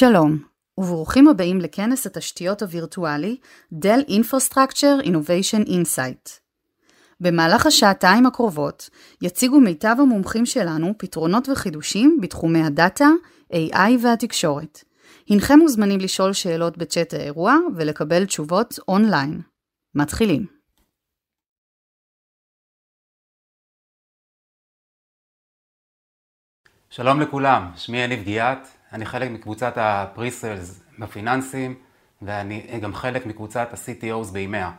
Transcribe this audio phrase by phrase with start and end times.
[0.00, 0.38] שלום,
[0.78, 3.36] וברוכים הבאים לכנס התשתיות הווירטואלי
[3.74, 6.30] Dell Infrastructure Innovation Insight.
[7.20, 8.90] במהלך השעתיים הקרובות
[9.22, 13.08] יציגו מיטב המומחים שלנו פתרונות וחידושים בתחומי הדאטה,
[13.52, 14.84] AI והתקשורת.
[15.30, 19.40] הנכם מוזמנים לשאול שאלות בצ'אט האירוע ולקבל תשובות אונליין.
[19.94, 20.46] מתחילים.
[26.90, 31.74] שלום לכולם, שמי יניב גיאת, אני חלק מקבוצת ה presales בפיננסים
[32.22, 34.70] ואני גם חלק מקבוצת ה-CTOs ב EMEA.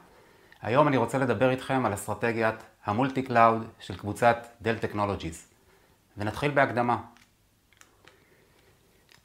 [0.61, 2.55] היום אני רוצה לדבר איתכם על אסטרטגיית
[2.85, 5.47] ה multi cloud של קבוצת דל טכנולוגיז.
[6.17, 6.97] ונתחיל בהקדמה.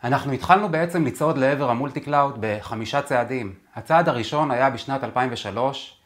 [0.05, 3.55] אנחנו התחלנו בעצם לצעוד לעבר ה multi cloud בחמישה צעדים.
[3.75, 6.01] הצעד הראשון היה בשנת 2003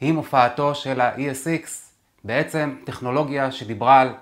[0.00, 1.68] עם הופעתו של ה-ESX,
[2.24, 4.14] בעצם טכנולוגיה שדיברה על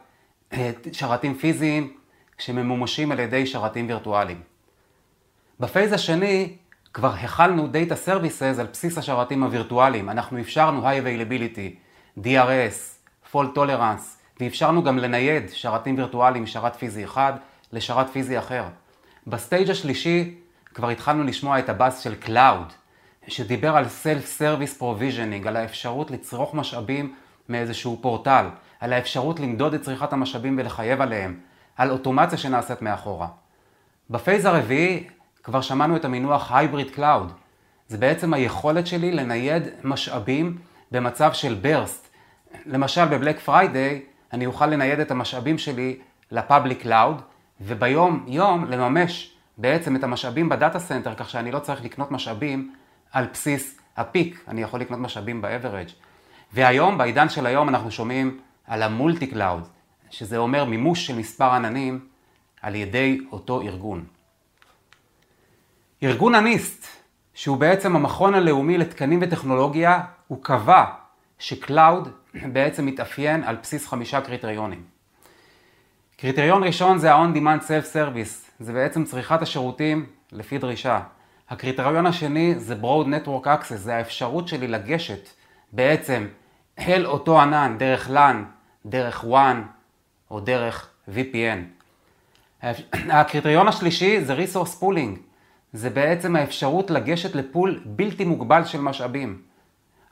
[0.53, 1.97] אה, שרתים פיזיים
[2.39, 4.41] שממומשים על ידי שרתים וירטואליים.
[5.61, 6.57] ב phase השני
[6.95, 10.11] כבר הכלנו Data Services על בסיס השרתים הווירטואליים.
[10.11, 11.77] אנחנו אפשרנו High Availability,
[12.21, 17.33] DRS, Fault Tolerance, ואפשרנו גם לנייד שרתים וירטואליים משרת פיזי אחד
[17.73, 18.65] לשרת פיזי אחר.
[19.27, 20.35] ב stage השלישי
[20.75, 22.73] כבר התחלנו לשמוע את הבאס של Cloud,
[23.29, 27.15] שדיבר על Self-Service Provisioning, על האפשרות לצרוך משאבים
[27.49, 28.47] מאיזשהו פורטל,
[28.81, 31.41] על האפשרות למדוד את צריכת המשאבים ולחייב עליהם,
[31.77, 33.29] על אוטומציה שנעשית מאחורה.
[34.11, 35.09] ב phase הרביעי
[35.43, 37.33] כבר שמענו את המינוח Hybrid Cloud.
[37.89, 40.59] זה בעצם היכולת שלי לנייד משאבים
[40.91, 42.09] במצב של burst.
[42.67, 45.99] למשל ב Black Friday אני אוכל לנייד את המשאבים שלי
[46.31, 47.23] ל public cloud
[47.61, 52.75] וביום יום לממש בעצם את המשאבים ב data center כך שאני לא צריך לקנות משאבים
[53.13, 55.93] על בסיס ה peak, אני יכול לקנות משאבים ב-average.
[56.53, 59.69] והיום, בעידן של היום, אנחנו שומעים על ה multi cloud,
[60.15, 62.01] שזה אומר מימוש של מספר עננים
[62.63, 64.05] על ידי אותו ארגון.
[66.03, 66.87] ארגון ה NIST,
[67.35, 70.85] שהוא בעצם המכון הלאומי לתקנים וטכנולוגיה, הוא קבע
[71.39, 72.09] ש cloud
[72.53, 74.83] בעצם מתאפיין על בסיס חמישה קריטריונים.
[76.17, 81.01] קריטריון ראשון זה ה-on-demand self-service, זה בעצם צריכת השירותים לפי דרישה.
[81.49, 85.29] הקריטריון השני זה Broad Network Access, זה האפשרות שלי לגשת
[85.73, 86.27] בעצם
[86.79, 88.37] אל אותו ענן דרך LAN,
[88.87, 89.74] דרך WAN
[90.35, 91.59] או דרך VPN.
[92.93, 95.19] הקריטריון השלישי זה Resource Pooling,
[95.73, 99.43] זה בעצם האפשרות לגשת לפול בלתי מוגבל של משאבים.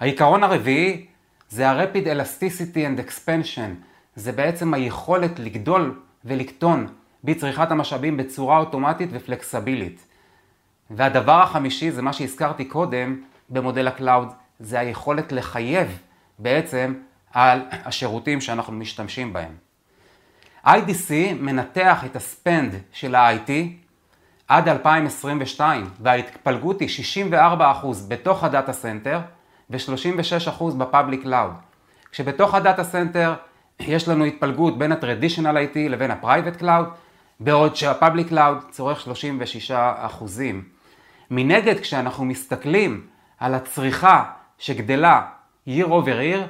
[0.01, 1.07] העיקרון הרביעי
[1.49, 3.71] זה ה-Rapid Elasticity and Expansion,
[4.17, 6.87] זה בעצם היכולת לגדול ולקטון
[7.25, 10.05] בצריכת המשאבים בצורה אוטומטית ופלקסבילית.
[10.91, 14.29] והדבר החמישי זה מה שהזכרתי קודם במודל ה cloud,
[14.61, 15.99] זה היכולת לחייב
[16.39, 16.95] בעצם
[17.33, 19.72] על השירותים שאנחנו משתמשים בהם.
[20.67, 23.51] IDC מנתח את ה spend של ה-IT
[24.49, 26.89] עד 2022, וההתפלגות היא
[27.31, 27.35] 64%
[28.09, 29.21] בתוך ה data center
[29.71, 31.53] ו-36% ב public cloud.
[32.11, 33.35] כשבתוך ה data center
[33.81, 36.85] יש לנו התפלגות בין ה-Traditional IT לבין ה-Private Cloud,
[37.41, 39.09] בעוד שה-Public Cloud צורך
[39.71, 39.73] 36%.
[41.31, 43.07] מנגד, כשאנחנו מסתכלים
[43.39, 44.25] על הצריכה
[44.59, 45.23] שגדלה
[45.69, 46.47] year over year,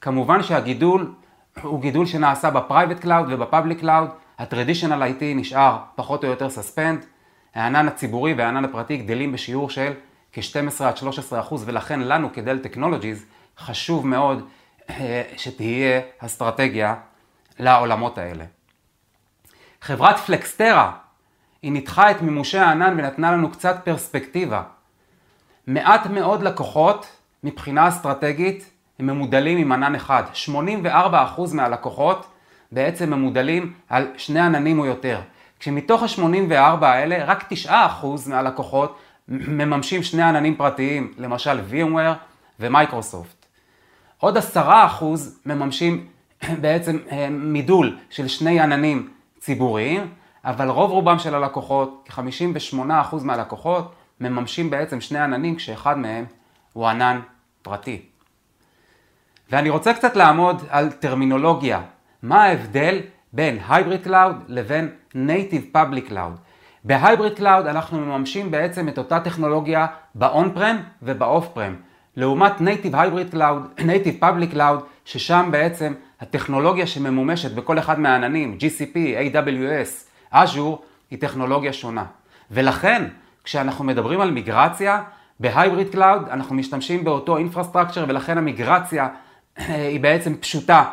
[0.00, 1.14] כמובן שהגידול
[1.62, 4.08] הוא גידול שנעשה ב-Private Cloud וב-Public Cloud,
[4.38, 7.04] ה-Traditional IT נשאר פחות או יותר סספנד,
[7.54, 9.92] הענן הציבורי והענן הפרטי גדלים בשיעור של
[10.32, 13.24] כ-12 עד 13 אחוז, ולכן לנו כדל טכנולוגיז
[13.58, 14.48] חשוב מאוד
[14.90, 16.94] אה, שתהיה אסטרטגיה
[17.58, 18.44] לעולמות האלה.
[19.80, 20.92] חברת פלקסטרה,
[21.62, 24.62] היא ניתחה את מימושי הענן ונתנה לנו קצת פרספקטיבה.
[25.66, 27.06] מעט מאוד לקוחות
[27.44, 30.22] מבחינה אסטרטגית הם ממודלים עם ענן אחד.
[30.84, 30.88] 84%
[31.54, 32.26] מהלקוחות
[32.72, 35.20] בעצם ממודלים על שני עננים או יותר.
[35.58, 37.70] כשמתוך ה-84 האלה, רק 9%
[38.26, 38.98] מהלקוחות
[39.28, 42.14] מממשים שני עננים פרטיים, למשל VMware
[42.60, 43.46] ומייקרוסופט.
[44.18, 44.60] עוד 10%
[45.46, 46.06] מממשים
[46.62, 49.08] בעצם אה, מידול של שני עננים
[49.38, 50.10] ציבוריים,
[50.44, 56.24] אבל רוב רובם של הלקוחות, כ-58% מהלקוחות, מממשים בעצם שני עננים כשאחד מהם
[56.72, 57.20] הוא ענן
[57.62, 58.02] פרטי.
[59.50, 61.80] ואני רוצה קצת לעמוד על טרמינולוגיה.
[62.22, 63.00] מה ההבדל
[63.32, 66.40] בין Hybrid Cloud לבין Native Public Cloud?
[66.84, 71.72] ב-Hybrid Cloud אנחנו מממשים בעצם את אותה טכנולוגיה ב-on-prem וב-off-prem.
[72.16, 78.96] לעומת Native Hybrid Cloud, Native Public Cloud, ששם בעצם הטכנולוגיה שממומשת בכל אחד מהעננים, GCP,
[78.96, 80.76] AWS, Azure,
[81.10, 82.04] היא טכנולוגיה שונה.
[82.50, 83.04] ולכן,
[83.44, 85.02] כשאנחנו מדברים על מיגרציה,
[85.40, 89.08] ב-Hybrid Cloud אנחנו משתמשים באותו infrastructure ולכן המיגרציה
[89.58, 90.84] היא בעצם פשוטה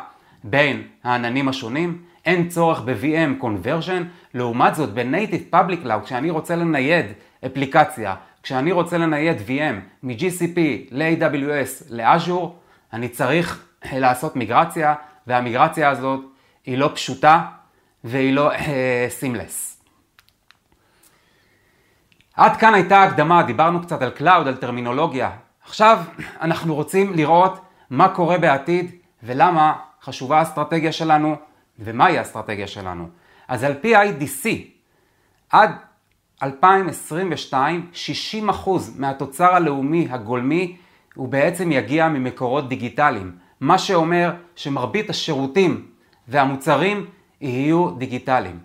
[0.44, 2.02] בין העננים השונים.
[2.24, 4.02] אין צורך ב-VM conversion,
[4.34, 7.06] לעומת זאת ב-Native Public Cloud, כשאני רוצה לנייד
[7.46, 10.58] אפליקציה, כשאני רוצה לנייד VM מ-GCP
[10.90, 12.48] ל-AWS ל-Azure,
[12.92, 14.94] אני צריך לעשות מיגרציה,
[15.26, 16.20] והמיגרציה הזאת
[16.66, 17.42] היא לא פשוטה
[18.04, 18.50] והיא לא
[19.08, 19.72] seamless.
[19.72, 19.76] אה,
[22.36, 25.30] עד כאן הייתה הקדמה, דיברנו קצת על cloud, על טרמינולוגיה.
[25.64, 25.98] עכשיו
[26.40, 27.60] אנחנו רוצים לראות
[27.90, 28.90] מה קורה בעתיד
[29.22, 29.72] ולמה
[30.02, 31.36] חשובה האסטרטגיה שלנו
[31.78, 33.08] ומהי האסטרטגיה שלנו.
[33.48, 34.48] אז על פי IDC,
[35.50, 35.70] עד
[36.42, 37.90] 2022,
[38.66, 40.76] 60% מהתוצר הלאומי הגולמי
[41.14, 43.36] הוא בעצם יגיע ממקורות דיגיטליים.
[43.60, 45.86] מה שאומר שמרבית השירותים
[46.28, 47.06] והמוצרים
[47.40, 48.58] יהיו דיגיטליים.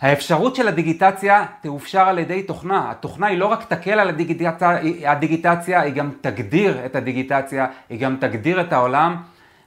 [0.00, 2.90] האפשרות של הדיגיטציה תאופשר על ידי תוכנה.
[2.90, 8.16] התוכנה היא לא רק תקל על הדיגיטציה, הדיגיטציה, היא גם תגדיר את הדיגיטציה, היא גם
[8.20, 9.16] תגדיר את העולם,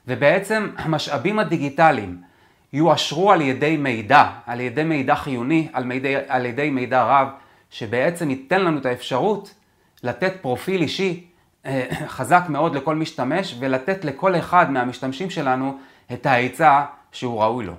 [0.08, 2.22] ובעצם המשאבים הדיגיטליים
[2.74, 7.28] יואשרו על ידי מידע, על ידי מידע חיוני, על, מידע, על ידי מידע רב,
[7.70, 9.54] שבעצם ייתן לנו את האפשרות
[10.04, 11.26] לתת פרופיל אישי
[11.66, 15.78] אה, חזק מאוד לכל משתמש, ולתת לכל אחד מהמשתמשים שלנו
[16.14, 17.74] את ההיצע שהוא ראוי לו.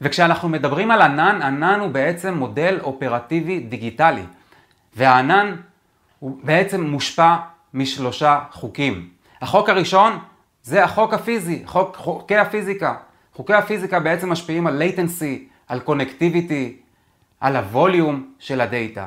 [0.00, 4.22] וכשאנחנו מדברים על ענן, ענן הוא בעצם מודל אופרטיבי דיגיטלי,
[4.96, 5.56] והענן
[6.18, 7.36] הוא בעצם מושפע
[7.74, 9.08] משלושה חוקים.
[9.42, 10.18] החוק הראשון
[10.62, 12.94] זה החוק הפיזי, חוק, חוקי הפיזיקה.
[13.34, 16.86] חוקי הפיזיקה בעצם משפיעים על latency, על connectivity,
[17.40, 19.06] על ה volume של ה data.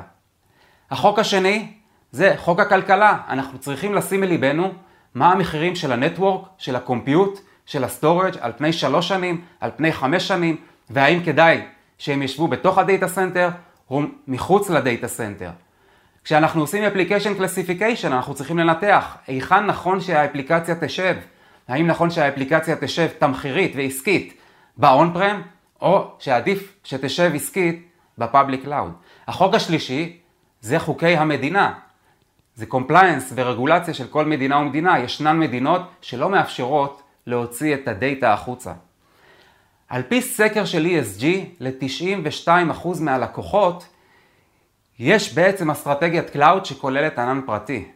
[0.90, 1.72] החוק השני
[2.12, 3.18] זה חוק הכלכלה.
[3.28, 4.72] אנחנו צריכים לשים מליבנו
[5.14, 9.44] מה המחירים של ה network, של ה compute, של ה storage על פני שלוש שנים,
[9.60, 10.56] על פני חמש שנים,
[10.90, 11.62] והאם כדאי
[11.98, 13.48] שהם ישבו בתוך ה data center
[13.90, 15.50] או מחוץ ל data center.
[16.24, 21.16] כשאנחנו עושים application classification אנחנו צריכים לנתח היכן נכון שהאפליקציה תשב.
[21.68, 24.34] האם נכון שהאפליקציה תשב תמחירית ועסקית
[24.76, 25.36] ב-on prem
[25.80, 27.88] או שעדיף שתשב עסקית
[28.18, 28.92] ב public cloud.
[29.28, 30.18] החוק השלישי
[30.60, 31.72] זה חוקי המדינה.
[32.54, 34.98] זה compliance ורגולציה של כל מדינה ומדינה.
[34.98, 38.72] ישנן מדינות שלא מאפשרות להוציא את ה data החוצה.
[39.90, 41.24] על פי סקר של ESG,
[41.60, 43.86] ל-92% מהלקוחות
[44.98, 47.88] יש בעצם אסטרטגיית cloud שכוללת ענן פרטי.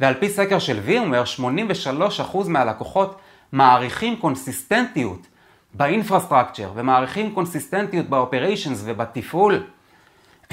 [0.00, 3.20] ועל פי סקר של VMware, 83% מהלקוחות
[3.52, 5.26] מעריכים קונסיסטנטיות
[5.74, 9.66] ב infrastructure ומעריכים קונסיסטנטיות ב operations ובתפעול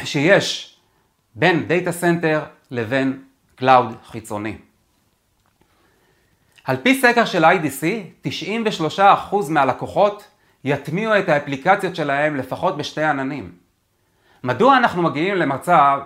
[0.03, 0.77] שיש
[1.35, 3.23] בין data center לבין
[3.55, 4.57] cloud חיצוני.
[6.63, 7.83] על פי סקר של IDC,
[8.97, 9.01] 93%
[9.49, 10.30] מהלקוחות
[10.63, 13.51] יטמיעו את האפליקציות שלהם לפחות בשתי עננים.
[14.43, 15.99] מדוע אנחנו מגיעים למצב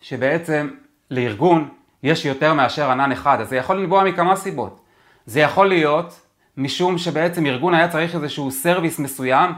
[0.00, 0.70] שבעצם
[1.10, 1.68] לארגון
[2.02, 3.40] יש יותר מאשר ענן אחד?
[3.40, 4.80] אז זה יכול לנבוע מכמה סיבות.
[5.26, 6.20] זה יכול להיות
[6.56, 9.50] משום שבעצם ארגון היה צריך איזשהו service מסוים,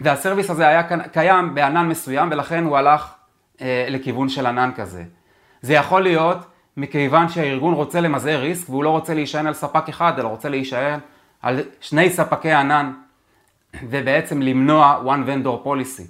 [0.00, 0.82] וה service הזה היה
[1.12, 3.14] קיים בענן מסוים ולכן הוא הלך
[3.60, 5.04] אה, לכיוון של ענן כזה.
[5.62, 6.38] זה יכול להיות
[6.76, 11.00] מכיוון שהארגון רוצה למזער ריסק והוא לא רוצה להישען על ספק אחד, אלא רוצה להישען
[11.42, 12.92] על שני ספקי ענן
[13.82, 16.02] ובעצם למנוע one vendor policy.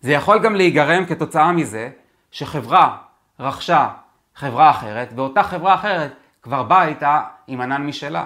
[0.00, 1.90] זה יכול גם להיגרם כתוצאה מזה
[2.30, 2.96] שחברה
[3.40, 3.88] רכשה
[4.34, 6.12] חברה אחרת ואותה חברה אחרת
[6.42, 8.24] כבר באה איתה עם ענן משלה.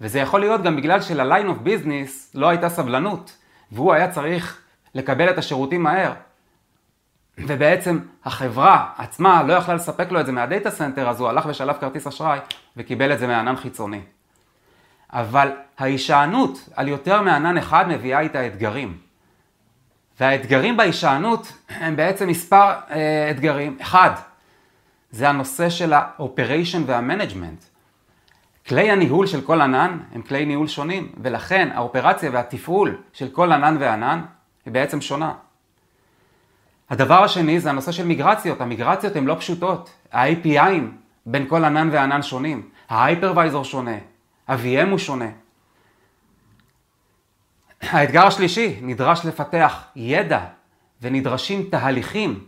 [0.00, 3.36] וזה יכול להיות גם בגלל של-line of business לא הייתה סבלנות
[3.72, 4.62] והוא היה צריך
[4.94, 6.12] לקבל את השירותים מהר.
[7.38, 11.46] ובעצם החברה עצמה לא יכלה לספק לו את זה מה data center, אז הוא הלך
[11.48, 12.38] ושלף כרטיס אשראי
[12.76, 14.00] וקיבל את זה מענן חיצוני.
[15.16, 18.96] אבל ההישענות על יותר מענן אחד מביאה איתה אתגרים.
[20.20, 23.76] והאתגרים בהישענות הם בעצם מספר אה, אתגרים.
[23.80, 24.10] אחד,
[25.10, 27.64] זה הנושא של ה operation וה management.
[28.66, 33.76] כלי הניהול של כל ענן הם כלי ניהול שונים, ולכן האופרציה והתפעול של כל ענן
[33.80, 34.22] וענן
[34.66, 35.32] היא בעצם שונה.
[36.90, 38.60] הדבר השני זה הנושא של מיגרציות.
[38.60, 39.90] המיגרציות הן לא פשוטות.
[40.12, 40.82] ה-API'ים
[41.26, 42.68] בין כל ענן וענן שונים.
[42.88, 43.96] ה hypervisor שונה.
[44.48, 45.28] ה-VM הוא שונה.
[47.80, 50.44] האתגר השלישי, נדרש לפתח ידע
[51.02, 52.46] ונדרשים תהליכים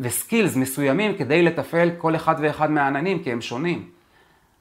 [0.00, 3.90] ו skills מסוימים כדי לתפעל כל אחד ואחד מהעננים כי הם שונים.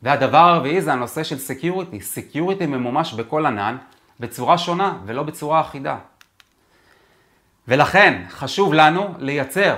[0.03, 2.01] והדבר הרביעי זה הנושא של security.
[2.01, 3.77] security ממומש בכל ענן
[4.19, 5.97] בצורה שונה ולא בצורה אחידה.
[7.67, 9.77] ולכן חשוב לנו לייצר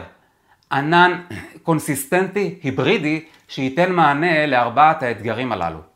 [0.72, 1.22] ענן
[1.64, 5.91] קונסיסטנטי, היברידי, שייתן מענה לארבעת האתגרים הללו.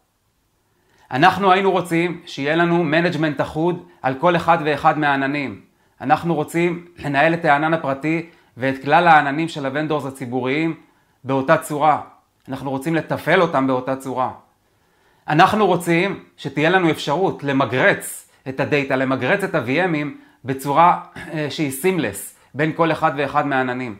[1.15, 5.62] אנחנו היינו רוצים שיהיה לנו management אחוד על כל אחד ואחד מהעננים.
[6.01, 10.75] אנחנו רוצים לנהל את הענן הפרטי ואת כלל העננים של ה vendors הציבוריים
[11.24, 12.01] באותה צורה.
[12.50, 14.31] אנחנו רוצים לתפעל אותם באותה צורה.
[15.27, 20.08] אנחנו רוצים שתהיה לנו אפשרות למגרץ את ה data, למגרץ את ה-VM ים
[20.45, 21.01] בצורה
[21.34, 23.95] אה, שהיא seamless בין כל אחד ואחד מהעננים.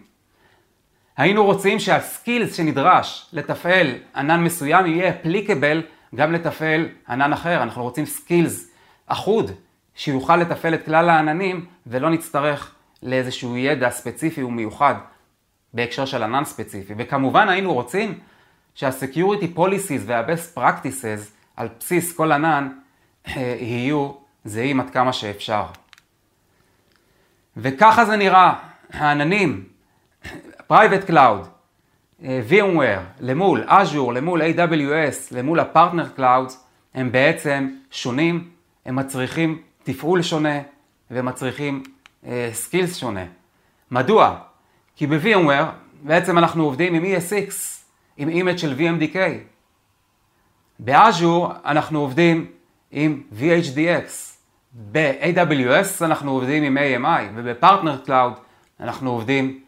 [1.17, 5.82] היינו רוצים שה skills שנדרש לתפעל ענן מסוים יהיה applicable
[6.15, 7.63] גם לתפעל ענן אחר.
[7.63, 8.72] אנחנו רוצים skills
[9.07, 9.51] אחוד
[9.95, 14.95] שיוכל לתפעל את כלל העננים ולא נצטרך לאיזשהו ידע ספציפי ומיוחד
[15.74, 16.93] בהקשר של ענן ספציפי.
[16.97, 18.19] וכמובן היינו רוצים
[18.75, 21.21] שה-Security Policies וה-Best Practices
[21.55, 22.69] על בסיס כל ענן
[23.27, 24.12] אה, יהיו
[24.45, 25.65] זהים עד כמה שאפשר.
[27.57, 28.53] וככה זה נראה,
[28.93, 29.63] העננים,
[30.71, 31.54] Private Cloud,
[32.50, 36.53] VMware, למול Azure, למול AWS, למול ה-Partner Clouds,
[36.94, 38.50] הם בעצם שונים,
[38.86, 40.60] הם מצריכים תפעול שונה
[41.12, 41.84] ומצריכים
[42.51, 43.25] סקילס uh, שונה.
[43.91, 44.38] מדוע?
[44.96, 45.65] כי ב-VMware
[46.01, 47.53] בעצם אנחנו עובדים עם ESX,
[48.17, 49.17] עם image של VMDK.
[50.79, 52.51] ב-Azure אנחנו עובדים
[52.91, 54.10] עם VHDX.
[54.91, 58.34] ב-AWS אנחנו עובדים עם AMI, וב-partner cloud
[58.79, 59.60] אנחנו עובדים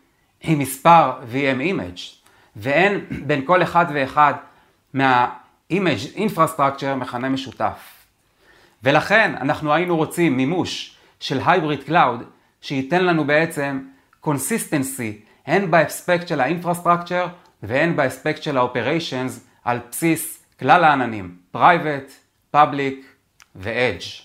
[0.41, 2.16] עם מספר VM image.
[2.57, 4.33] ואין בין כל אחד ואחד
[4.93, 7.97] מה-image infrastructure מכנה משותף.
[8.83, 12.23] ולכן אנחנו היינו רוצים מימוש של hybrid cloud
[12.61, 13.81] שייתן לנו בעצם
[14.23, 17.27] consistency הן באספקט של האינפרסטרקצ'ר
[17.63, 19.31] והן באספקט של ה-operations
[19.63, 22.11] על בסיס כלל העננים, private,
[22.55, 22.95] public
[23.55, 24.21] ו-edge.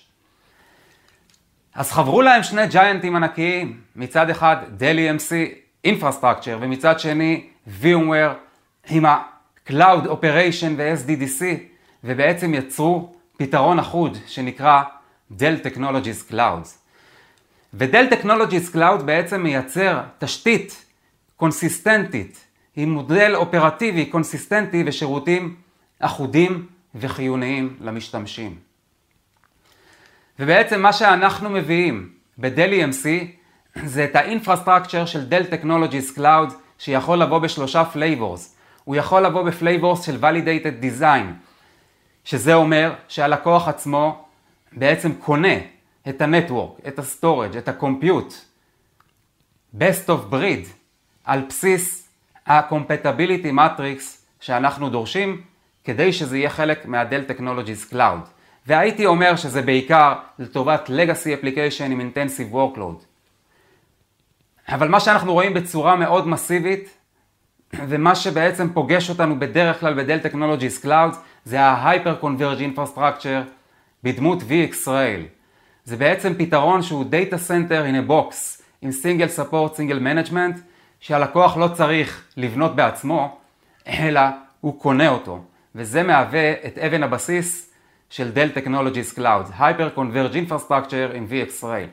[1.75, 5.31] אז חברו להם שני ג'יינטים ענקיים, מצד אחד דל EMC
[5.87, 8.33] Infrastructure ומצד שני VMware
[8.89, 11.43] עם ה-Cloud Operation ו-SDDC
[12.03, 14.83] ובעצם יצרו פתרון אחוד שנקרא
[15.31, 16.67] Dell Technologies Clouds.
[17.73, 20.85] ו-Dell Technologies Cloud בעצם מייצר תשתית
[21.35, 25.55] קונסיסטנטית עם מודל אופרטיבי קונסיסטנטי ושירותים
[25.99, 28.55] אחודים וחיוניים למשתמשים.
[30.39, 33.07] ובעצם מה שאנחנו מביאים ב-Dell EMC
[33.85, 36.53] זה את ה-infrastructure של Dell Technologies Cloud
[36.83, 38.55] שיכול לבוא בשלושה flavors.
[38.83, 41.25] הוא יכול לבוא ב-flavors של Validated Design,
[42.23, 44.25] שזה אומר שהלקוח עצמו
[44.71, 45.57] בעצם קונה
[46.09, 48.33] את ה-network, את ה-storage, את ה-compute,
[49.75, 50.67] best of breed,
[51.23, 52.09] על בסיס
[52.47, 54.01] ה-compatibility matrix
[54.39, 55.41] שאנחנו דורשים,
[55.83, 58.27] כדי שזה יהיה חלק מה-Dell Technologies Cloud.
[58.67, 63.12] והייתי אומר שזה בעיקר לטובת legacy application עם intensive workload.
[64.69, 66.89] אבל מה שאנחנו רואים בצורה מאוד מסיבית,
[67.73, 71.15] ומה שבעצם פוגש אותנו בדרך כלל בדל Technologies Cloud,
[71.45, 73.47] זה ה-Hyper Converge Infrastructure
[74.03, 75.21] בדמות V-Xrail.
[75.85, 78.35] זה בעצם פתרון שהוא Data Center in a Box,
[78.81, 80.59] עם Single Support, Single Management,
[80.99, 83.37] שהלקוח לא צריך לבנות בעצמו,
[83.87, 84.21] אלא
[84.61, 85.43] הוא קונה אותו.
[85.75, 87.69] וזה מהווה את אבן הבסיס
[88.09, 91.87] של דל Technologies Cloud, Hyper Converge Infrastructure עם V-Xrail.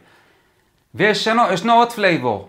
[0.95, 2.49] וישנו עוד flavor,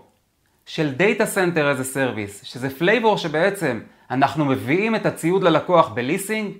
[0.66, 6.52] של Data Center as a Service, שזה flavor שבעצם אנחנו מביאים את הציוד ללקוח בליסינג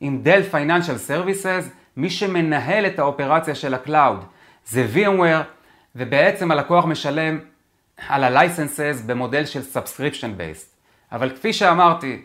[0.00, 1.64] עם Dell Financial Services,
[1.96, 4.24] מי שמנהל את האופרציה של ה-cloud
[4.66, 5.44] זה VMware,
[5.96, 7.38] ובעצם הלקוח משלם
[8.08, 10.66] על ה-licenses במודל של Subscription Based.
[11.12, 12.22] אבל כפי שאמרתי,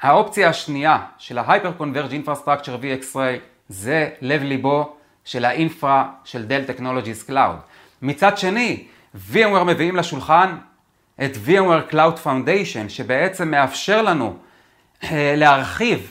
[0.00, 3.38] האופציה השנייה של ה-Hyper Converge Infrastructure VxRail
[3.68, 7.56] זה לב ליבו של ה-infra של Dell Technologies Cloud.
[8.02, 10.56] מצד שני, VMware מביאים לשולחן
[11.24, 14.36] את VMware Cloud Foundation, שבעצם מאפשר לנו
[15.04, 16.10] אה, להרחיב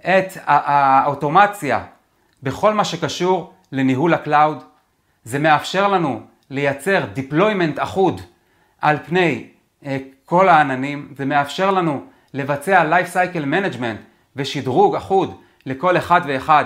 [0.00, 1.84] את האוטומציה
[2.42, 4.64] בכל מה שקשור לניהול ה-cloud.
[5.24, 6.20] זה מאפשר לנו
[6.50, 8.20] לייצר deployment אחוד
[8.80, 9.46] על פני
[9.86, 14.02] אה, כל העננים, זה מאפשר לנו לבצע life cycle management
[14.36, 16.64] ושדרוג אחוד לכל אחד ואחד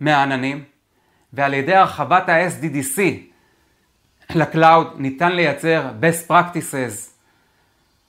[0.00, 0.64] מהעננים,
[1.32, 3.00] ועל ידי הרחבת ה-SDDC
[4.30, 7.10] לקלאוד ניתן לייצר best practices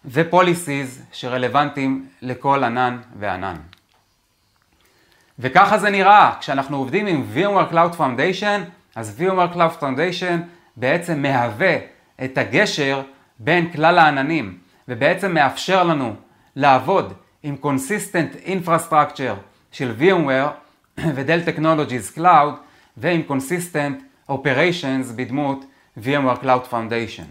[0.06, 3.56] ו-policies שרלוונטיים לכל ענן וענן.
[5.40, 8.60] וככה זה נראה, כשאנחנו עובדים עם VMware Cloud Foundation,
[8.96, 10.42] אז VMware Cloud Foundation
[10.76, 11.78] בעצם מהווה
[12.24, 13.02] את הגשר
[13.40, 14.58] בין כלל העננים,
[14.88, 16.16] ובעצם מאפשר לנו
[16.56, 19.36] לעבוד עם Consistent Infrastructure
[19.72, 20.50] של VMware
[20.98, 22.52] ו-Dell Technologies Cloud,
[22.98, 25.66] ועם Consistent Operations בדמות
[26.04, 27.26] VMware Cloud Foundation.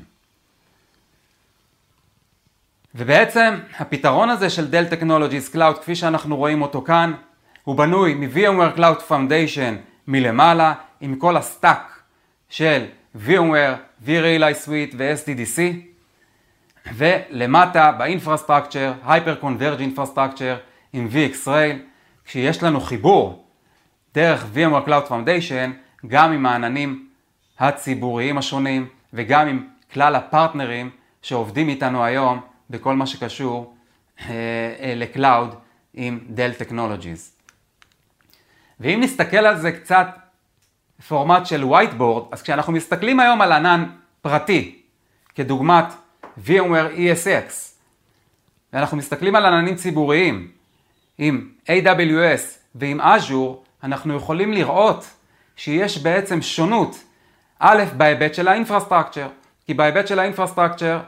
[2.94, 7.12] ובעצם הפתרון הזה של Dell Technologies Cloud, כפי שאנחנו רואים אותו כאן,
[7.64, 9.74] הוא בנוי מ-VMware Cloud Foundation
[10.06, 12.02] מלמעלה, עם כל ה-stack
[12.48, 12.84] של
[13.26, 15.60] VMware, vRealize Suite ו-SDDC,
[16.94, 20.58] ולמטה ב-infrastructure, Hyper Converge Infrastructure
[20.92, 21.76] עם VxRail,
[22.24, 23.46] כשיש לנו חיבור
[24.14, 25.70] דרך VMware Cloud Foundation
[26.06, 27.03] גם עם העננים
[27.58, 30.90] הציבוריים השונים וגם עם כלל הפרטנרים
[31.22, 33.74] שעובדים איתנו היום בכל מה שקשור
[34.20, 34.26] אה,
[34.80, 35.54] אה, ל-cloud
[35.94, 37.32] עם Dell Technologies.
[38.80, 40.06] ואם נסתכל על זה קצת
[41.08, 43.84] פורמט של whiteboard, אז כשאנחנו מסתכלים היום על ענן
[44.22, 44.82] פרטי,
[45.34, 45.84] כדוגמת
[46.46, 47.52] VMware ESX,
[48.72, 50.50] ואנחנו מסתכלים על עננים ציבוריים
[51.18, 52.42] עם AWS
[52.74, 55.06] ועם Azure, אנחנו יכולים לראות
[55.56, 57.04] שיש בעצם שונות,
[57.58, 59.28] א', בהיבט של ה-infrastructure,
[59.66, 61.00] כי בהיבט של ה-infrastructure,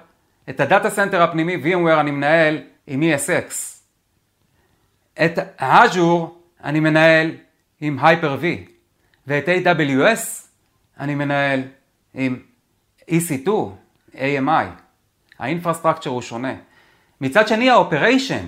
[0.51, 3.53] את ה-data center הפנימי VMware אני מנהל עם ESX.
[5.25, 6.27] את Azure
[6.65, 7.31] אני מנהל
[7.81, 8.45] עם Hyper-V,
[9.27, 10.47] ואת AWS
[11.01, 11.63] אני מנהל
[12.15, 12.37] עם
[13.11, 13.49] EC2,
[14.15, 14.67] AMI.
[15.39, 16.55] ה-infrastructure הוא שונה.
[17.21, 18.47] מצד שני ה-operation,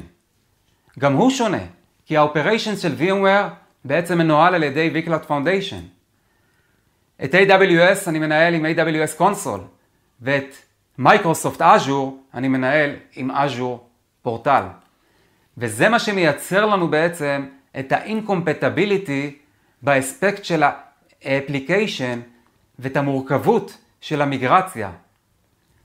[0.99, 1.63] גם הוא שונה,
[2.07, 3.49] כי ה-operation של VMware
[3.85, 5.98] בעצם מנוהל על ידי vCloud Foundation.
[7.25, 9.61] את AWS אני מנהל עם AWS Console,
[10.21, 10.55] ואת
[10.99, 13.79] Microsoft Azure אני מנהל עם Azure
[14.23, 14.63] Portal.
[15.59, 17.47] וזה מה שמייצר לנו בעצם
[17.79, 19.33] את ה-incompatibility
[19.83, 20.63] באספקט של
[21.23, 22.21] ה-application
[22.79, 24.91] ואת המורכבות של המיגרציה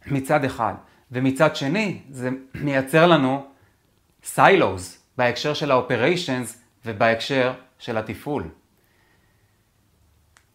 [0.08, 0.74] מצד אחד.
[1.12, 3.46] ומצד שני זה מייצר לנו
[4.36, 4.82] silos
[5.18, 8.44] בהקשר של ה-operations ובהקשר של התפעול.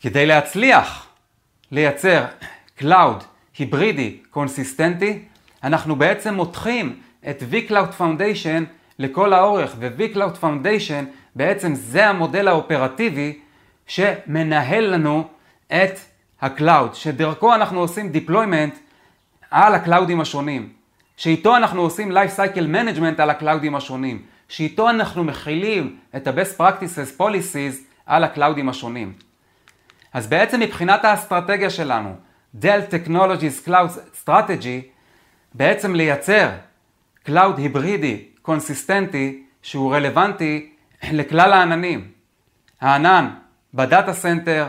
[0.01, 1.07] כדי להצליח
[1.71, 2.25] לייצר
[2.81, 3.25] Cloud
[3.59, 5.19] היברידי קונסיסטנטי,
[5.65, 7.01] אנחנו בעצם מותחים
[7.31, 8.65] את vCloud Foundation
[8.99, 13.39] לכל האורך, ו-vCloud Foundation בעצם זה המודל האופרטיבי
[13.87, 15.25] שמנהל לנו
[15.67, 15.99] את
[16.41, 18.77] ה-Cloud, שדרכו אנחנו עושים deployment
[19.51, 20.69] על ה-clouds השונים,
[21.17, 27.21] שאיתו אנחנו עושים Life Cycle Management על ה-clouds השונים, שאיתו אנחנו מכילים את ה-Best Practices
[27.21, 27.77] Policies
[28.07, 29.28] על ה-clouds השונים.
[30.19, 32.17] אז בעצם מבחינת האסטרטגיה שלנו,
[32.63, 34.83] Dell Technologies Cloud Strategy,
[35.55, 36.49] בעצם לייצר
[37.29, 40.71] Cloud היברידי קונסיסטנטי שהוא רלוונטי
[41.13, 42.09] לכלל העננים.
[42.81, 43.29] הענן
[43.75, 44.67] ב-data center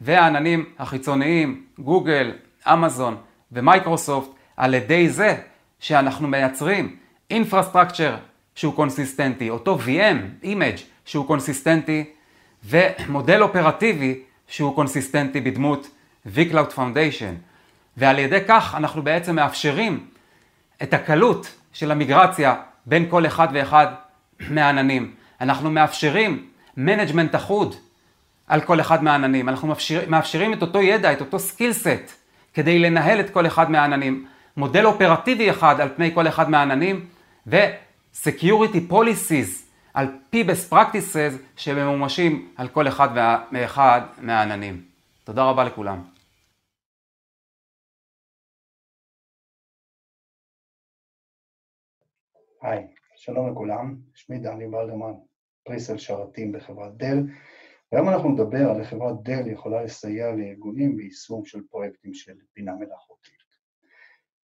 [0.00, 2.32] והעננים החיצוניים, גוגל,
[2.66, 3.16] אמזון
[3.52, 5.36] ומייקרוסופט, על ידי זה
[5.78, 6.96] שאנחנו מייצרים
[7.32, 8.16] infrastructure
[8.54, 12.04] שהוא קונסיסטנטי, אותו VM image שהוא קונסיסטנטי,
[12.64, 15.90] ומודל אופרטיבי שהוא קונסיסטנטי בדמות
[16.26, 17.34] vCloud Foundation.
[17.96, 20.06] ועל ידי כך אנחנו בעצם מאפשרים
[20.82, 22.54] את הקלות של המיגרציה
[22.86, 23.86] בין כל אחד ואחד
[24.50, 25.14] מהעננים.
[25.40, 27.74] אנחנו מאפשרים management אחוד
[28.46, 29.48] על כל אחד מהעננים.
[29.48, 32.12] אנחנו מאפשר, מאפשרים את אותו ידע, את אותו skill set,
[32.54, 34.26] כדי לנהל את כל אחד מהעננים.
[34.56, 37.06] מודל אופרטיבי אחד על פני כל אחד מהעננים,
[37.46, 39.59] ו-Security Policies
[39.94, 43.08] על פי best practices שממומשים על כל אחד
[43.52, 44.84] ואחד מהעננים.
[45.24, 46.04] תודה רבה לכולם.
[52.62, 55.12] היי, שלום לכולם, שמי דני ולדרמן,
[55.64, 57.18] פריסל שרתים בחברת דל,
[57.92, 62.72] והיום אנחנו נדבר על איך חברת דל יכולה לסייע לארגונים ביישום של פרויקטים של בינה
[62.74, 63.39] מלאכותית.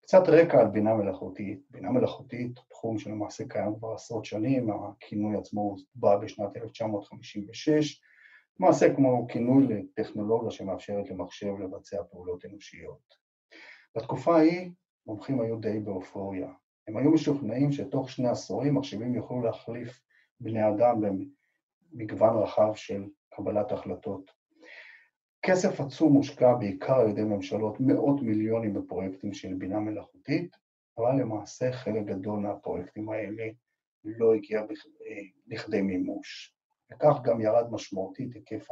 [0.04, 5.76] קצת רקע על בינה מלאכותית, בינה מלאכותית תחום שלמעשה קיים כבר עשרות שנים, הכינוי עצמו
[5.96, 8.02] בא בשנת 1956,
[8.60, 13.16] למעשה כמו כינוי לטכנולוגיה שמאפשרת למחשב לבצע פעולות אנושיות.
[13.98, 14.72] בתקופה ההיא
[15.06, 16.48] מומחים היו די באופוריה,
[16.88, 20.02] הם היו משוכנעים שתוך שני עשורים מחשבים יוכלו להחליף
[20.40, 21.02] בני אדם
[21.92, 24.43] במגוון רחב של קבלת החלטות.
[25.46, 30.58] כסף עצום מושקע בעיקר על ידי ממשלות, מאות מיליונים בפרויקטים של בינה מלאכותית,
[30.98, 33.44] אבל למעשה חלק גדול מהפרויקטים האלה
[34.04, 34.62] לא הגיע
[35.48, 36.56] לכדי מימוש.
[36.92, 38.68] וכך גם ירד משמעותית היקף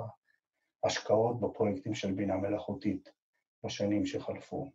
[0.84, 3.10] ההשקעות בפרויקטים של בינה מלאכותית
[3.64, 4.72] בשנים שחלפו.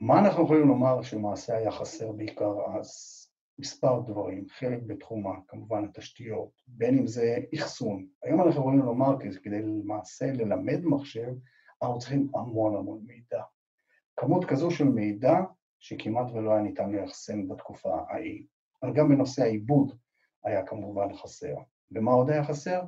[0.00, 3.15] מה אנחנו יכולים לומר שלמעשה היה חסר בעיקר אז?
[3.58, 8.06] מספר דברים, חלק בתחום כמובן התשתיות, בין אם זה אחסון.
[8.22, 11.32] היום אנחנו יכולים לומר כדי למעשה ללמד מחשב,
[11.82, 13.42] אנחנו צריכים המון המון מידע.
[14.16, 15.34] כמות כזו של מידע
[15.78, 18.44] שכמעט ולא היה ניתן לאחסן בתקופה ההיא.
[18.82, 19.98] אבל גם בנושא העיבוד
[20.44, 21.54] היה כמובן חסר.
[21.90, 22.82] ומה עוד היה חסר?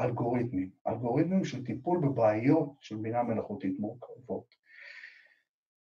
[0.00, 0.70] אלגוריתמים.
[0.86, 4.54] אלגוריתמים של טיפול בבעיות של בינה מלאכותית מורכבות.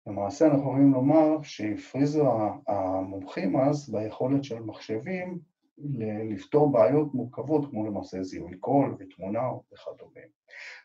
[0.07, 2.33] למעשה אנחנו יכולים לומר שהפריזו
[2.67, 5.38] המומחים אז ביכולת של מחשבים
[6.31, 9.40] לפתור בעיות מורכבות כמו למעשה זיהוי קול ותמונה
[9.73, 10.21] וכדומה.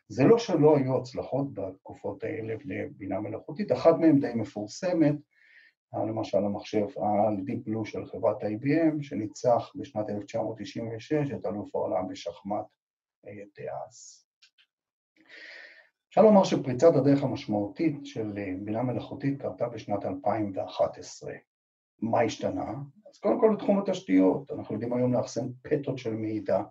[0.08, 5.14] זה לא שלא היו הצלחות בתקופות האלה לבינה מלאכותית, אחת מהן די מפורסמת,
[6.08, 12.66] למשל המחשב ה-Deep Blue של חברת IBM שניצח בשנת 1996 את אלוף העולם בשחמט
[13.26, 14.29] דאז.
[16.10, 18.32] אפשר לומר שפריצת הדרך המשמעותית של
[18.64, 21.32] בינה מלאכותית קרתה בשנת 2011.
[22.02, 22.74] מה השתנה?
[23.10, 26.62] אז קודם כל בתחום התשתיות, אנחנו יודעים היום לאחסן פטות של מידע,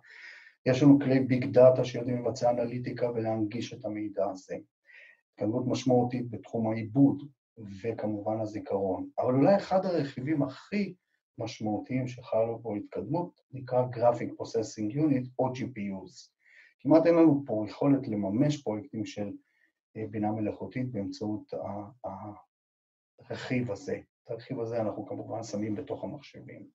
[0.66, 4.56] יש לנו כלי ביג דאטה שיודעים לבצע אנליטיקה ולהנגיש את המידע הזה.
[5.32, 7.22] התקדמות משמעותית בתחום העיבוד
[7.82, 10.94] וכמובן הזיכרון, אבל אולי אחד הרכיבים הכי
[11.38, 16.39] משמעותיים שחלו בו התקדמות נקרא Graphic Processing Unit או GPUs.
[16.80, 19.30] כמעט אין לנו פה יכולת לממש פרויקטים של
[19.96, 21.54] אה, בינה מלאכותית באמצעות
[23.18, 24.00] הרכיב הזה.
[24.24, 26.66] את הרכיב הזה אנחנו כמובן שמים בתוך המחשבים.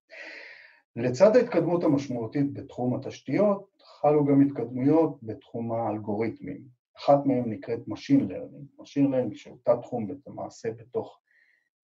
[0.96, 6.62] לצד ההתקדמות המשמעותית בתחום התשתיות, חלו גם התקדמויות בתחום האלגוריתמים.
[6.98, 8.82] אחת מהן נקראת Machine Learning.
[8.82, 11.20] Machine Learning, שהוא תת תחום למעשה בתוך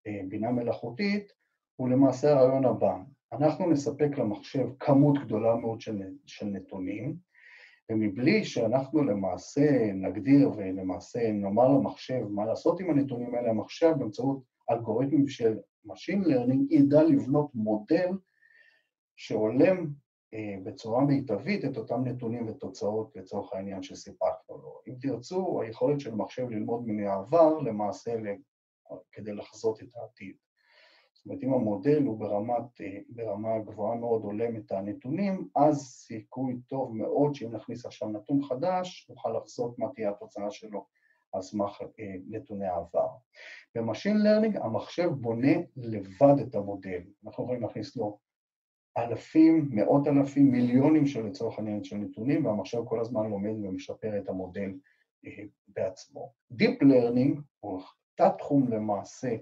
[0.07, 1.33] אה, בינה מלאכותית,
[1.75, 2.97] הוא למעשה הרעיון הבא.
[3.33, 7.15] אנחנו נספק למחשב כמות גדולה מאוד של, של נתונים,
[7.91, 15.27] ומבלי שאנחנו למעשה נגדיר ולמעשה נאמר למחשב מה לעשות עם הנתונים האלה, המחשב באמצעות אלגוריתמים
[15.27, 18.09] של Machine Learning ידע לבנות מודל
[19.15, 19.87] שהולם
[20.33, 24.81] אה, בצורה מיטבית את אותם נתונים ותוצאות לצורך העניין שסיפקנו לו.
[24.87, 28.15] אם תרצו, היכולת של מחשב ללמוד מן העבר למעשה
[29.11, 30.35] כדי לחזות את העתיד.
[31.21, 36.59] זאת אומרת, אם המודל הוא ברמת, אה, ברמה גבוהה מאוד הולם את הנתונים, אז סיכוי
[36.67, 40.85] טוב מאוד שאם נכניס עכשיו נתון חדש, נוכל לחזות מה תהיה התוצאה שלו
[41.33, 43.07] על סמך אה, נתוני העבר.
[43.75, 47.01] ב machine learning המחשב בונה לבד את המודל.
[47.25, 48.19] אנחנו יכולים להכניס לו
[48.97, 54.29] אלפים, מאות אלפים, מיליונים של לצורך העניין של נתונים, והמחשב כל הזמן לומד ומשפר את
[54.29, 54.71] המודל
[55.25, 56.33] אה, בעצמו.
[56.53, 57.81] Deep Learning הוא
[58.15, 59.35] תת תחום למעשה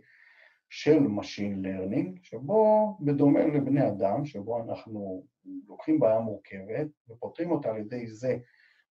[0.70, 5.24] של Machine Learning, שבו בדומה לבני אדם, שבו אנחנו
[5.68, 8.38] לוקחים בעיה מורכבת ופותרים אותה על ידי זה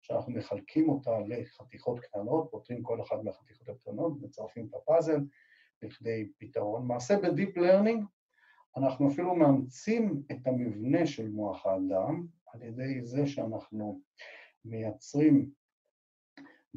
[0.01, 5.21] שאנחנו מחלקים אותה לחתיכות קטנות, פותרים כל אחת מהחתיכות הקטנות, מצרפים את הפאזל
[5.83, 6.87] לכדי פתרון.
[6.87, 8.03] מעשה ב-Deep Learning
[8.77, 14.01] אנחנו אפילו מאמצים את המבנה של מוח האדם על ידי זה שאנחנו
[14.65, 15.51] מייצרים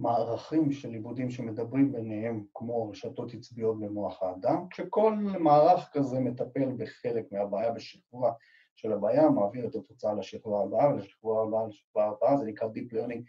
[0.01, 7.31] מערכים של עיבודים שמדברים ביניהם כמו רשתות עצביות במוח האדם, כשכל מערך כזה מטפל בחלק
[7.31, 8.31] מהבעיה בשכבה
[8.75, 13.21] של הבעיה, מעביר את התוצאה לשכבה הבאה ולשכבה הבאה לשכבה הבאה, זה נקרא Deep Learning,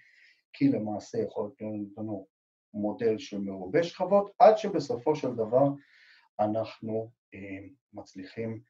[0.52, 2.26] כי למעשה יכול להיות לנו
[2.74, 5.68] מודל של מרובה שכבות, עד שבסופו של דבר
[6.40, 8.61] אנחנו אה, מצליחים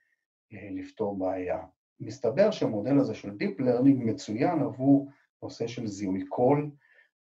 [0.52, 1.64] אה, לפתור בעיה.
[2.00, 5.08] מסתבר שהמודל הזה של Deep Learning מצוין עבור
[5.42, 6.70] נושא של זיהוי קול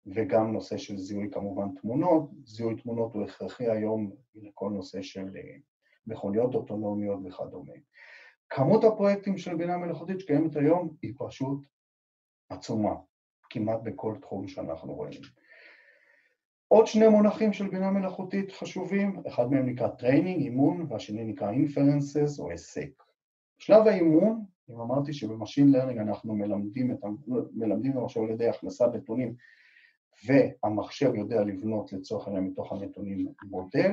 [0.06, 2.30] וגם נושא של זיהוי כמובן תמונות.
[2.44, 5.56] זיהוי תמונות הוא הכרחי היום לכל נושא של אה,
[6.06, 7.72] מכוניות אוטונומיות וכדומה.
[8.50, 11.66] כמות הפרויקטים של בינה מלאכותית שקיימת היום היא פשוט
[12.48, 12.94] עצומה,
[13.50, 15.20] כמעט בכל תחום שאנחנו רואים.
[16.68, 22.40] עוד שני מונחים של בינה מלאכותית חשובים, אחד מהם נקרא training, אימון, והשני נקרא inferences
[22.40, 23.02] או היסק.
[23.58, 26.98] שלב האימון, אם אמרתי שב machine learning אנחנו מלמדים, את,
[27.52, 29.34] מלמדים למחשב על ידי הכנסת נתונים
[30.26, 33.92] והמחשב יודע לבנות לצורך העניין מתוך הנתונים מודל,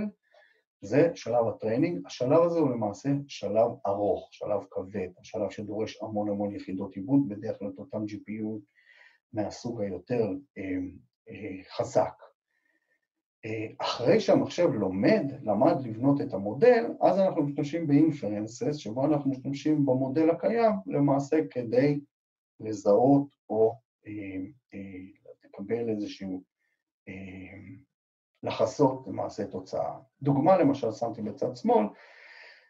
[0.82, 2.06] זה שלב ה training.
[2.06, 7.60] השלב הזה הוא למעשה שלב ארוך, שלב כבד, השלב שדורש המון המון יחידות עיבוד, בדרך
[7.60, 8.60] כלל את אותם GPU
[9.34, 10.64] מהסוג היותר אה,
[11.30, 12.14] אה, חזק.
[13.46, 19.32] אה, אחרי שהמחשב לומד, למד לבנות את המודל, אז אנחנו משתמשים ב inferences, שבו אנחנו
[19.32, 22.00] משתמשים במודל הקיים למעשה כדי
[22.60, 23.76] לזהות או
[24.08, 24.12] אה,
[24.74, 24.80] אה,
[25.60, 26.44] לקבל איזשהו,
[28.44, 30.00] לחזות למעשה תוצאה.
[30.22, 31.86] דוגמה למשל שמתי בצד שמאל,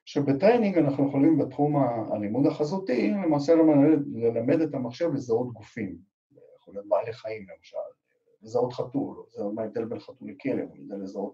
[0.06, 1.76] שב training אנחנו יכולים בתחום
[2.14, 5.98] הלימוד החזותי למעשה ללמד, ללמד את המחשב לזהות גופים,
[6.62, 7.78] יכול להיות בעלי חיים למשל,
[8.42, 11.34] לזהות חתול, זה מה ההבדל בין חתול לכלב, הוא לזהות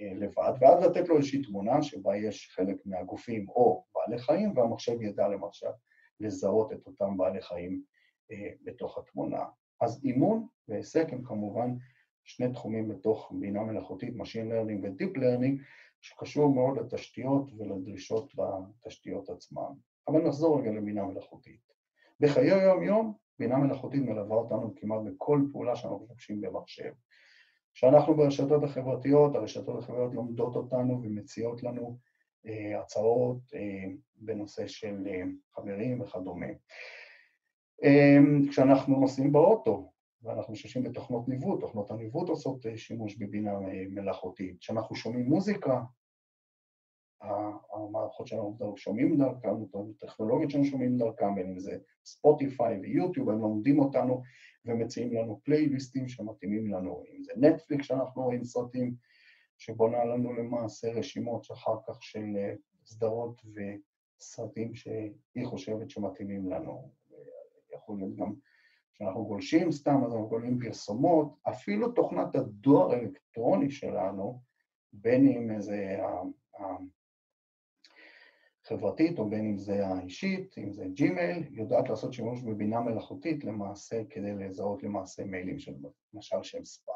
[0.00, 5.02] אה, לבד, ואז לתת לו איזושהי תמונה שבה יש חלק מהגופים או בעלי חיים, והמחשב
[5.02, 5.70] ידע למשל
[6.20, 7.82] לזהות את אותם בעלי חיים
[8.30, 9.44] אה, בתוך התמונה.
[9.80, 11.74] אז אימון והיסק הם כמובן
[12.24, 15.62] שני תחומים בתוך בינה מלאכותית, Machine Learning ו-Deep Learning,
[16.00, 19.72] שקשור מאוד לתשתיות ולדרישות בתשתיות עצמן.
[20.08, 21.60] אבל נחזור רגע לבינה מלאכותית.
[22.20, 26.92] בחיי היום-יום בינה מלאכותית מלווה אותנו כמעט בכל פעולה שאנחנו פוגשים במחשב.
[27.74, 31.98] כשאנחנו ברשתות החברתיות, הרשתות החברתיות לומדות אותנו ומציעות לנו
[32.46, 33.84] אה, הצעות אה,
[34.16, 35.22] בנושא של אה,
[35.54, 36.46] חברים וכדומה.
[37.84, 38.18] אה,
[38.50, 44.58] כשאנחנו נוסעים באוטו ואנחנו משתמשים בתוכנות ניווט, תוכנות הניווט עושות אה, שימוש בבינה אה, מלאכותית.
[44.60, 45.82] כשאנחנו שומעים מוזיקה,
[47.72, 49.54] המערכות שלנו שומעים דרכם,
[49.96, 54.22] הטכנולוגיות שלנו שומעים דרכם, בין אם זה ספוטיפיי ויוטיוב, הם לומדים אותנו
[54.64, 58.94] ומציעים לנו פלייליסטים שמתאימים לנו, אם זה נטפליקס שאנחנו רואים סרטים,
[59.58, 62.54] שבונה לנו למעשה רשימות אחר כך של אה,
[62.86, 63.42] סדרות
[64.20, 66.97] וסרטים שהיא חושבת שמתאימים לנו.
[67.88, 68.34] יכול להיות גם
[68.94, 74.42] כשאנחנו גולשים סתם, אז אנחנו גולשים פרסומות, אפילו תוכנת הדואר האלקטרוני שלנו,
[74.92, 75.98] בין אם זה
[78.64, 84.02] החברתית או בין אם זה האישית, אם זה ג'ימייל, יודעת לעשות שימוש בבינה מלאכותית למעשה
[84.10, 85.74] כדי לזהות למעשה מיילים של
[86.14, 86.94] למשל שהם ספאם.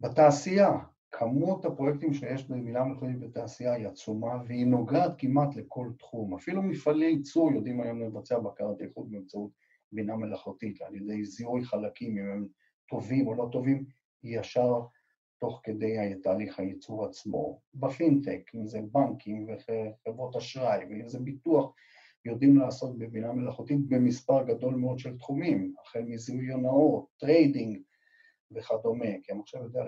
[0.00, 0.70] בתעשייה,
[1.10, 6.34] כמות הפרויקטים שיש בבינה מלאכותית בתעשייה היא עצומה והיא נוגעת כמעט לכל תחום.
[6.34, 9.50] אפילו מפעלי ייצור יודעים היום לבצע בקרת איכות באמצעות
[9.92, 12.46] בינה מלאכותית, על ידי זיהוי חלקים, אם הם
[12.88, 13.84] טובים או לא טובים,
[14.22, 14.80] ישר
[15.40, 17.60] תוך כדי תהליך הייצור עצמו.
[17.74, 21.72] בפינטק, אם זה בנקים וחברות אשראי, ואם זה ביטוח,
[22.24, 27.78] יודעים לעשות בבינה מלאכותית במספר גדול מאוד של תחומים, החל מזיהוי הונאות, trading
[28.52, 29.84] וכדומה, כי המחשב יודע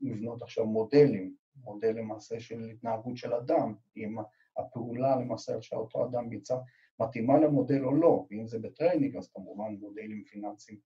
[0.00, 4.16] לבנות עכשיו מודלים, מודל למעשה של התנהגות של אדם, אם
[4.56, 6.58] הפעולה למעשה שאותו אדם ביצע
[7.00, 10.78] מתאימה למודל או לא, ואם זה ב trading אז כמובן מודלים פיננסיים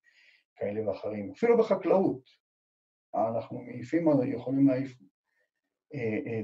[0.56, 1.30] כאלה ואחרים.
[1.30, 2.22] אפילו בחקלאות,
[3.14, 4.98] אנחנו מעיפים, יכולים להעיף
[5.94, 6.40] אה, אה,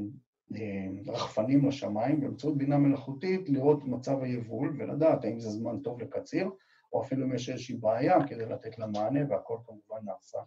[0.56, 6.50] אה, רחפנים לשמיים באמצעות בינה מלאכותית, לראות מצב היבול ולדעת האם זה זמן טוב לקציר,
[6.92, 10.38] או אפילו אם יש איזושהי בעיה כדי לתת לה מענה, והכל כמובן נעשה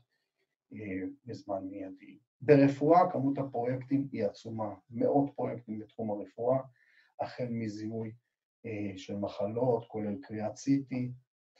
[1.25, 2.17] בזמן מיידי.
[2.41, 6.59] ברפואה כמות הפרויקטים היא עצומה, מאות פרויקטים בתחום הרפואה,
[7.19, 8.11] החל מזיהוי
[8.95, 10.95] של מחלות, כולל קריאת CT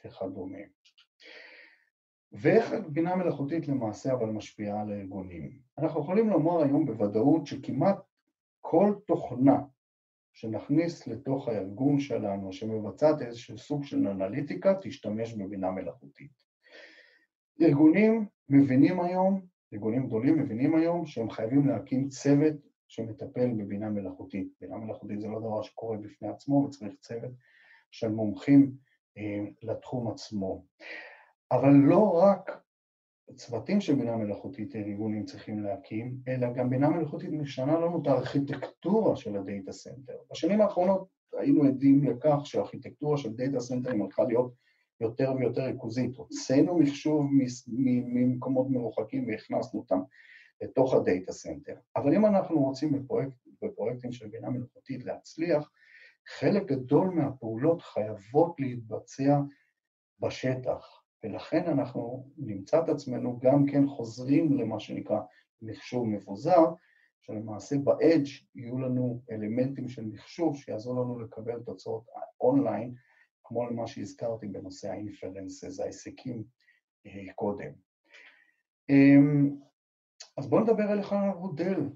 [0.04, 0.58] וכדומה.
[2.32, 5.58] ואיך בינה מלאכותית למעשה אבל משפיעה על הארגונים?
[5.78, 7.96] אנחנו יכולים לומר היום בוודאות שכמעט
[8.60, 9.62] כל תוכנה
[10.32, 16.44] שנכניס לתוך הארגון שלנו, שמבצעת איזשהו סוג של אנליטיקה, תשתמש בבינה מלאכותית.
[17.62, 19.40] ארגונים מבינים היום,
[19.72, 22.54] ארגונים גדולים מבינים היום שהם חייבים להקים צוות
[22.88, 24.48] שמטפל בבינה מלאכותית.
[24.60, 27.30] בינה מלאכותית זה לא דבר שקורה בפני עצמו וצריך צוות
[27.90, 28.72] של מומחים
[29.18, 30.64] אה, לתחום עצמו.
[31.52, 32.62] אבל לא רק
[33.34, 39.16] צוותים של בינה מלאכותית ארגונים צריכים להקים, אלא גם בינה מלאכותית משנה לנו את הארכיטקטורה
[39.16, 40.16] של ה data center.
[40.30, 41.08] בשנים האחרונות
[41.38, 44.52] היינו עדים לכך שהארכיטקטורה של data center ים הלכה להיות
[45.00, 46.16] יותר ויותר ריכוזית.
[46.16, 47.26] הוצאנו מחשוב
[47.96, 50.00] ממקומות מרוחקים והכנסנו אותם
[50.60, 51.76] לתוך ה data center.
[51.96, 53.32] אבל אם אנחנו רוצים בפרויקט,
[53.62, 55.70] בפרויקטים של בינה מלאכותית להצליח,
[56.26, 59.40] חלק גדול מהפעולות חייבות להתבצע
[60.20, 61.02] בשטח.
[61.24, 65.20] ולכן אנחנו נמצא את עצמנו גם כן חוזרים למה שנקרא
[65.62, 66.64] מחשוב מבוזר,
[67.20, 72.06] שלמעשה ב-edge יהיו לנו אלמנטים של מחשוב שיעזור לנו לקבל תוצאות
[72.40, 72.94] אונליין,
[73.48, 76.44] כמו למה שהזכרתי בנושא ה-inferences, ההיסקים
[77.06, 77.72] אה, קודם.
[78.88, 79.56] אמ,
[80.36, 81.88] אז בואו נדבר על איך אנחנו דל,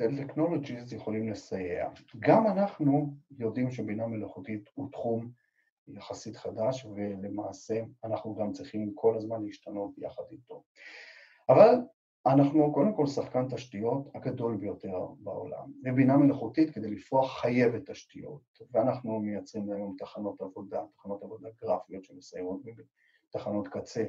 [0.00, 1.88] דל טכנולוגיז יכולים לסייע.
[2.18, 5.30] גם אנחנו יודעים שבינה מלאכותית הוא תחום
[5.88, 10.62] יחסית חדש, ולמעשה אנחנו גם צריכים כל הזמן להשתנות יחד איתו.
[11.48, 11.74] אבל
[12.26, 19.20] אנחנו קודם כל שחקן תשתיות הגדול ביותר בעולם, ובינה מלאכותית כדי לפרוח חייבת תשתיות, ואנחנו
[19.20, 22.60] מייצרים היום תחנות עבודה, תחנות עבודה גרפיות שמסיירות
[23.28, 24.04] בתחנות קצה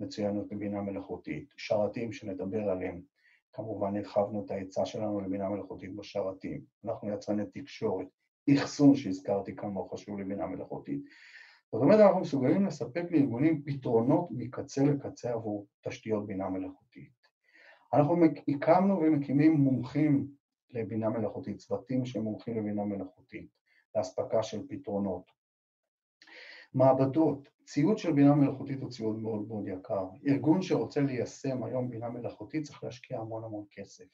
[0.00, 3.00] מצוינות בבינה מלאכותית, שרתים שנדבר עליהם,
[3.52, 8.06] כמובן הרחבנו את ההיצע שלנו לבינה מלאכותית בשרתים, אנחנו יצרני תקשורת,
[8.54, 11.00] אחסון שהזכרתי כמה הוא חשוב לבינה מלאכותית.
[11.72, 16.85] זאת אומרת, אנחנו מסוגלים לספק לארגונים פתרונות מקצה לקצה עבור תשתיות בינה מלאכותית.
[17.96, 18.16] אנחנו
[18.48, 20.30] הקמנו ומקימים מומחים
[20.70, 23.50] לבינה מלאכותית, צוותים שמומחים לבינה מלאכותית,
[23.94, 25.32] לאספקה של פתרונות.
[26.74, 30.06] מעבדות, ציוד של בינה מלאכותית הוא ציוד מאוד מאוד יקר.
[30.26, 34.04] ארגון שרוצה ליישם היום בינה מלאכותית צריך להשקיע המון המון כסף.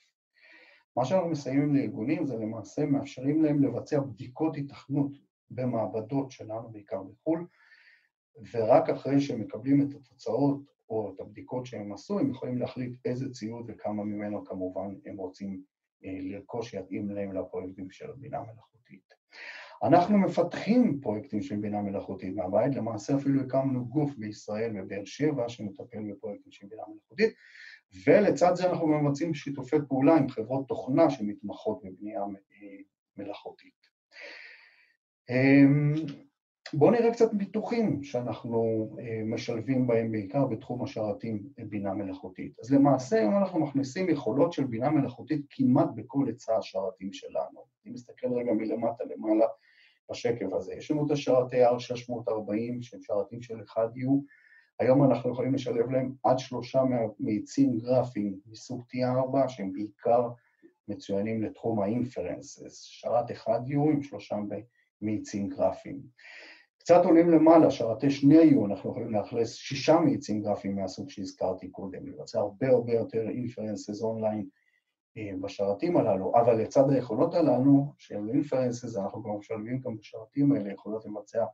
[0.97, 5.12] מה שאנחנו מסיימים לארגונים זה למעשה מאפשרים להם לבצע בדיקות התכנות
[5.51, 7.47] במעבדות שלנו, בעיקר בחו"ל,
[8.53, 13.31] ורק אחרי שהם מקבלים את התוצאות או את הבדיקות שהם עשו, הם יכולים להחליט איזה
[13.31, 15.63] ציוד וכמה ממנו כמובן הם רוצים
[16.05, 19.15] אה, לרכוש שיתאים להם לפרויקטים של בינה מלאכותית.
[19.83, 26.13] אנחנו מפתחים פרויקטים של בינה מלאכותית מהבית, למעשה אפילו הקמנו גוף בישראל בבאר שבע שמטפל
[26.13, 27.35] בפרויקטים של בינה מלאכותית,
[28.07, 32.21] ולצד זה אנחנו מבצעים שיתופי פעולה עם חברות תוכנה שמתמחות בבנייה
[33.17, 33.83] מלאכותית.
[36.75, 38.89] בואו נראה קצת פיתוחים שאנחנו
[39.25, 42.61] משלבים בהם בעיקר בתחום השרתים בינה מלאכותית.
[42.61, 47.65] אז למעשה היום אנחנו מכניסים יכולות של בינה מלאכותית כמעט בכל היצע השרתים שלנו.
[47.85, 49.47] אני מסתכל רגע מלמטה למעלה
[50.11, 50.75] בשקף הזה.
[50.75, 54.11] יש לנו את השרתי R640 שהם שרתים של 1U,
[54.81, 56.83] היום אנחנו יכולים לשלב להם עד שלושה
[57.21, 60.29] מאיצים גרפיים מסוג T4 שהם בעיקר
[60.89, 64.37] מצוינים לתחום האינפרנסס, שרת 1U עם שלושה
[65.03, 66.01] מאיצים גרפיים.
[66.85, 72.07] קצת עולים למעלה, שרתי שני U, אנחנו יכולים לאכלס שישה מאיצים גרפיים מהסוג שהזכרתי קודם,
[72.07, 74.47] לבצע הרבה הרבה יותר inferences אונליין
[75.40, 81.07] בשרתים הללו, אבל לצד היכולות הללו של inferences, אנחנו גם משלבים גם בשרתים האלה יכולות
[81.07, 81.45] לבצע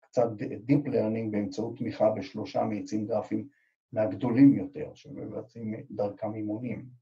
[0.00, 0.28] קצת
[0.68, 3.48] Deep Learning באמצעות תמיכה בשלושה מאיצים גרפיים
[3.92, 6.99] מהגדולים יותר, שמבצעים דרכם אימונים.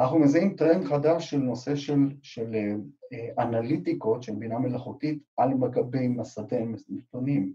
[0.00, 2.56] אנחנו מזהים טרנד חדש של נושא של, של
[3.38, 7.52] אנליטיקות של בינה מלאכותית על גבי מסדי נתונים.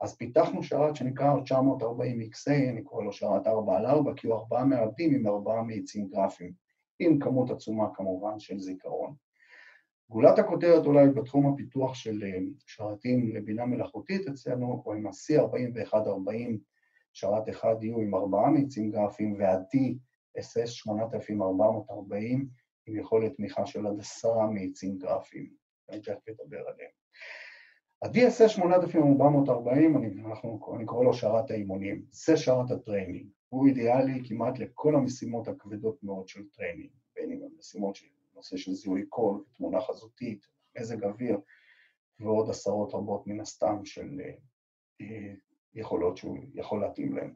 [0.00, 4.64] אז פיתחנו שרת שנקרא 940XA, אני קורא לו שרת 4 על 4, כי הוא ארבעה
[4.64, 6.52] מעבדים עם ארבעה מאיצים גרפיים,
[6.98, 9.14] עם כמות עצומה כמובן של זיכרון.
[10.10, 12.22] גולת הכותרת אולי בתחום הפיתוח של
[12.66, 16.56] שרתים לבינה מלאכותית אצלנו, או עם ה-C4140,
[17.12, 19.78] שרת 1U עם ארבעה מאיצים גרפיים, וה-D
[20.38, 22.48] SS 8440
[22.86, 25.52] עם יכולת תמיכה של עד עשרה מאיצים גרפיים,
[25.90, 26.90] אני תכף אדבר עליהם.
[28.02, 34.22] ה-DSS 8440, אני, אנחנו, אני קורא לו שרת האימונים, זה שרת ה training, הוא אידיאלי
[34.28, 39.44] כמעט לכל המשימות הכבדות מאוד של training, בין אם המשימות של נושא של זיהוי קול,
[39.56, 40.46] תמונה חזותית,
[40.78, 41.40] מזג אוויר,
[42.20, 44.20] ועוד עשרות רבות מן הסתם של
[45.00, 45.34] אה,
[45.74, 47.34] יכולות שהוא יכול להתאים להם.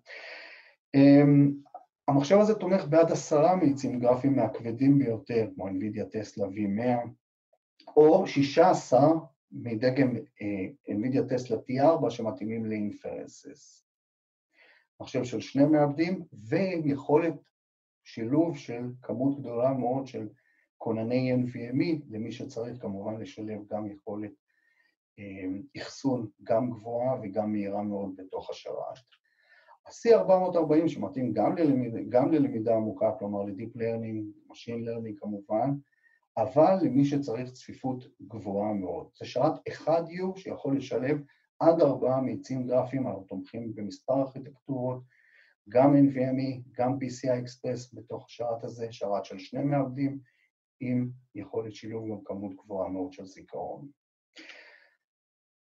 [2.08, 7.08] המחשב הזה תומך בעד עשרה מאיצים גרפיים מהכבדים ביותר, כמו NVIDIA טסלה V100,
[7.96, 9.08] או שישה עשר
[9.52, 13.86] מדגם uh, NVIDIA טסלה T4 שמתאימים לאינפרנסס.
[15.00, 17.34] מחשב של שני מעבדים ועם יכולת
[18.04, 20.28] שילוב של כמות גדולה מאוד של
[20.78, 24.32] כונני NVMe, למי שצריך כמובן לשלב גם יכולת
[25.78, 29.15] אחסון גם גבוהה וגם מהירה מאוד בתוך השרת.
[29.86, 35.70] ה-C440 שמתאים גם ללמידה, גם ללמידה עמוקה, כלומר ל-Deep Learning, Machine Learning כמובן,
[36.36, 39.08] אבל למי שצריך צפיפות גבוהה מאוד.
[39.18, 41.22] זה שרת 1U שיכול לשלב
[41.60, 45.02] עד ארבעה מאיצים גרפיים, אנחנו תומכים במספר ארכיטקטורות,
[45.68, 50.18] גם NVMe, גם PCI Express בתוך השרת הזה, שרת של שני מעבדים,
[50.80, 53.88] עם יכולת שילוב גם כמות גבוהה מאוד של זיכרון.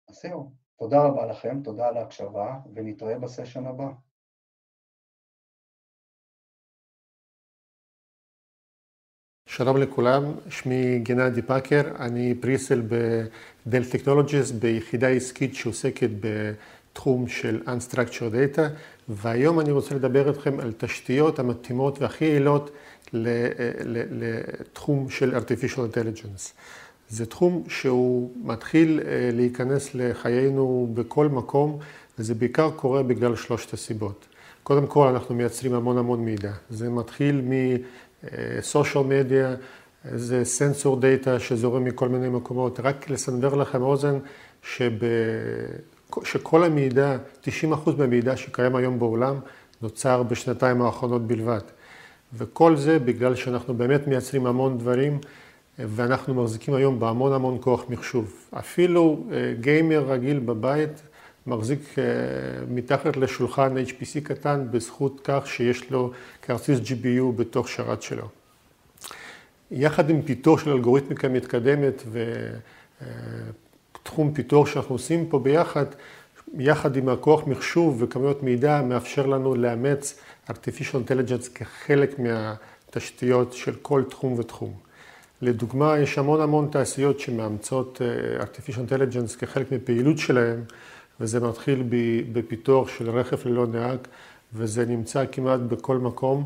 [0.08, 3.88] אז זהו, תודה רבה לכם, תודה על ההקשבה, ונתראה בסשן הבא.
[9.56, 18.56] שלום לכולם, שמי גנדי פאקר, אני פריסל בדל טכנולוגיס ביחידה עסקית שעוסקת בתחום של Unstructured
[18.56, 18.60] Data
[19.08, 22.70] והיום אני רוצה לדבר איתכם על תשתיות המתאימות והכי יעילות
[24.10, 26.52] לתחום של artificial intelligence.
[27.08, 29.00] זה תחום שהוא מתחיל
[29.32, 31.78] להיכנס לחיינו בכל מקום
[32.18, 34.26] וזה בעיקר קורה בגלל שלושת הסיבות.
[34.62, 37.40] קודם כל אנחנו מייצרים המון המון מידע, זה מתחיל.
[38.60, 39.54] סושיאל מדיה,
[40.14, 42.80] זה סנסור דאטה שזורם מכל מיני מקומות.
[42.80, 44.18] רק לסנדר לכם אוזן
[44.62, 44.92] שב...
[46.24, 47.48] שכל המידע, 90%
[47.98, 49.36] מהמידע שקיים היום בעולם,
[49.82, 51.60] נוצר בשנתיים האחרונות בלבד.
[52.34, 55.18] וכל זה בגלל שאנחנו באמת מייצרים המון דברים,
[55.78, 58.34] ואנחנו מחזיקים היום בהמון המון כוח מחשוב.
[58.50, 59.24] אפילו
[59.60, 61.02] גיימר רגיל בבית
[61.46, 61.94] מחזיק
[62.68, 66.10] מתחת לשולחן HPC קטן בזכות כך שיש לו
[66.42, 68.28] כרטיס GPU בתוך שרת שלו.
[69.70, 72.02] יחד עם פיתוח של אלגוריתמיקה מתקדמת
[74.02, 75.86] ותחום פיתוח שאנחנו עושים פה ביחד,
[76.58, 84.02] יחד עם הכוח מחשוב וכמויות מידע מאפשר לנו לאמץ artificial intelligence כחלק מהתשתיות של כל
[84.10, 84.72] תחום ותחום.
[85.42, 88.00] לדוגמה, יש המון המון תעשיות שמאמצות
[88.40, 90.64] artificial intelligence כחלק מפעילות שלהם,
[91.22, 91.82] וזה מתחיל
[92.32, 93.98] בפיתוח של רכב ללא נהג,
[94.54, 96.44] וזה נמצא כמעט בכל מקום.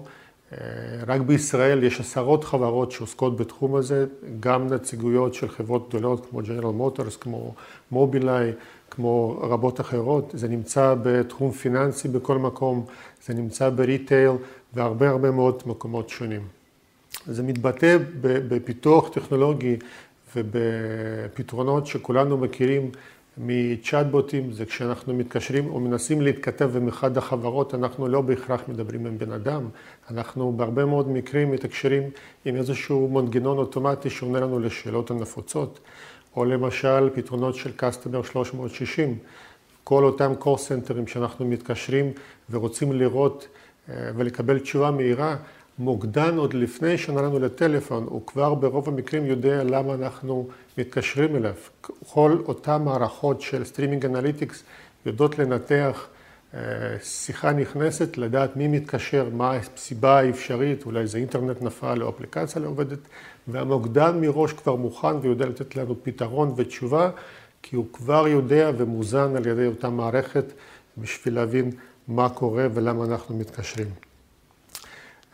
[1.07, 4.07] רק בישראל יש עשרות חברות שעוסקות בתחום הזה,
[4.41, 7.55] גם נציגויות של חברות גדולות כמו ג'נרל מוטורס, כמו
[7.91, 8.53] מובילאיי,
[8.91, 10.31] כמו רבות אחרות.
[10.35, 12.85] זה נמצא בתחום פיננסי בכל מקום,
[13.27, 14.33] זה נמצא בריטייל
[14.75, 16.43] והרבה הרבה מאוד מקומות שונים.
[17.27, 19.77] זה מתבטא בפיתוח טכנולוגי
[20.37, 22.91] ובפתרונות שכולנו מכירים
[23.39, 29.19] מצ'אטבוטים, זה כשאנחנו מתקשרים או מנסים להתכתב עם אחד החברות, אנחנו לא בהכרח מדברים עם
[29.19, 29.69] בן אדם,
[30.11, 32.03] אנחנו בהרבה מאוד מקרים מתקשרים
[32.45, 35.81] עם איזשהו מנגנון אוטומטי שעונה לנו לשאלות הנפוצות,
[36.37, 39.19] או למשל פתרונות של Customer 360,
[39.85, 42.13] כל אותם call centers שאנחנו מתקשרים
[42.51, 43.49] ורוצים לראות
[43.89, 45.37] ולקבל תשובה מהירה,
[45.79, 50.49] מוקדן עוד לפני שענה לנו לטלפון, הוא כבר ברוב המקרים יודע למה אנחנו
[50.79, 51.55] מתקשרים אליו.
[52.13, 54.63] כל אותן מערכות של streaming analytics
[55.07, 56.07] יודעות לנתח
[57.03, 62.69] שיחה נכנסת, לדעת מי מתקשר, מה הסיבה האפשרית, אולי זה אינטרנט נפל או אפליקציה לא
[62.69, 62.99] עובדת,
[63.49, 67.11] והמוקדן מראש כבר מוכן ויודע לתת לנו פתרון ותשובה,
[67.63, 70.45] כי הוא כבר יודע ומוזן על ידי אותה מערכת
[70.99, 71.71] בשביל להבין
[72.09, 74.06] מה קורה ולמה אנחנו מתקשרים.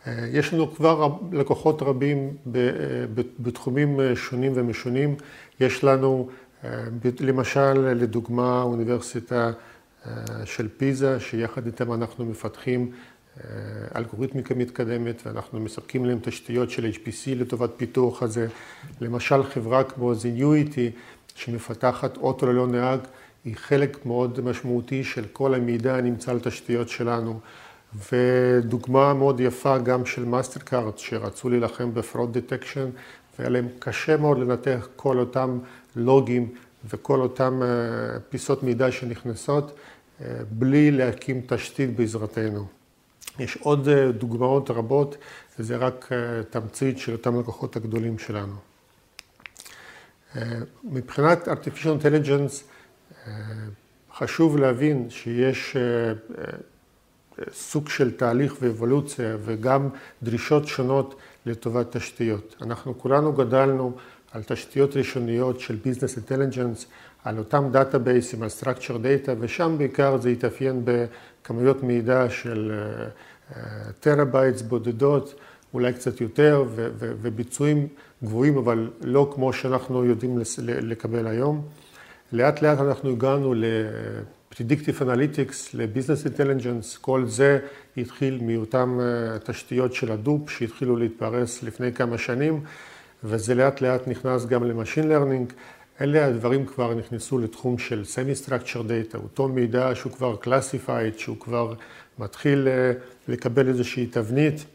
[0.07, 2.33] יש לנו כבר לקוחות רבים
[3.39, 5.15] בתחומים שונים ומשונים.
[5.59, 6.29] יש לנו,
[7.19, 9.51] למשל, לדוגמה, אוניברסיטה
[10.45, 12.91] של פיזה, שיחד איתם אנחנו מפתחים
[13.95, 18.47] אלגוריתמיקה מתקדמת ואנחנו מספקים להם תשתיות של HPC לטובת פיתוח הזה.
[19.01, 20.91] למשל, חברה כמו Zenuity,
[21.35, 22.99] שמפתחת אוטו ללא נהג,
[23.45, 27.39] היא חלק מאוד משמעותי של כל המידע הנמצא על תשתיות שלנו.
[28.11, 32.89] ודוגמה מאוד יפה גם של מאסטרקארד, שרצו להילחם ב-fraud detection,
[33.39, 35.59] והיה להם קשה מאוד לנתח כל אותם
[35.95, 36.49] לוגים
[36.89, 37.61] וכל אותם
[38.29, 39.77] פיסות מידע שנכנסות,
[40.49, 42.65] בלי להקים תשתית בעזרתנו.
[43.39, 45.17] יש עוד דוגמאות רבות,
[45.59, 46.09] וזה רק
[46.49, 48.55] תמצית של אותם לקוחות הגדולים שלנו.
[50.83, 52.63] מבחינת artificial intelligence,
[54.17, 55.77] חשוב להבין שיש
[57.51, 59.89] סוג של תהליך ואבולוציה וגם
[60.23, 61.15] דרישות שונות
[61.45, 62.55] לטובת תשתיות.
[62.61, 63.93] אנחנו כולנו גדלנו
[64.31, 66.85] על תשתיות ראשוניות של Business Intelligence,
[67.23, 72.71] על אותם דאטאבייסים, על Structure Data, ושם בעיקר זה התאפיין בכמויות מידע של
[73.99, 75.35] טראבייטס בודדות,
[75.73, 76.63] אולי קצת יותר,
[76.97, 77.87] וביצועים
[78.23, 81.67] גבוהים, אבל לא כמו שאנחנו יודעים לקבל היום.
[82.31, 83.53] לאט לאט אנחנו הגענו
[84.59, 87.59] ל-Predictive Analytics, ל-Business Intelligence, כל זה
[87.97, 88.97] התחיל מאותן
[89.43, 92.63] תשתיות של Hadoop שהתחילו להתפרס לפני כמה שנים,
[93.23, 95.53] וזה לאט לאט נכנס גם ל-Machine Learning.
[96.01, 101.73] אלה הדברים כבר נכנסו לתחום של Semi-Structure Data, אותו מידע שהוא כבר Classified, שהוא כבר
[102.19, 102.67] מתחיל
[103.27, 104.65] לקבל איזושהי תבנית,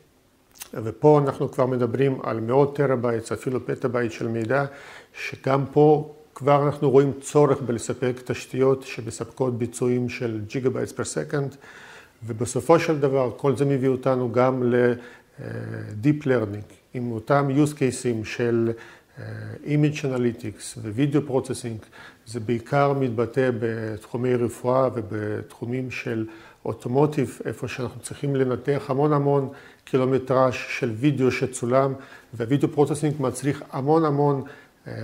[0.75, 4.65] ופה אנחנו כבר מדברים על מאות טראבייטס, אפילו פטאבייט של מידע,
[5.13, 11.57] שגם פה כבר אנחנו רואים צורך בלספק תשתיות שמספקות ביצועים של gigabytes per second,
[12.27, 18.73] ובסופו של דבר כל זה מביא אותנו גם ל-Deep Learning, עם אותם use cases של
[19.65, 21.87] Image Analytics ו-Video Processing,
[22.27, 26.27] זה בעיקר מתבטא בתחומי רפואה ובתחומים של
[26.65, 29.49] automotive, איפה שאנחנו צריכים לנתח המון המון
[29.85, 31.93] קילומטראז' של וידאו שצולם,
[32.35, 34.43] ו-video processing מצריך המון המון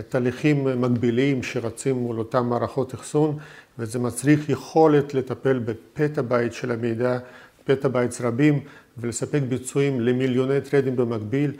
[0.08, 3.38] תהליכים מקביליים שרצים מול אותן מערכות אחסון,
[3.78, 7.18] וזה מצריך יכולת לטפל בפטאבייט של המידע,
[7.64, 8.60] petabytes רבים,
[8.98, 11.52] ולספק ביצועים למיליוני threadים במקביל,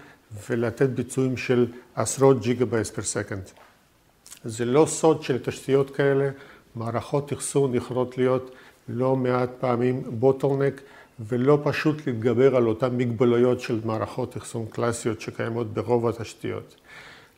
[0.50, 3.50] ולתת ביצועים של עשרות gigabytes per second.
[4.44, 6.30] זה לא סוד שלתשתיות כאלה,
[6.74, 8.54] מערכות אחסון יכולות להיות
[8.88, 10.80] לא מעט פעמים bottleneck,
[11.20, 16.76] ולא פשוט להתגבר על אותן מגבלות של מערכות אחסון קלאסיות שקיימות ברוב התשתיות.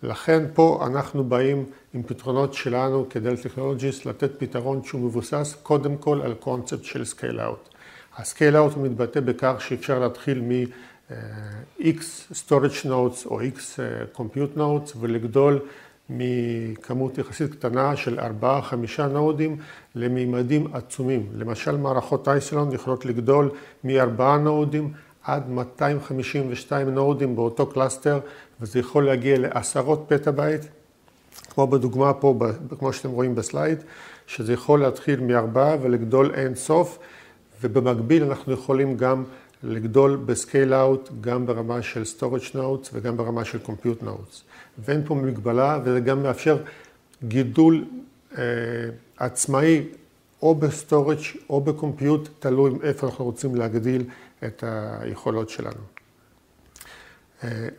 [0.03, 6.21] לכן פה אנחנו באים עם פתרונות שלנו כ-Dell Technologies לתת פתרון שהוא מבוסס קודם כל
[6.25, 7.69] על קונספט של scale out.
[8.17, 12.01] ה-scale out מתבטא בכך שאפשר להתחיל מ-X
[12.33, 13.79] storage nodes או X
[14.17, 15.61] compute nodes ולגדול
[16.11, 18.19] מכמות יחסית קטנה של
[19.01, 19.57] 4-5 nodeים
[19.95, 21.27] למימדים עצומים.
[21.35, 23.51] למשל מערכות Isilon יכולות לגדול
[23.85, 24.93] מ-4 nodeים
[25.27, 28.21] עד 252 nodeים באותו cluster,
[28.61, 30.61] וזה יכול להגיע לעשרות פטאבייט,
[31.51, 32.39] כמו בדוגמה פה,
[32.79, 33.79] כמו שאתם רואים ב-slide,
[34.27, 36.99] שזה יכול להתחיל מארבעה ולגדול אין סוף,
[37.63, 39.25] ובמקביל אנחנו יכולים גם
[39.63, 44.43] לגדול ב-scale out, גם ברמה של storage nodes וגם ברמה של compute nodes.
[44.79, 46.59] ואין פה מגבלה, וזה גם מאפשר
[47.25, 47.85] גידול
[48.39, 48.45] אה,
[49.17, 49.83] עצמאי
[50.43, 51.19] או ב-storage
[51.51, 54.05] או ב-compute, תלוי איפה אנחנו רוצים להגדיל
[54.45, 54.65] את
[55.01, 55.81] היכולות שלנו.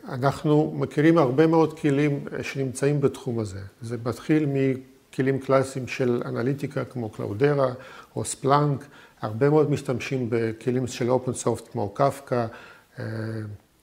[0.09, 3.59] אנחנו מכירים הרבה מאוד כלים שנמצאים בתחום הזה.
[3.81, 7.73] זה מתחיל מכלים קלאסיים של אנליטיקה כמו Cloudera
[8.15, 8.85] או Splunk,
[9.21, 12.47] הרבה מאוד משתמשים בכלים של open source כמו קפקא.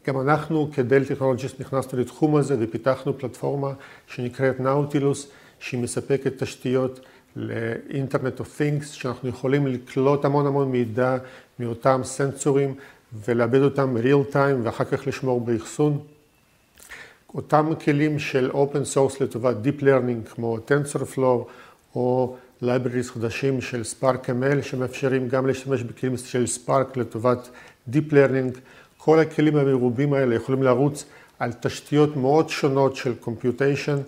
[0.06, 3.72] גם אנחנו כ-Dell Technologies נכנסנו לתחום הזה ופיתחנו פלטפורמה
[4.06, 5.28] שנקראת Nautilus,
[5.58, 7.00] שהיא מספקת תשתיות
[7.36, 11.16] ל-Internet of Things, שאנחנו יכולים לקלוט המון המון מידע
[11.58, 12.74] מאותם סנסורים
[13.12, 15.98] ולעבד אותם real time ואחר כך לשמור באחסון.
[17.34, 21.44] אותם כלים של open source לטובת Deep Learning כמו TensorFlow
[21.94, 27.48] או libraries חדשים של Spark ML שמאפשרים גם להשתמש בכלים של Spark לטובת
[27.92, 28.58] Deep Learning.
[28.98, 31.04] כל הכלים המרובים האלה יכולים לרוץ
[31.38, 33.98] על תשתיות מאוד שונות של Computation.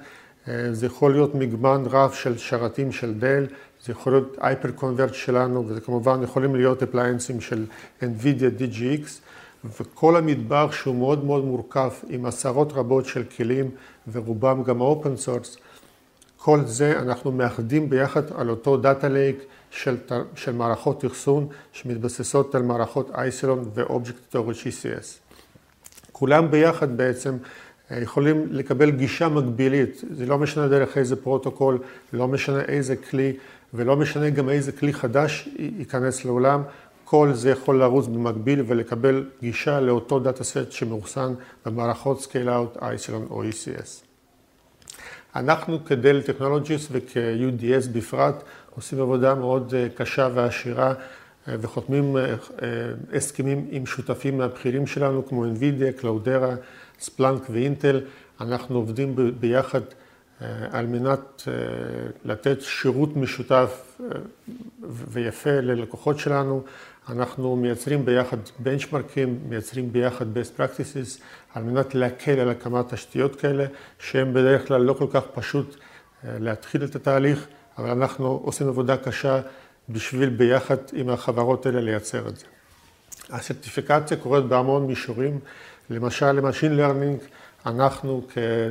[0.73, 3.47] זה יכול להיות מגוון רב של שרתים של דל,
[3.87, 4.37] זה יכול להיות
[4.79, 7.65] Convert שלנו, וזה כמובן יכולים להיות אפליינסים של
[8.03, 9.09] NVIDIA DGX.
[9.81, 13.71] וכל המדבר שהוא מאוד מאוד מורכב עם עשרות רבות של כלים
[14.13, 15.57] ורובם גם open source,
[16.37, 19.37] כל זה אנחנו מאחדים ביחד על אותו data lake
[19.71, 19.97] של,
[20.35, 25.07] של מערכות אחסון שמתבססות על מערכות Isilon ו-object storage ECS.
[26.13, 27.37] כולם ביחד בעצם
[27.91, 31.79] אה, יכולים לקבל גישה מקבילית, זה לא משנה דרך איזה פרוטוקול,
[32.13, 33.33] לא משנה איזה כלי
[33.75, 36.63] ולא משנה גם איזה כלי חדש ייכנס לעולם,
[37.05, 41.35] כל זה יכול לרוץ במקביל ולקבל גישה לאותו data set שמאוחסן
[41.67, 44.07] במערכות Scale-out, איסלון או ECS.
[45.37, 48.43] אנחנו כדל טכנולוגיס וכ-UDS בפרט
[48.75, 50.95] עושים עבודה מאוד אה, קשה ועשירה
[51.49, 52.35] אה, וחותמים אה,
[53.13, 56.55] הסכמים עם שותפים מהבכירים שלנו כמו NVIDIA, קלאודרה,
[57.01, 58.01] ספלנק ואינטל.
[58.41, 59.81] אנחנו עובדים ביחד
[60.71, 61.49] על מנת
[62.25, 64.01] לתת שירות משותף
[64.81, 66.63] ויפה ללקוחות שלנו.
[67.09, 71.21] אנחנו מייצרים ביחד benchmarkים, מייצרים ביחד best practices,
[71.55, 73.67] על מנת להקל על הקמת תשתיות כאלה,
[73.99, 75.77] שהן בדרך כלל לא כל כך פשוט
[76.25, 77.47] אה, להתחיל את התהליך,
[77.79, 79.41] אבל אנחנו עושים עבודה קשה
[79.89, 82.47] בשביל ביחד עם החברות האלה לייצר את זה.
[83.31, 85.39] ה-certification קורית בהמון מישורים,
[85.91, 87.19] למשל ל-machine learning,
[87.67, 88.23] אנחנו.
[88.37, 88.69] אה,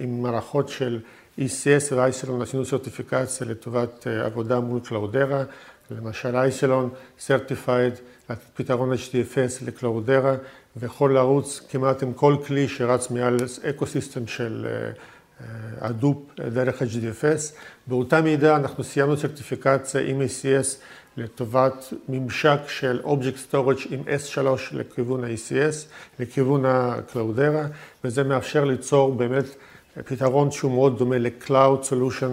[0.00, 1.00] עם מערכות של
[1.38, 5.44] ECS ו- Isilon עשינו certification לטובת אה, עבודה מול Cloudera,
[5.90, 7.94] למשל Isilon certified,
[8.54, 10.36] פתרון HDFS ל-Cloudera,
[10.76, 13.36] ויכול לרוץ כמעט עם כל כלי שרץ מעל
[13.70, 14.66] ecosystem של
[15.80, 17.54] Hadoop אה, אה, דרך HDFS.
[17.86, 20.76] באותה מידה אנחנו סיימנו certification עם ECS
[21.16, 24.40] לטובת ממשק של Object Storage עם S3
[24.72, 25.86] לכיוון ה-ECS,
[26.18, 27.66] לכיוון ה-Cloudera,
[28.04, 29.44] וזה מאפשר ליצור באמת
[30.04, 32.30] פתרון שהוא מאוד דומה ל-Cloud Solution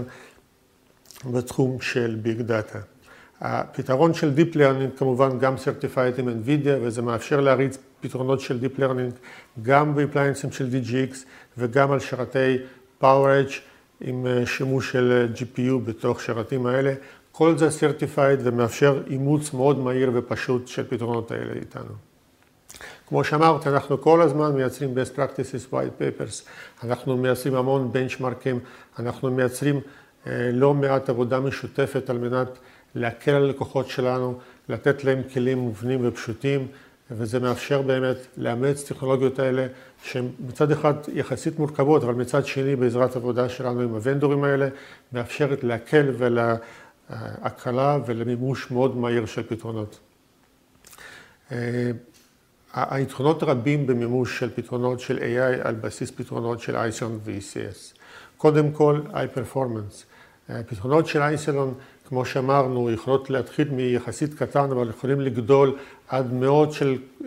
[1.26, 2.78] בתחום של Big Data.
[3.42, 8.80] הפתרון של Deep Learning כמובן גם certified עם NVIDIA וזה מאפשר להריץ פתרונות של Deep
[8.80, 9.14] Learning
[9.62, 11.16] גם ב-applianceים של DGX
[11.58, 12.58] וגם על שרתי
[13.02, 13.54] PowerEdge
[14.02, 16.94] עם אה, שימוש של אה, GPU בתוך שרתים האלה.
[17.38, 21.94] כל זה certified ומאפשר אימוץ מאוד מהיר ופשוט של פתרונות האלה איתנו.
[23.08, 26.50] כמו שאמרתי, אנחנו כל הזמן מייצרים best practices, white papers,
[26.84, 28.60] אנחנו מייצרים המון בנצ'מרקים,
[29.00, 29.80] אנחנו מייצרים
[30.28, 32.48] אה, לא מעט עבודה משותפת על מנת
[32.96, 36.68] להקל על הלקוחות שלנו, לתת להם כלים מובנים ופשוטים,
[37.12, 39.68] וזה מאפשר באמת לאמץ טכנולוגיות האלה
[40.04, 44.68] שהן מצד אחד יחסית מורכבות, אבל מצד שני בעזרת עבודה שלנו עם הוונדורים האלה,
[45.14, 46.12] מאפשרת להקל
[47.10, 50.00] ולהקלה ולמימוש מאוד מהיר של פתרונות.
[51.52, 51.92] אה,
[52.74, 57.98] היתרונות רבים במימוש של פתרונות של AI על בסיס פתרונות של Isilon ו-ECS.
[58.38, 60.04] קודם כל, High Performance.
[60.50, 61.74] הפתרונות של Isilon
[62.08, 65.78] כמו שאמרנו, יכולות להתחיל מיחסית קטן, אבל יכולים לגדול
[66.08, 67.24] עד מאות של uh,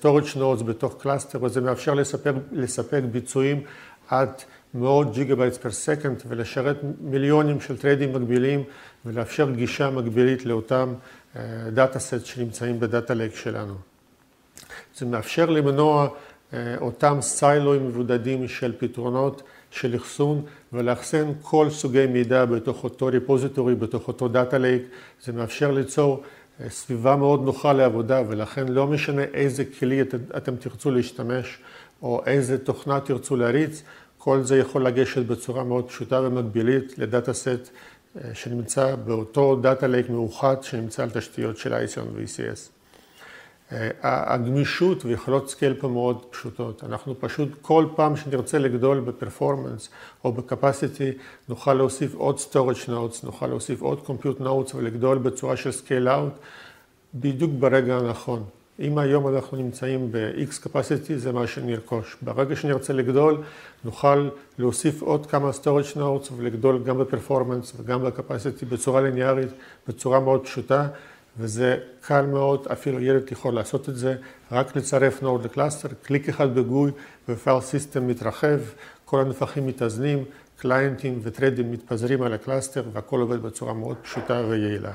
[0.00, 3.60] storage nodes בתוך cluster, וזה מאפשר לספק, לספק ביצועים
[4.08, 4.30] עד
[4.74, 8.62] מאות gigabytes per second, ולשרת מיליונים של ת'רדים מקבילים,
[9.06, 10.94] ולאפשר גישה מקבילית לאותם
[11.72, 13.74] data set שנמצאים ב data lake שלנו.
[14.96, 20.42] זה מאפשר למנוע uh, אותם סיילואים מבודדים של פתרונות של אחסון
[20.72, 24.82] ולאחסן כל סוגי מידע בתוך אותו repository, בתוך אותו data lake.
[25.22, 26.22] זה מאפשר ליצור
[26.60, 31.58] אה, סביבה מאוד נוחה לעבודה ולכן לא משנה איזה כלי את, אתם תרצו להשתמש
[32.02, 33.82] או איזה תוכנה תרצו להריץ,
[34.18, 37.58] כל זה יכול לגשת בצורה מאוד פשוטה ומקבילית ל data set אה,
[38.34, 42.70] שנמצא באותו data lake מאוחד שנמצא על תשתיות של Isilon ו-ECS.
[44.02, 46.84] הגמישות ויכולות scale פה מאוד פשוטות.
[46.84, 49.88] אנחנו פשוט כל פעם שנרצה לגדול ב performance
[50.24, 51.12] או ב capacity,
[51.48, 56.38] נוכל להוסיף עוד storage nodes, נוכל להוסיף עוד compute nodes ולגדול בצורה של scale out
[57.14, 58.44] בדיוק ברגע הנכון.
[58.80, 62.16] אם היום אנחנו נמצאים ב-X capacity, זה מה שנרכוש.
[62.22, 63.42] ברגע שנרצה לגדול,
[63.84, 69.48] נוכל להוסיף עוד כמה storage nodes ולגדול גם ב performance וגם ב capacity בצורה ליניארית,
[69.88, 70.88] בצורה מאוד פשוטה.
[71.38, 74.14] וזה קל מאוד, אפילו ילד יכול לעשות את זה,
[74.52, 76.90] רק לצרף node ל cluster, קליק אחד ב GUI ו
[77.28, 78.58] file system מתרחב,
[79.04, 80.24] כל הנפחים מתאזנים,
[80.56, 84.92] קליינטים ות'רדים מתפזרים על ה cluster והכל עובד בצורה מאוד פשוטה ויעילה.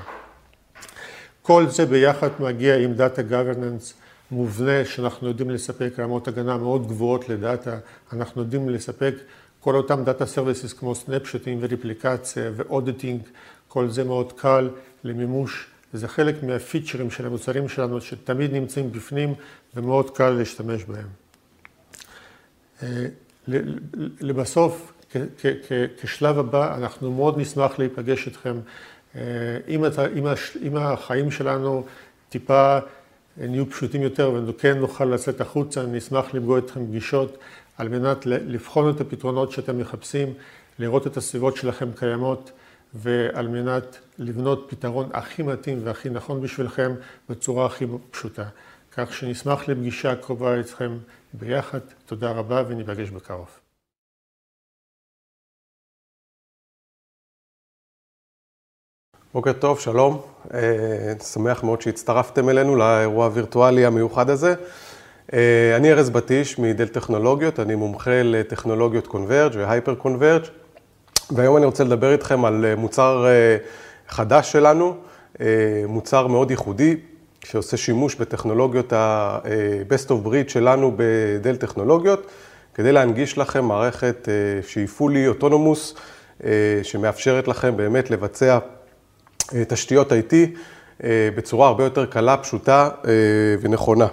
[1.48, 3.94] כל זה ביחד מגיע עם data governance
[4.30, 7.78] מובנה, שאנחנו יודעים לספק רמות הגנה מאוד גבוהות ל data,
[8.12, 9.14] אנחנו יודעים לספק
[9.60, 13.20] כל אותם data services כמו סנפשוטים וריפליקציה ו auditing,
[13.68, 14.68] כל זה מאוד קל
[15.04, 19.34] למימוש, וזה חלק מהפיצ'רים של המוצרים שלנו שתמיד נמצאים בפנים
[19.74, 21.08] ומאוד קל להשתמש בהם.
[24.20, 24.92] לבסוף,
[26.00, 28.56] כשלב הבא, אנחנו מאוד נשמח להיפגש איתכם.
[30.62, 31.84] אם החיים שלנו
[32.28, 32.78] טיפה
[33.36, 37.38] נהיו פשוטים יותר וכן נוכל לצאת החוצה, נשמח לפגוע איתכם פגישות
[37.78, 40.34] על מנת לבחון את הפתרונות שאתם מחפשים,
[40.78, 42.52] לראות את הסביבות שלכם קיימות
[42.94, 46.94] ועל מנת לבנות פתרון הכי מתאים והכי נכון בשבילכם
[47.28, 48.44] בצורה הכי פשוטה.
[48.92, 50.98] כך שנשמח לפגישה קרובה איתכם
[51.32, 51.80] ביחד.
[52.06, 53.67] תודה רבה וניפגש בקרוב.
[59.34, 60.20] בוקר טוב, שלום.
[61.32, 64.54] שמח מאוד שהצטרפתם אלינו לאירוע הווירטואלי המיוחד הזה.
[65.76, 70.42] אני ארז בטיש מדל טכנולוגיות, אני מומחה לטכנולוגיות קונברג' והייפר קונברג',
[71.30, 73.26] והיום אני רוצה לדבר איתכם על מוצר
[74.08, 74.96] חדש שלנו,
[75.86, 76.96] מוצר מאוד ייחודי,
[77.44, 82.26] שעושה שימוש בטכנולוגיות ה-best of breed שלנו בדל טכנולוגיות,
[82.74, 84.28] כדי להנגיש לכם מערכת
[84.66, 85.98] שהיא fully autonomous,
[86.82, 88.58] שמאפשרת לכם באמת לבצע
[89.68, 90.34] תשתיות IT
[91.06, 92.88] בצורה הרבה יותר קלה, פשוטה
[93.60, 94.06] ונכונה.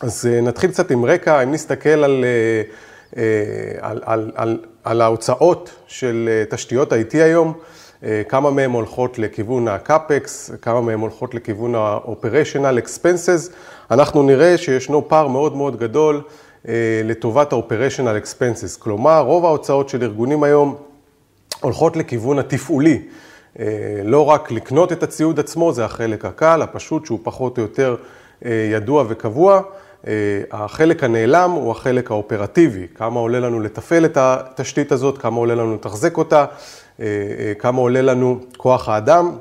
[0.00, 2.24] אז נתחיל קצת עם רקע, אם נסתכל על,
[3.80, 7.52] על, על, על, על ההוצאות של תשתיות IT היום,
[8.28, 13.52] כמה מהן הולכות לכיוון ה-CAPEX, כמה מהן הולכות לכיוון ה-Operational Expenses,
[13.90, 16.22] אנחנו נראה שישנו פער מאוד מאוד גדול
[17.04, 20.76] לטובת ה-Operational Expenses, כלומר רוב ההוצאות של ארגונים היום
[21.60, 23.02] הולכות לכיוון התפעולי.
[24.04, 27.96] לא רק לקנות את הציוד עצמו, זה החלק הקל, הפשוט, שהוא פחות או יותר
[28.44, 29.60] ידוע וקבוע.
[30.52, 35.74] החלק הנעלם הוא החלק האופרטיבי, כמה עולה לנו לתפעל את התשתית הזאת, כמה עולה לנו
[35.74, 36.44] לתחזק אותה,
[37.58, 39.36] כמה עולה לנו כוח האדם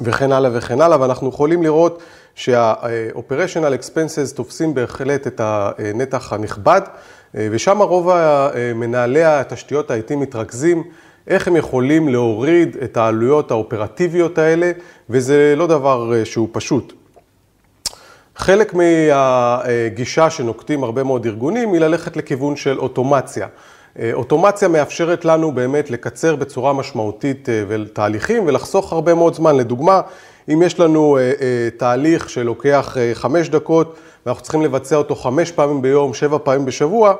[0.00, 2.02] וכן הלאה וכן הלאה, ואנחנו יכולים לראות
[2.34, 6.80] שה-operational expenses תופסים בהחלט את הנתח הנכבד,
[7.34, 8.10] ושם רוב
[8.74, 10.84] מנהלי התשתיות ה-IT מתרכזים.
[11.28, 14.72] איך הם יכולים להוריד את העלויות האופרטיביות האלה,
[15.10, 16.92] וזה לא דבר שהוא פשוט.
[18.36, 23.46] חלק מהגישה שנוקטים הרבה מאוד ארגונים היא ללכת לכיוון של אוטומציה.
[24.12, 27.48] אוטומציה מאפשרת לנו באמת לקצר בצורה משמעותית
[27.92, 29.56] תהליכים ולחסוך הרבה מאוד זמן.
[29.56, 30.00] לדוגמה,
[30.52, 31.18] אם יש לנו
[31.76, 33.96] תהליך שלוקח חמש דקות
[34.26, 37.14] ואנחנו צריכים לבצע אותו חמש פעמים ביום, שבע פעמים בשבוע,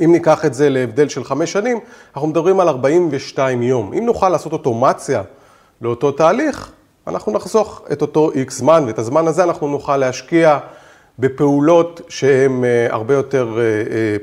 [0.00, 1.80] אם ניקח את זה להבדל של חמש שנים,
[2.14, 3.92] אנחנו מדברים על 42 יום.
[3.92, 5.22] אם נוכל לעשות אוטומציה
[5.82, 6.72] לאותו תהליך,
[7.06, 10.58] אנחנו נחסוך את אותו איקס זמן, ואת הזמן הזה אנחנו נוכל להשקיע
[11.18, 13.58] בפעולות שהן הרבה יותר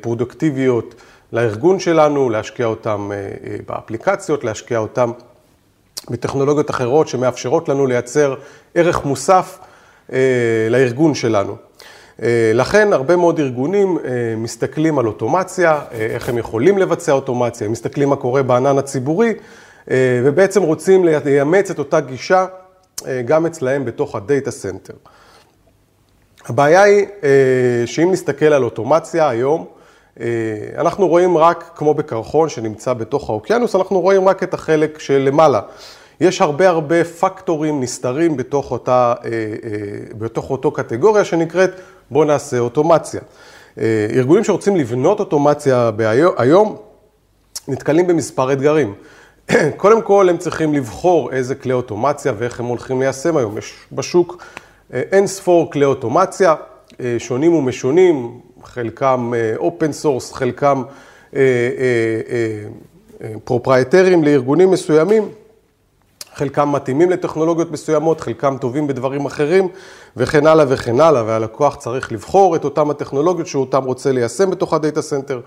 [0.01, 0.95] פרודוקטיביות
[1.33, 3.09] לארגון שלנו, להשקיע אותן
[3.67, 5.09] באפליקציות, להשקיע אותן
[6.09, 8.35] בטכנולוגיות אחרות שמאפשרות לנו לייצר
[8.75, 9.59] ערך מוסף
[10.69, 11.55] לארגון שלנו.
[12.53, 13.97] לכן הרבה מאוד ארגונים
[14.37, 19.33] מסתכלים על אוטומציה, איך הם יכולים לבצע אוטומציה, הם מסתכלים מה קורה בענן הציבורי,
[20.23, 22.45] ובעצם רוצים לאמץ את אותה גישה
[23.25, 24.93] גם אצלהם בתוך ה data center.
[26.45, 27.05] הבעיה היא
[27.85, 29.65] שאם נסתכל על אוטומציה היום,
[30.77, 35.61] אנחנו רואים רק, כמו בקרחון שנמצא בתוך האוקיינוס, אנחנו רואים רק את החלק שלמעלה.
[36.21, 39.13] יש הרבה הרבה פקטורים נסתרים בתוך אותה,
[40.17, 41.71] בתוך אותו קטגוריה שנקראת
[42.11, 43.21] בואו נעשה אוטומציה.
[44.15, 45.91] ארגונים שרוצים לבנות אוטומציה
[46.37, 46.75] היום,
[47.67, 48.93] נתקלים במספר אתגרים.
[49.77, 53.57] קודם כל, הם צריכים לבחור איזה כלי אוטומציה ואיך הם הולכים ליישם היום.
[53.57, 54.43] יש בשוק
[54.91, 56.55] אין ספור כלי אוטומציה,
[57.17, 60.83] שונים ומשונים, חלקם open source, חלקם
[63.43, 65.29] פרופרייטריים לארגונים מסוימים.
[66.35, 69.67] חלקם מתאימים לטכנולוגיות מסוימות, חלקם טובים בדברים אחרים,
[70.17, 74.73] וכן הלאה וכן הלאה, והלקוח צריך לבחור את אותם הטכנולוגיות שהוא אותם רוצה ליישם בתוך
[74.73, 75.39] ה data center.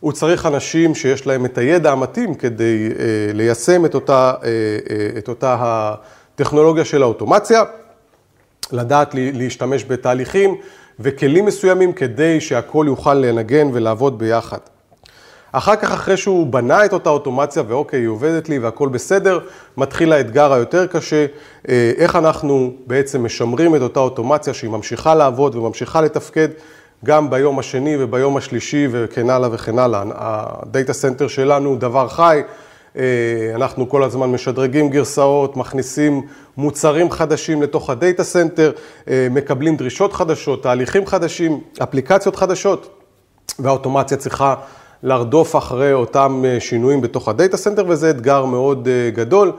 [0.00, 2.88] הוא צריך אנשים שיש להם את הידע המתאים כדי
[3.34, 4.34] ליישם את אותה,
[5.18, 7.62] את אותה הטכנולוגיה של האוטומציה,
[8.72, 10.56] לדעת להשתמש בתהליכים
[11.00, 14.58] וכלים מסוימים כדי שהכל יוכל לנגן ולעבוד ביחד.
[15.52, 19.40] אחר כך, אחרי שהוא בנה את אותה אוטומציה, ואוקיי, היא עובדת לי והכל בסדר,
[19.76, 21.26] מתחיל האתגר היותר קשה,
[21.96, 26.48] איך אנחנו בעצם משמרים את אותה אוטומציה שהיא ממשיכה לעבוד וממשיכה לתפקד
[27.04, 30.02] גם ביום השני וביום השלישי וכן הלאה וכן הלאה.
[30.14, 32.42] ה data center שלנו הוא דבר חי,
[33.54, 36.22] אנחנו כל הזמן משדרגים גרסאות, מכניסים
[36.56, 38.72] מוצרים חדשים לתוך ה data center,
[39.30, 42.98] מקבלים דרישות חדשות, תהליכים חדשים, אפליקציות חדשות,
[43.58, 44.54] והאוטומציה צריכה
[45.02, 49.52] לרדוף אחרי אותם שינויים בתוך ה data center, וזה אתגר מאוד גדול.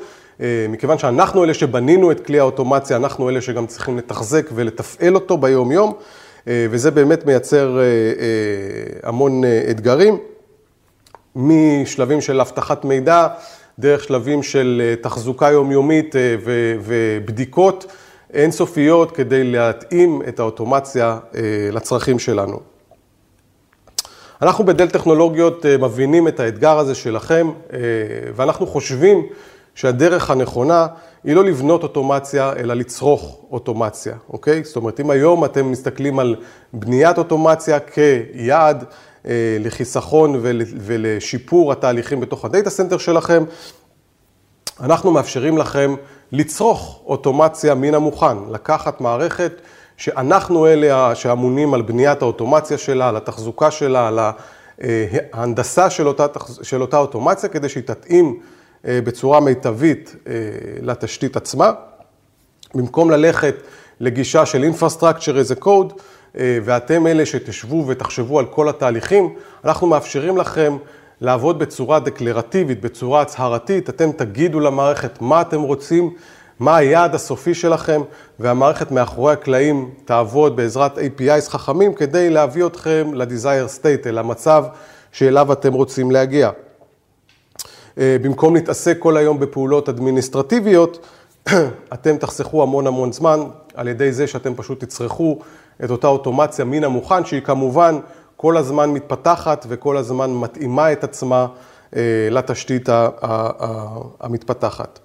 [0.69, 5.93] מכיוון שאנחנו אלה שבנינו את כלי האוטומציה, אנחנו אלה שגם צריכים לתחזק ולתפעל אותו ביום-יום,
[6.47, 7.79] וזה באמת מייצר
[9.03, 10.17] המון אתגרים.
[11.35, 13.27] משלבים של אבטחת מידע,
[13.79, 16.15] דרך שלבים של תחזוקה יומיומית
[16.83, 17.85] ובדיקות
[18.33, 21.17] אינסופיות כדי להתאים את האוטומציה
[21.71, 22.72] לצרכים שלנו.
[24.43, 27.51] אנחנו בדל טכנולוגיות מבינים את האתגר הזה שלכם,
[28.35, 29.25] ואנחנו חושבים
[29.75, 30.87] שהדרך הנכונה
[31.23, 34.63] היא לא לבנות אוטומציה, אלא לצרוך אוטומציה, אוקיי?
[34.63, 36.35] זאת אומרת, אם היום אתם מסתכלים על
[36.73, 38.83] בניית אוטומציה כיעד
[39.59, 40.39] לחיסכון
[40.79, 43.43] ולשיפור התהליכים בתוך ה data center שלכם,
[44.79, 45.95] אנחנו מאפשרים לכם
[46.31, 49.61] לצרוך אוטומציה מן המוכן, לקחת מערכת
[50.03, 54.19] שאנחנו אלה שאמונים על בניית האוטומציה שלה, על התחזוקה שלה, על
[55.33, 56.25] ההנדסה של אותה,
[56.61, 58.39] של אותה אוטומציה, כדי שהיא תתאים
[58.83, 60.15] בצורה מיטבית
[60.81, 61.71] לתשתית עצמה.
[62.75, 63.55] במקום ללכת
[63.99, 65.93] לגישה של Infrastructure as a Code,
[66.35, 69.33] ואתם אלה שתשבו ותחשבו על כל התהליכים,
[69.65, 70.77] אנחנו מאפשרים לכם
[71.21, 76.13] לעבוד בצורה דקלרטיבית, בצורה הצהרתית, אתם תגידו למערכת מה אתם רוצים,
[76.63, 78.01] מה היעד הסופי שלכם,
[78.39, 84.65] והמערכת מאחורי הקלעים תעבוד בעזרת APIs חכמים כדי להביא אתכם ל-desire state, אל המצב
[85.11, 86.49] שאליו אתם רוצים להגיע.
[87.97, 91.05] במקום להתעסק כל היום בפעולות אדמיניסטרטיביות,
[91.93, 93.39] אתם תחסכו המון המון זמן
[93.75, 95.39] על ידי זה שאתם פשוט תצרכו
[95.83, 97.99] את אותה אוטומציה מן המוכן, שהיא כמובן
[98.37, 101.47] כל הזמן מתפתחת וכל הזמן מתאימה את עצמה
[102.31, 102.89] לתשתית
[104.19, 104.99] המתפתחת.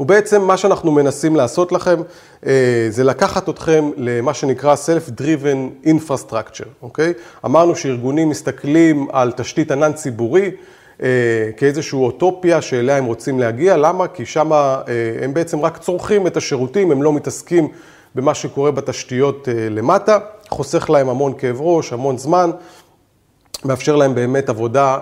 [0.00, 2.00] ובעצם מה שאנחנו מנסים לעשות לכם,
[2.90, 7.12] זה לקחת אתכם למה שנקרא Self-Driven Infrastructure, אוקיי?
[7.44, 10.50] אמרנו שארגונים מסתכלים על תשתית ענן ציבורי,
[11.56, 14.08] כאיזושהי אוטופיה שאליה הם רוצים להגיע, למה?
[14.08, 14.52] כי שם
[15.22, 17.68] הם בעצם רק צורכים את השירותים, הם לא מתעסקים
[18.14, 20.18] במה שקורה בתשתיות למטה,
[20.48, 22.50] חוסך להם המון כאב ראש, המון זמן,
[23.64, 24.98] מאפשר להם באמת עבודה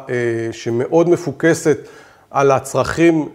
[0.53, 1.79] שמאוד מפוקסת
[2.31, 3.29] על הצרכים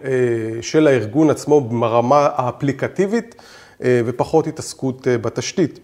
[0.60, 3.34] של הארגון עצמו ברמה האפליקטיבית
[3.80, 5.78] ופחות התעסקות בתשתית.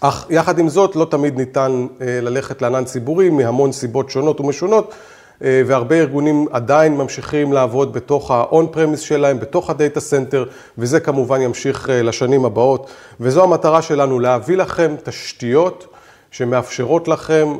[0.00, 4.94] אך יחד עם זאת, לא תמיד ניתן ללכת לענן ציבורי מהמון סיבות שונות ומשונות.
[5.40, 10.44] והרבה ארגונים עדיין ממשיכים לעבוד בתוך ה-on-premise שלהם, בתוך ה data center,
[10.78, 12.90] וזה כמובן ימשיך לשנים הבאות.
[13.20, 15.86] וזו המטרה שלנו, להביא לכם תשתיות
[16.30, 17.56] שמאפשרות לכם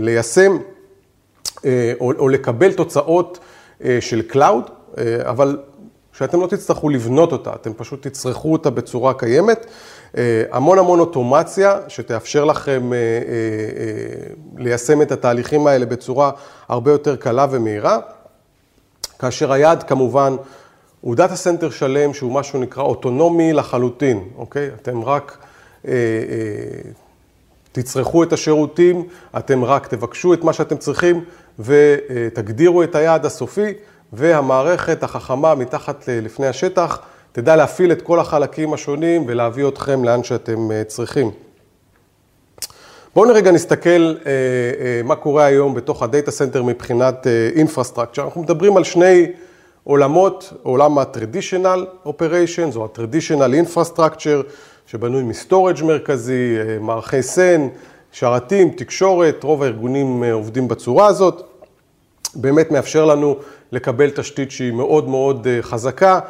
[0.00, 0.56] ליישם
[2.00, 3.38] או לקבל תוצאות
[4.00, 4.70] של Cloud,
[5.22, 5.58] אבל
[6.12, 9.66] שאתם לא תצטרכו לבנות אותה, אתם פשוט תצרכו אותה בצורה קיימת.
[10.50, 12.90] המון המון אוטומציה שתאפשר לכם
[14.56, 16.30] ליישם את התהליכים האלה בצורה
[16.68, 17.98] הרבה יותר קלה ומהירה,
[19.18, 20.36] כאשר היעד כמובן
[21.00, 24.70] הוא data center שלם שהוא משהו נקרא אוטונומי לחלוטין, אוקיי?
[24.82, 25.38] אתם רק
[27.72, 29.04] תצרכו את השירותים,
[29.38, 31.24] אתם רק תבקשו את מה שאתם צריכים
[31.58, 33.72] ותגדירו את היעד הסופי
[34.12, 36.98] והמערכת החכמה מתחת לפני השטח
[37.32, 41.30] תדע להפעיל את כל החלקים השונים ולהביא אתכם לאן שאתם צריכים.
[43.14, 44.14] בואו רגע נסתכל
[45.04, 47.26] מה קורה היום בתוך ה data center מבחינת
[47.56, 48.20] Infrastructure.
[48.20, 49.32] אנחנו מדברים על שני
[49.84, 54.42] עולמות, עולם ה-Traditional Operations או ה-Traditional Infrastructure,
[54.86, 57.68] שבנוי מ storage מרכזי, מערכי SAN,
[58.16, 61.42] שרתים, תקשורת, רוב הארגונים עובדים בצורה הזאת.
[62.34, 63.36] באמת מאפשר לנו
[63.72, 66.20] לקבל תשתית שהיא מאוד מאוד חזקה,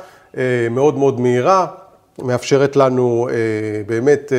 [0.70, 1.66] מאוד מאוד מהירה,
[2.22, 3.28] מאפשרת לנו
[3.86, 4.32] באמת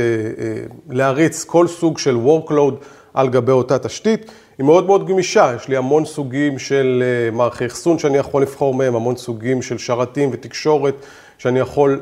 [0.89, 2.74] להריץ כל סוג של workload
[3.14, 4.32] על גבי אותה תשתית.
[4.58, 8.96] היא מאוד מאוד גמישה, יש לי המון סוגים של מערכי אחסון שאני יכול לבחור מהם,
[8.96, 10.96] המון סוגים של שרתים ותקשורת
[11.38, 12.02] שאני יכול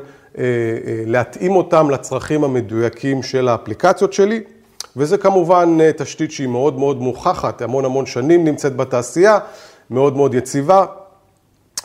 [1.06, 4.40] להתאים אותם לצרכים המדויקים של האפליקציות שלי.
[4.96, 9.38] וזה כמובן תשתית שהיא מאוד מאוד מוכחת, המון המון שנים נמצאת בתעשייה,
[9.90, 10.84] מאוד מאוד יציבה.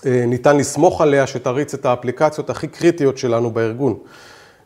[0.05, 3.97] ניתן לסמוך עליה שתריץ את האפליקציות הכי קריטיות שלנו בארגון.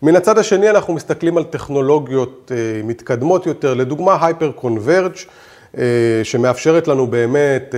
[0.02, 2.52] מן הצד השני אנחנו מסתכלים על טכנולוגיות
[2.84, 5.28] מתקדמות יותר, לדוגמה Hyper-Converge,
[6.24, 7.76] שמאפשרת לנו באמת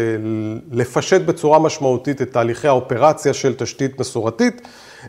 [0.71, 4.61] לפשט בצורה משמעותית את תהליכי האופרציה של תשתית מסורתית.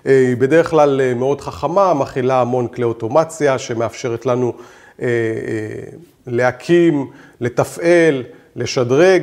[0.04, 4.52] היא בדרך כלל מאוד חכמה, מכילה המון כלי אוטומציה שמאפשרת לנו
[6.26, 8.22] להקים, לתפעל,
[8.56, 9.22] לשדרג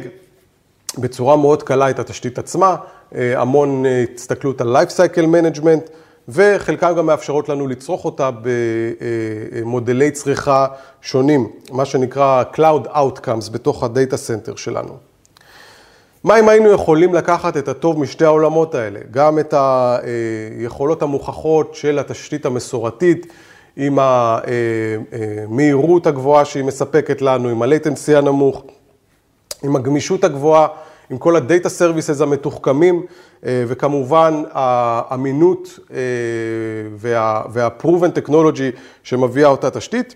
[0.97, 2.75] בצורה מאוד קלה את התשתית עצמה,
[3.11, 3.83] המון
[4.15, 5.89] הסתכלות על Life Cycle Management,
[6.29, 10.67] וחלקן גם מאפשרות לנו לצרוך אותה במודלי צריכה
[11.01, 14.97] שונים, מה שנקרא Cloud Outcomes בתוך ה data center שלנו.
[16.23, 21.99] מה אם היינו יכולים לקחת את הטוב משתי העולמות האלה, גם את היכולות המוכחות של
[21.99, 23.33] התשתית המסורתית,
[23.77, 28.63] עם המהירות הגבוהה שהיא מספקת לנו, עם ה-latency הנמוך,
[29.63, 30.67] עם הגמישות הגבוהה,
[31.09, 33.05] עם כל ה-data services המתוחכמים,
[33.43, 35.79] וכמובן האמינות
[36.97, 40.15] וה-proven technology שמביאה אותה תשתית,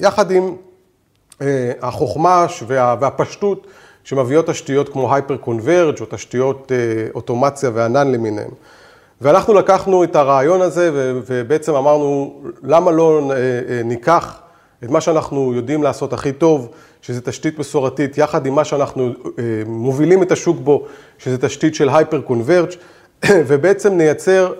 [0.00, 0.56] יחד עם
[1.82, 3.66] החוכמה והפשטות
[4.04, 6.72] שמביאות תשתיות כמו Hyper-Converge או תשתיות
[7.14, 8.50] אוטומציה וענן למיניהם.
[9.20, 10.90] ואנחנו לקחנו את הרעיון הזה
[11.26, 13.30] ובעצם אמרנו, למה לא
[13.84, 14.40] ניקח
[14.84, 16.68] את מה שאנחנו יודעים לעשות הכי טוב,
[17.02, 19.12] שזה תשתית מסורתית, יחד עם מה שאנחנו
[19.66, 20.86] מובילים את השוק בו,
[21.18, 22.76] שזה תשתית של Hyper-Converge,
[23.48, 24.52] ובעצם נייצר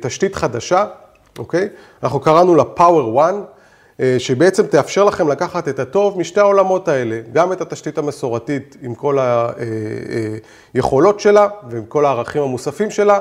[0.00, 0.84] תשתית חדשה,
[1.38, 1.68] אוקיי?
[2.02, 3.34] אנחנו קראנו לה Power One,
[4.18, 9.18] שבעצם תאפשר לכם לקחת את הטוב משתי העולמות האלה, גם את התשתית המסורתית עם כל
[10.74, 13.20] היכולות שלה ועם כל הערכים המוספים שלה,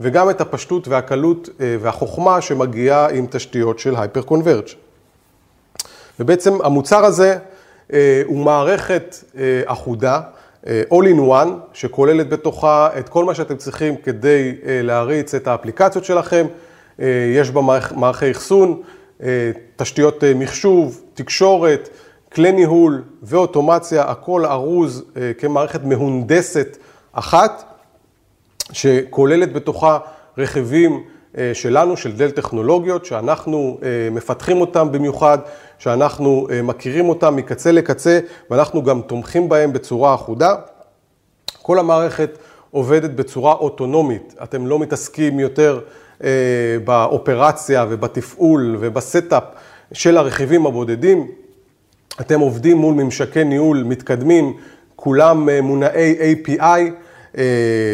[0.00, 4.74] וגם את הפשטות והקלות והחוכמה שמגיעה עם תשתיות של Hyper-Converge.
[6.20, 7.38] ובעצם המוצר הזה
[8.24, 9.16] הוא מערכת
[9.66, 10.20] אחודה,
[10.64, 16.46] All in One, שכוללת בתוכה את כל מה שאתם צריכים כדי להריץ את האפליקציות שלכם.
[17.34, 17.60] יש בה
[17.96, 18.82] מערכי אחסון,
[19.76, 21.88] תשתיות מחשוב, תקשורת,
[22.32, 25.04] כלי ניהול ואוטומציה, הכל ארוז
[25.38, 26.76] כמערכת מהונדסת
[27.12, 27.73] אחת,
[28.72, 29.98] שכוללת בתוכה
[30.38, 31.02] רכיבים
[31.52, 33.78] שלנו, של דל טכנולוגיות, שאנחנו
[34.10, 35.38] מפתחים אותם במיוחד,
[35.78, 40.54] שאנחנו מכירים אותם מקצה לקצה, ואנחנו גם תומכים בהם בצורה אחודה.
[41.62, 42.38] כל המערכת
[42.70, 45.80] עובדת בצורה אוטונומית, אתם לא מתעסקים יותר
[46.84, 49.42] באופרציה ובתפעול וב setup
[49.92, 51.28] של הרכיבים הבודדים,
[52.20, 54.56] אתם עובדים מול ממשקי ניהול מתקדמים,
[54.96, 56.80] כולם מונעי API,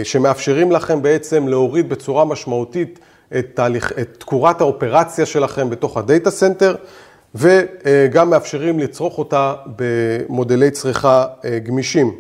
[0.04, 2.98] שמאפשרים לכם בעצם להוריד בצורה משמעותית
[3.38, 6.76] את, תהליך, את תקורת האופרציה שלכם בתוך ה data center,
[7.34, 11.26] וגם מאפשרים לצרוך אותה במודלי צריכה
[11.62, 12.16] גמישים.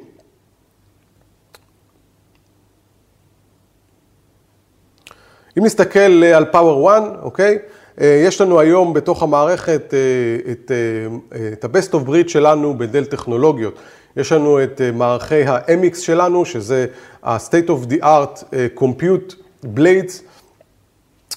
[5.58, 7.58] אם נסתכל על Power One, אוקיי?
[7.98, 9.94] יש לנו היום בתוך המערכת
[11.52, 13.74] את ה-Best of Breed שלנו בדל טכנולוגיות.
[14.16, 16.86] יש לנו את מערכי ה-MX שלנו, שזה
[17.22, 18.44] ה-State of the Art
[18.78, 19.34] Compute
[19.76, 20.22] Blades,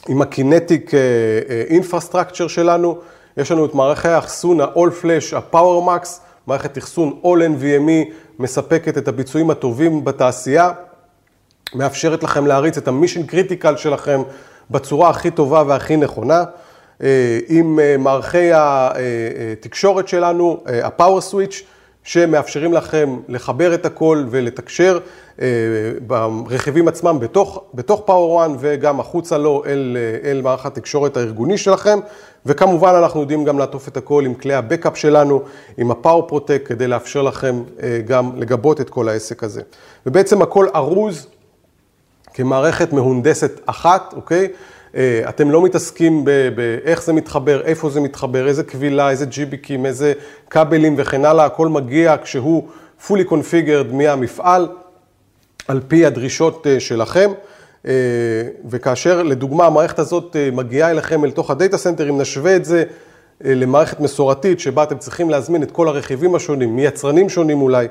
[0.08, 0.92] עם ה-Kinetic
[1.70, 2.98] Infrastructure שלנו.
[3.38, 6.08] יש לנו את מערכי האחסון ה-All Flash, ה-Power Max,
[6.48, 10.72] מערכת אחסון All NVMe, מספקת את הביצועים הטובים בתעשייה,
[11.76, 14.22] מאפשרת לכם להריץ את ה-Mission Critical שלכם
[14.72, 16.44] בצורה הכי טובה והכי נכונה.
[17.48, 21.56] עם מערכי התקשורת שלנו, ה-Power Switch,
[22.04, 25.00] שמאפשרים לכם לחבר את הכל ולתקשר
[26.08, 32.00] ברכיבים עצמם בתוך, בתוך Power One וגם החוצה לו אל, אל מערך התקשורת הארגוני שלכם.
[32.46, 35.42] וכמובן אנחנו יודעים גם לעטוף את הכל עם כלי הבקאפ שלנו,
[35.78, 37.64] עם ה-Power Protect, כדי לאפשר לכם
[38.06, 39.62] גם לגבות את כל העסק הזה.
[40.06, 41.28] ובעצם הכל ארוז
[42.34, 44.48] כמערכת מהונדסת אחת, אוקיי?
[45.30, 46.26] אתם לא מתעסקים
[46.56, 50.14] באיך זה מתחבר, איפה זה מתחבר, איזה קבילה, איזה GBIC ים, איזה
[50.50, 52.68] כבלים וכן הלאה, הכל מגיע כשהוא
[53.08, 54.68] fully configured מהמפעל,
[55.68, 57.32] על פי הדרישות שלכם.
[58.70, 62.84] וכאשר לדוגמה המערכת הזאת מגיעה אליכם אל תוך ה data center, אם נשווה את זה
[63.42, 67.88] למערכת מסורתית שבה אתם צריכים להזמין את כל הרכיבים השונים, מיצרנים שונים אולי,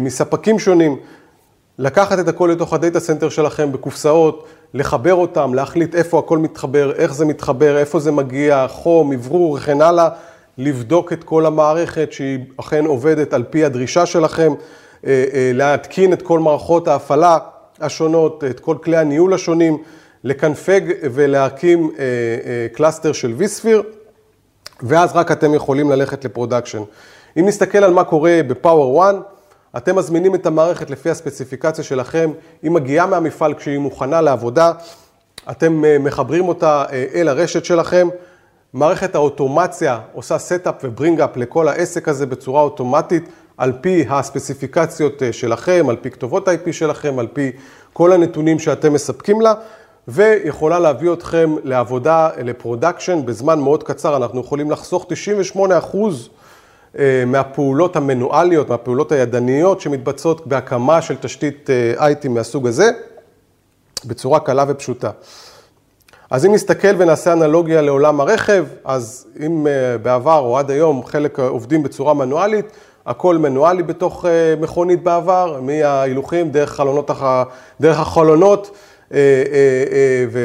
[0.00, 0.96] מספקים שונים,
[1.78, 4.46] לקחת את הכל לתוך ה data center שלכם בקופסאות,
[4.76, 9.80] לחבר אותם, להחליט איפה הכל מתחבר, איך זה מתחבר, איפה זה מגיע, חום, אוורור וכן
[9.80, 10.08] הלאה,
[10.58, 14.54] לבדוק את כל המערכת שהיא אכן עובדת על פי הדרישה שלכם,
[15.54, 17.38] להתקין את כל מערכות ההפעלה
[17.80, 19.82] השונות, את כל כלי הניהול השונים,
[20.24, 21.90] לקנפג ולהקים
[22.72, 23.82] cluster של vSphere,
[24.82, 26.82] ואז רק אתם יכולים ללכת ל production.
[27.38, 29.14] אם נסתכל על מה קורה ב Power One,
[29.76, 32.30] אתם מזמינים את המערכת לפי הספציפיקציה שלכם,
[32.62, 34.72] היא מגיעה מהמפעל כשהיא מוכנה לעבודה,
[35.50, 38.08] אתם מחברים אותה אל הרשת שלכם,
[38.72, 45.86] מערכת האוטומציה עושה setup ו bring-up לכל העסק הזה בצורה אוטומטית, על פי הספציפיקציות שלכם,
[45.88, 47.52] על פי כתובות IP שלכם, על פי
[47.92, 49.54] כל הנתונים שאתם מספקים לה,
[50.08, 55.06] ויכולה להביא אתכם לעבודה, ל production, בזמן מאוד קצר, אנחנו יכולים לחסוך
[55.56, 55.96] 98%
[57.26, 62.90] מהפעולות המנואליות, מהפעולות הידניות שמתבצעות בהקמה של תשתית IT מהסוג הזה,
[64.04, 65.10] בצורה קלה ופשוטה.
[66.30, 69.66] אז אם נסתכל ונעשה אנלוגיה לעולם הרכב, אז אם
[70.02, 72.66] בעבר או עד היום חלק עובדים בצורה מנואלית,
[73.06, 74.24] הכל מנואלי בתוך
[74.60, 77.10] מכונית בעבר, מההילוכים דרך, חלונות,
[77.80, 78.70] דרך החלונות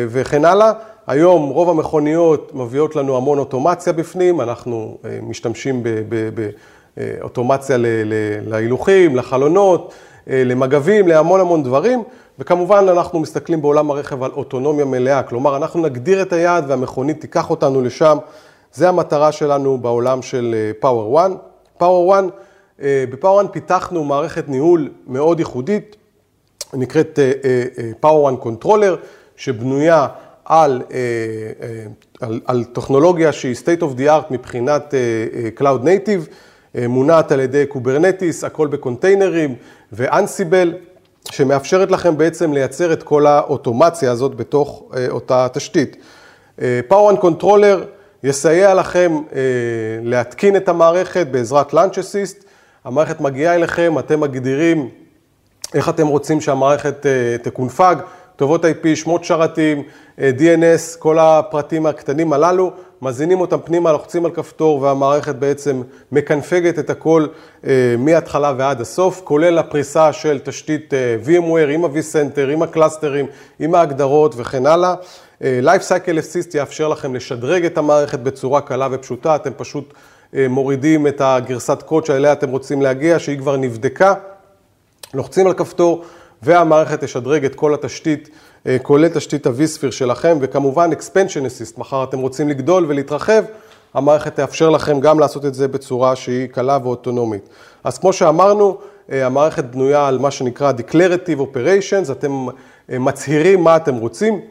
[0.10, 0.72] וכן הלאה.
[1.12, 5.84] היום רוב המכוניות מביאות לנו המון אוטומציה בפנים, אנחנו משתמשים
[6.98, 7.78] באוטומציה
[8.48, 9.94] להילוכים, לחלונות,
[10.28, 12.04] למגבים, להמון המון דברים,
[12.40, 17.50] וכמובן אנחנו מסתכלים בעולם הרכב על אוטונומיה מלאה, כלומר אנחנו נגדיר את היעד והמכונית תיקח
[17.50, 18.18] אותנו לשם,
[18.74, 21.32] זה המטרה שלנו בעולם של Power One.
[21.82, 22.32] Power One,
[22.84, 25.96] ב Power One פיתחנו מערכת ניהול מאוד ייחודית,
[26.74, 27.20] נקראת
[28.06, 28.96] Power One Controller,
[29.36, 30.08] שבנויה
[30.52, 30.82] על,
[32.22, 34.94] על, על טכנולוגיה שהיא state of the art מבחינת
[35.60, 36.30] Cloud Native,
[36.88, 39.56] מונעת על ידי Kubernetes, הכל בקונטיינרים
[39.92, 40.74] ו Ansible,
[41.32, 45.98] שמאפשרת לכם בעצם לייצר את כל האוטומציה הזאת בתוך אותה תשתית.
[46.60, 47.86] Power One Controller
[48.24, 49.22] יסייע לכם
[50.04, 52.46] להתקין את המערכת בעזרת Launch Assist,
[52.86, 54.90] המערכת מגיעה אליכם, אתם מגדירים
[55.74, 57.06] איך אתם רוצים שהמערכת
[57.42, 57.96] תקונפג,
[58.42, 59.84] כתובות IP, שמות שרתים,
[60.18, 62.72] DNS, כל הפרטים הקטנים הללו,
[63.02, 65.82] מזינים אותם פנימה, לוחצים על כפתור והמערכת בעצם
[66.12, 67.28] מקנפגת את הכל
[67.98, 70.94] מההתחלה ועד הסוף, כולל הפריסה של תשתית
[71.26, 73.26] VMware עם ה-vCenter, עם הקלאסטרים,
[73.60, 74.96] עם ההגדרות וכן הלאה.
[75.42, 79.94] Life Cycle Assist יאפשר לכם לשדרג את המערכת בצורה קלה ופשוטה, אתם פשוט
[80.34, 84.14] מורידים את הגרסת קוד שאליה אתם רוצים להגיע, שהיא כבר נבדקה,
[85.14, 86.04] לוחצים על כפתור
[86.44, 88.30] והמערכת תשדרג את כל התשתית,
[88.82, 93.44] כולל תשתית ה-vSphere שלכם, וכמובן Expansion Assist, מחר אתם רוצים לגדול ולהתרחב,
[93.94, 97.50] המערכת תאפשר לכם גם לעשות את זה בצורה שהיא קלה ואוטונומית.
[97.84, 98.78] אז כמו שאמרנו,
[99.10, 102.46] המערכת בנויה על מה שנקרא Declarative Operations, אתם
[102.90, 104.42] מצהירים מה אתם רוצים,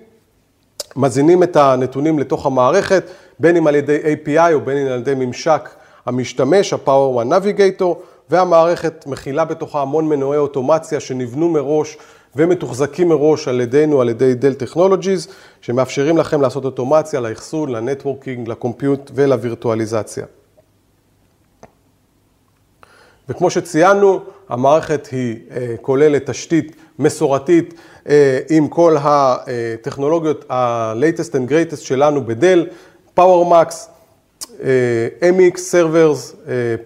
[0.97, 3.05] מזינים את הנתונים לתוך המערכת,
[3.39, 5.69] בין אם על ידי API או בין אם על ידי ממשק
[6.07, 7.85] המשתמש, ה-Power One Navigator,
[8.31, 11.99] והמערכת מכילה בתוכה המון מנועי אוטומציה שנבנו מראש
[12.37, 15.29] ומתוחזקים מראש על ידינו, על ידי דל טכנולוגיז,
[15.61, 20.27] שמאפשרים לכם לעשות אוטומציה לאחסון, לנטוורקינג, לקומפיוט ולווירטואליזציה.
[23.29, 25.37] וכמו שציינו, המערכת היא
[25.81, 27.75] כוללת תשתית מסורתית
[28.51, 32.67] עם כל הטכנולוגיות ה-latest and greatest שלנו בדל,
[33.19, 33.73] PowerMax,
[35.21, 36.35] MX Servers,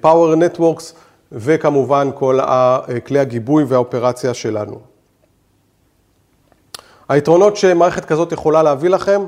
[0.02, 0.94] Power Networks,
[1.34, 2.38] וכמובן כל
[3.06, 4.80] כלי הגיבוי והאופרציה שלנו.
[7.08, 9.22] היתרונות שמערכת כזאת יכולה להביא לכם,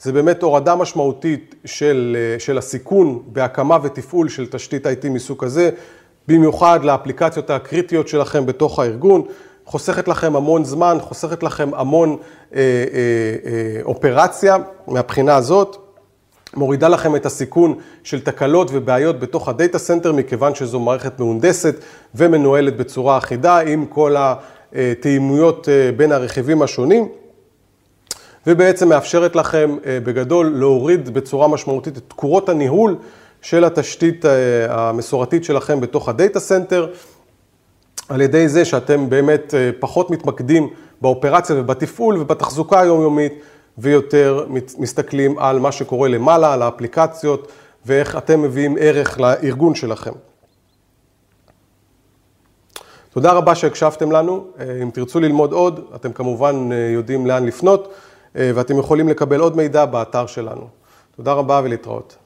[0.00, 5.70] זה באמת הורדה משמעותית של, של הסיכון בהקמה ותפעול של תשתית IT מסוג כזה,
[6.28, 9.22] במיוחד לאפליקציות הקריטיות שלכם בתוך הארגון,
[9.64, 12.16] חוסכת לכם המון זמן, חוסכת לכם המון
[12.54, 12.64] אה, אה,
[13.46, 15.83] אה, אופרציה מהבחינה הזאת.
[16.56, 21.76] מורידה לכם את הסיכון של תקלות ובעיות בתוך ה data center, מכיוון שזו מערכת מהונדסת
[22.14, 27.08] ומנוהלת בצורה אחידה עם כל התאימויות בין הרכיבים השונים,
[28.46, 32.96] ובעצם מאפשרת לכם בגדול להוריד בצורה משמעותית את תקורות הניהול
[33.42, 34.24] של התשתית
[34.68, 36.86] המסורתית שלכם בתוך ה data center,
[38.08, 40.68] על ידי זה שאתם באמת פחות מתמקדים
[41.00, 43.32] באופרציה ובתפעול ובתחזוקה היומיומית.
[43.78, 44.46] ויותר
[44.78, 47.52] מסתכלים על מה שקורה למעלה, על האפליקציות,
[47.86, 50.12] ואיך אתם מביאים ערך לארגון שלכם.
[53.10, 54.50] תודה רבה שהקשבתם לנו.
[54.82, 57.94] אם תרצו ללמוד עוד, אתם כמובן יודעים לאן לפנות,
[58.34, 60.68] ואתם יכולים לקבל עוד מידע באתר שלנו.
[61.16, 62.16] תודה רבה ולהתראות.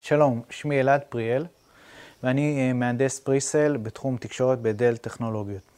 [0.00, 1.46] שלום, שמי אלעד פריאל,
[2.22, 5.71] ואני מהנדס presale בתחום תקשורת בדל טכנולוגיות.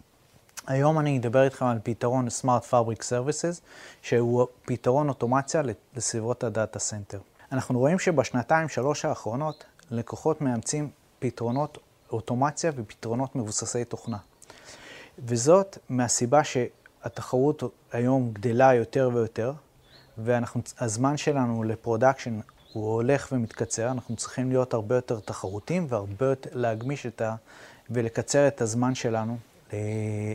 [0.67, 3.61] היום אני אדבר איתכם על פתרון Smart Fabric Services,
[4.03, 5.63] שהוא פתרון אוטומציה
[5.97, 7.19] לסביבות ה data center.
[7.53, 11.79] אנחנו רואים שבשנתיים, שלוש האחרונות, לקוחות מאמצים פתרונות
[12.13, 14.17] אוטומציה ופתרונות מבוססי תוכנה.
[15.19, 17.63] וזאת מהסיבה שהתחרות
[17.93, 19.53] היום גדלה יותר ויותר,
[20.19, 22.41] והזמן שלנו ל production
[22.73, 27.35] הוא הולך ומתקצר, אנחנו צריכים להיות הרבה יותר תחרותיים והרבה יותר להגמיש את ה...
[27.91, 29.37] ולקצר את הזמן שלנו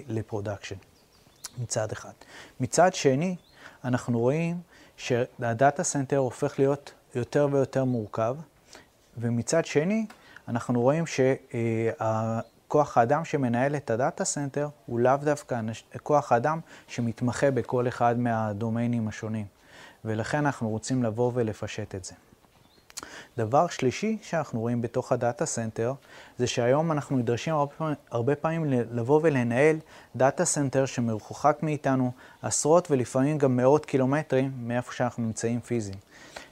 [0.08, 0.76] ל production,
[1.58, 2.12] מצד אחד.
[2.60, 3.36] מצד שני,
[3.84, 4.58] אנחנו רואים
[4.98, 8.36] שה data center הופך להיות יותר ויותר מורכב,
[9.18, 10.06] ומצד שני,
[10.48, 11.04] אנחנו רואים
[12.68, 15.62] שכוח האדם שמנהל את ה data center הוא לאו דווקא
[16.04, 19.46] כוח האדם שמתמחה בכל אחד מהדומיינים השונים.
[20.06, 22.14] ולכן אנחנו רוצים לבוא ולפשט את זה.
[23.38, 25.94] דבר שלישי שאנחנו רואים בתוך ה data center,
[26.38, 27.54] זה שהיום אנחנו נדרשים
[28.12, 29.78] הרבה פעמים, לבוא ולנהל
[30.16, 35.98] data center שמרוחק מאיתנו עשרות ולפעמים גם מאות קילומטרים מאיפה שאנחנו נמצאים פיזיים.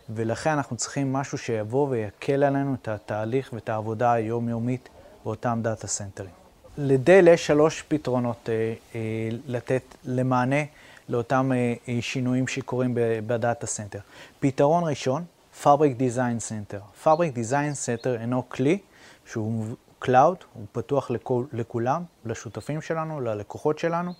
[0.10, 4.89] ולכן אנחנו צריכים משהו שיבוא ויקל עלינו את התהליך ואת העבודה היומיומית
[5.26, 6.32] באותם דאטה סנטרים.
[6.78, 10.64] ל Dell יש שלוש פתרונות אה, אה, לתת למענה
[11.10, 12.91] לאותם אה, אה שינויים שקורים
[13.28, 13.99] ב data center.
[14.39, 15.24] פתרון ראשון,
[15.64, 17.05] Fabric Design Center.
[17.05, 18.78] Fabric Design Center הינו כלי
[19.26, 19.66] שהוא
[20.05, 24.12] Cloud, הוא פתוח לכול, לכולם, לשותפים שלנו, ללקוחות שלנו,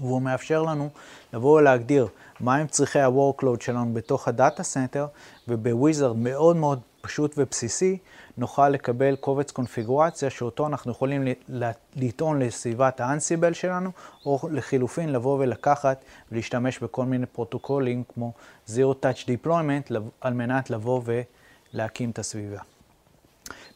[0.00, 0.88] והוא מאפשר לנו
[1.32, 2.08] לבוא ולהגדיר
[2.40, 5.06] מהם צרכי ה-workload שלנו בתוך ה data center,
[5.48, 7.98] וב wizard מאוד מאוד פשוט ובסיסי,
[8.36, 11.24] נוכל לקבל קובץ קונפיגורציה שאותו אנחנו יכולים
[11.96, 13.90] לטעון לסביבת ה Ansible שלנו,
[14.26, 18.32] או לחילופין לבוא ולקחת ולהשתמש בכל מיני פרוטוקולים כמו
[18.68, 22.60] Zero Touch Deployment על מנת לבוא ולהקים את הסביבה.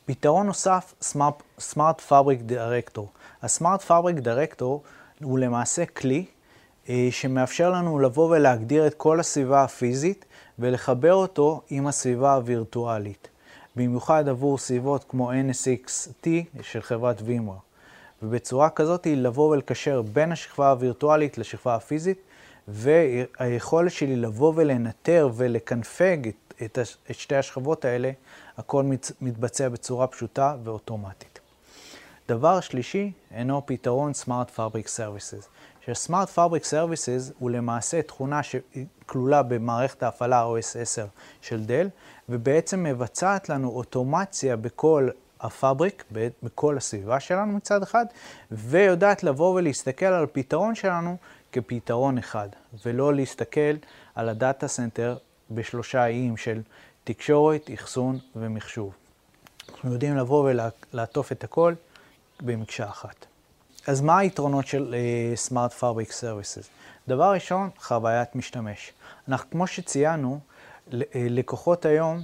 [0.06, 3.06] פתרון נוסף, Smart, Smart Fabric Director.
[3.42, 4.64] ה-Smart Fabric Director
[5.24, 6.24] הוא למעשה כלי
[6.88, 10.24] אה, שמאפשר לנו לבוא ולהגדיר את כל הסביבה הפיזית
[10.60, 13.28] ולחבר אותו עם הסביבה הווירטואלית.
[13.76, 16.26] במיוחד עבור סביבות כמו NSXT
[16.62, 17.70] של חברת VMware.
[18.22, 22.18] ובצורה כזאת לבוא ולקשר בין השכבה הווירטואלית לשכבה הפיזית,
[22.68, 26.78] והיכולת שלי לבוא ולנטר ולקנפג את, את,
[27.10, 28.10] את שתי השכבות האלה,
[28.58, 31.40] הכל מת, מתבצע בצורה פשוטה ואוטומטית.
[32.28, 35.46] דבר שלישי אינו פתרון Smart Fabric Services.
[35.86, 41.06] ש-Smart Fabric Services הוא למעשה תכונה שכלולה במערכת ההפעלה OS 10
[41.40, 41.88] של דל,
[42.28, 45.08] ובעצם מבצעת לנו אוטומציה בכל
[45.40, 46.04] הפאבריק,
[46.42, 48.06] בכל הסביבה שלנו מצד אחד,
[48.50, 51.16] ויודעת לבוא ולהסתכל על הפתרון שלנו
[51.52, 52.48] כפתרון אחד,
[52.84, 53.76] ולא להסתכל
[54.14, 55.16] על ה data center
[55.50, 56.60] בשלושה איים של
[57.04, 58.92] תקשורת, אחסון ומחשוב.
[59.68, 60.50] אנחנו יודעים לבוא
[60.92, 61.74] ולעטוף את הכל
[62.40, 63.29] במקשה אחת.
[63.86, 66.66] אז מה היתרונות של אה, Smart Fabric Services?
[67.08, 68.92] דבר ראשון, חוויית משתמש.
[69.28, 70.40] אנחנו, כמו שציינו,
[70.92, 72.22] אה, לקוחות היום,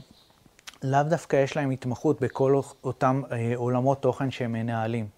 [0.83, 5.09] לאו דווקא יש להם התמחות בכל אותם אה, עולמות תוכן שהם מנהלים.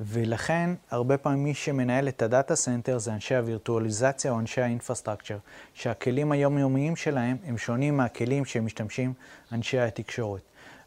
[0.00, 4.65] ולכן, הרבה פעמים מי שמנהל את ה data center זה אנשי הווירטואליזציה או אנשי ה
[4.65, 5.38] infrastructure,
[5.74, 9.12] שהכלים היומיומיים שלהם הם שונים מהכלים שמשתמשים
[9.52, 10.40] אנשי התקשורת.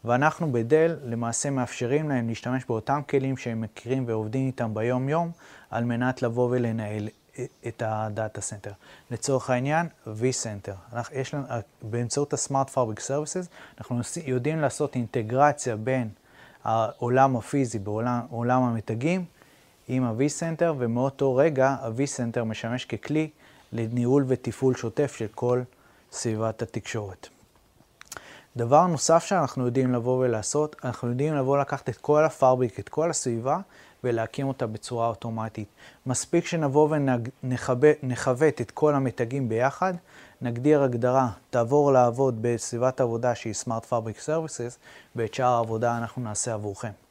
[0.06, 5.32] ואנחנו ב Dell למעשה מאפשרים להם להשתמש באותם כלים שהם מכירים ועובדים איתם ביום-יום,
[5.70, 7.10] על מנת לבוא ולנהל
[7.68, 8.72] את ה data center.
[9.12, 10.97] לצורך העניין, vCenter.
[11.82, 13.47] באמצעות ה-Smart Fabric Services,
[13.78, 16.10] אנחנו יודעים לעשות אינטגרציה בין
[16.64, 19.26] העולם הפיזי בעולם המתגים
[19.88, 23.30] עם ה-vCenter, ומאותו רגע ה-vCenter משמש ככלי
[23.72, 25.62] לניהול ותפעול שוטף של כל
[26.12, 27.28] סביבת התקשורת.
[28.58, 33.10] דבר נוסף שאנחנו יודעים לבוא ולעשות, אנחנו יודעים לבוא לקחת את כל הפאבריק, את כל
[33.10, 33.58] הסביבה,
[34.04, 35.68] ולהקים אותה בצורה אוטומטית.
[36.06, 36.97] מספיק שנבוא
[38.04, 39.93] ונחווט את כל המתגים ביחד,
[40.41, 44.78] נגדיר הגדרה, תעבור לעבוד בסביבת עבודה שהיא Smart Fabric Services,
[45.16, 47.03] ואת שאר העבודה אנחנו נעשה עבורכם.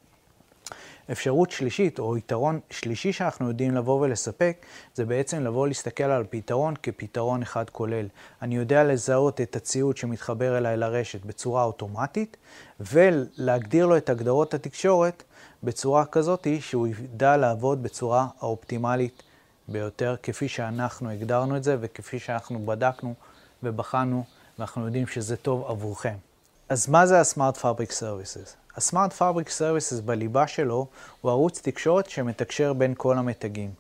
[1.13, 6.75] אפשרות שלישית, או יתרון שלישי שאנחנו יודעים לבוא ולספק, זה בעצם לבוא להסתכל על פתרון
[6.83, 8.07] כפתרון אחד כולל.
[8.43, 12.37] אני יודע לזהות את הציוד שמתחבר אליי לרשת בצורה אוטומטית,
[12.81, 15.23] ולהגדיר לו את הגדרות התקשורת
[15.63, 19.23] בצורה כזאת שהוא ידע לעבוד בצורה האופטימלית
[19.69, 23.15] ביותר, כפי שאנחנו הגדרנו את זה וכפי שאנחנו בדקנו
[23.63, 24.25] ובחנו,
[24.59, 26.15] ואנחנו יודעים שזה טוב עבורכם.
[26.69, 28.62] אז מה זה ה-Smart Fabric Services?
[28.77, 30.87] ה-Smart Fabric Services בליבה שלו
[31.21, 33.71] הוא ערוץ תקשורת שמתקשר בין כל המתגים.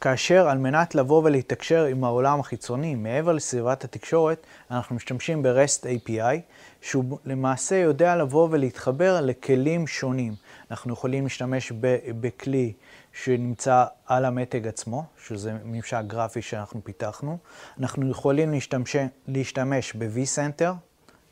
[0.00, 6.36] כאשר על מנת לבוא ולהתקשר עם העולם החיצוני מעבר לסביבת התקשורת, אנחנו משתמשים ב-REST API,
[6.80, 10.34] שהוא למעשה יודע לבוא ולהתחבר לכלים שונים.
[10.70, 11.72] אנחנו יכולים להשתמש
[12.20, 12.72] בכלי
[13.12, 17.38] שנמצא על המתג עצמו, שזה ממשק גרפי שאנחנו פיתחנו.
[17.80, 18.96] אנחנו יכולים להשתמש,
[19.28, 20.72] להשתמש ב-vCenter,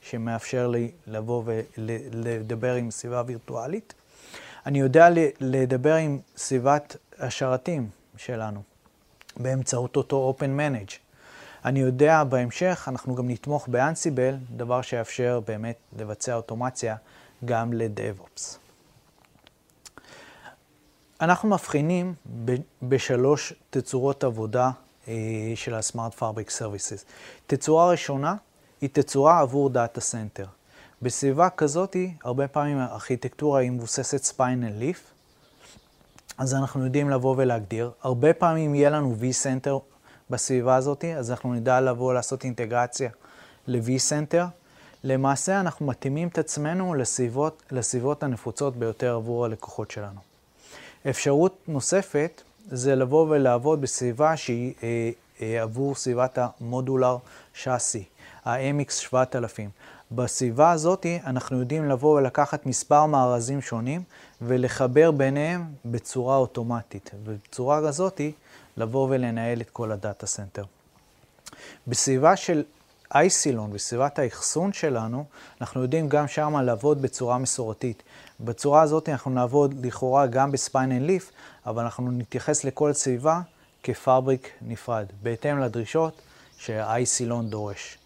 [0.02, 3.94] שמאפשר לי לבוא ולדבר עם סביבה וירטואלית.
[4.66, 5.08] אני יודע
[5.40, 8.62] לדבר עם סביבת השרתים שלנו
[9.36, 10.92] באמצעות אותו Open Manage.
[11.64, 16.96] אני יודע בהמשך, אנחנו גם נתמוך באנסיבל, דבר שיאפשר באמת לבצע אוטומציה
[17.44, 18.56] גם ל-DevOps.
[21.20, 22.14] אנחנו מבחינים
[22.82, 24.70] בשלוש תצורות עבודה
[25.08, 25.14] אה,
[25.54, 27.04] של ה-Smart Fabric Services.
[27.46, 28.34] תצורה ראשונה
[28.82, 30.47] היא תצורה עבור data center.
[31.02, 35.10] בסביבה כזאת, הרבה פעמים הארכיטקטורה היא מבוססת spine and leaf,
[36.38, 37.90] אז אנחנו יודעים לבוא ולהגדיר.
[38.02, 39.78] הרבה פעמים יהיה לנו vCenter
[40.30, 43.10] בסביבה הזאת, אז אנחנו נדע לבוא לעשות אינטגרציה
[43.66, 44.44] ל-vCenter.
[45.04, 50.20] למעשה אנחנו מתאימים את עצמנו לסביבות, לסביבות הנפוצות ביותר עבור הלקוחות שלנו.
[51.10, 55.10] אפשרות נוספת זה לבוא ולעבוד בסביבה שהיא אה,
[55.40, 57.16] אה, עבור סביבת ה modular
[57.55, 58.05] chassis,
[58.44, 59.70] ה-MX 7000.
[60.12, 64.02] בסביבה הזאת אנחנו יודעים לבוא ולקחת מספר מארזים שונים
[64.43, 68.20] ולחבר ביניהם בצורה אוטומטית, ובצורה הזאת
[68.77, 70.64] לבוא ולנהל את כל ה data center.
[71.86, 72.62] בסביבה של
[73.14, 75.24] Isilon, בסביבת האחסון שלנו,
[75.60, 78.02] אנחנו יודעים גם שם לעבוד בצורה מסורתית.
[78.40, 81.30] בצורה הזאת אנחנו נעבוד לכאורה גם ב spine and leaf,
[81.66, 83.40] אבל אנחנו נתייחס לכל סביבה
[83.82, 86.20] כ fabric נפרד, בהתאם לדרישות
[86.59, 87.98] שה Isilon דורש.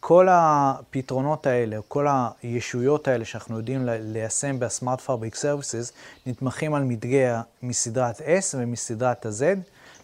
[0.00, 2.06] כל הפתרונות האלה, כל
[2.42, 5.92] הישויות האלה שאנחנו יודעים ליישם ב Smart Fabric Services,
[6.26, 9.42] נתמכים על מתגים מסדרת S ומסדרת ה-Z,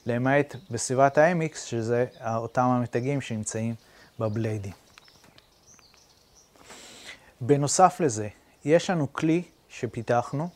[0.06, 2.06] למעט בסביבת ה-MX, שזה
[2.36, 3.74] אותם המתגים שנמצאים
[4.18, 4.72] בבליידים.
[7.40, 8.28] בנוסף לזה,
[8.64, 10.48] יש לנו כלי שפיתחנו,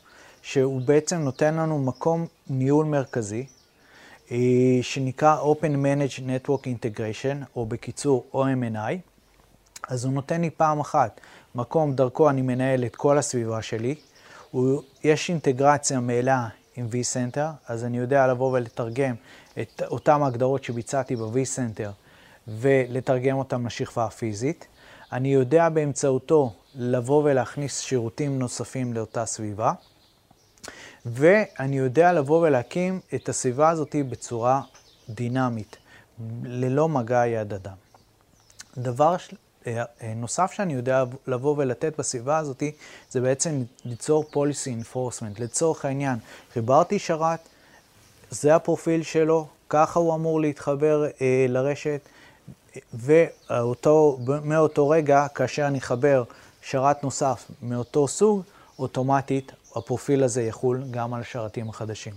[0.42, 3.46] שהוא בעצם נותן לנו מקום ניהול מרכזי,
[4.30, 4.36] אה,
[4.82, 9.09] שנקרא Open Managed Network Integration, או בקיצור OMNI.
[9.88, 11.20] אז הוא נותן לי פעם אחת
[11.54, 13.94] מקום דרכו אני מנהל את כל הסביבה שלי.
[14.50, 19.14] הוא, יש אינטגרציה מלאה עם vCenter, אז אני יודע לבוא ולתרגם
[19.60, 21.90] את אותן הגדרות שביצעתי ב-vCenter
[22.48, 24.66] ולתרגם אותן לשכבה הפיזית.
[25.12, 29.72] אני יודע באמצעותו לבוא ולהכניס שירותים נוספים לאותה סביבה,
[31.06, 34.60] ואני יודע לבוא ולהקים את הסביבה הזאת בצורה
[35.08, 35.76] דינמית,
[36.42, 37.74] ללא מגע יד אדם.
[38.78, 39.16] דבר
[40.16, 42.62] נוסף שאני יודע לבוא ולתת בסביבה הזאת,
[43.10, 45.40] זה בעצם ליצור policy enforcement.
[45.40, 46.18] לצורך העניין,
[46.52, 47.40] חיברתי שרת,
[48.30, 52.00] זה הפרופיל שלו, ככה הוא אמור להתחבר אה, לרשת,
[52.94, 56.24] ומאותו רגע, כאשר אני אחבר
[56.62, 58.42] שרת נוסף מאותו סוג,
[58.78, 62.14] אוטומטית הפרופיל הזה יחול גם על השרתים החדשים.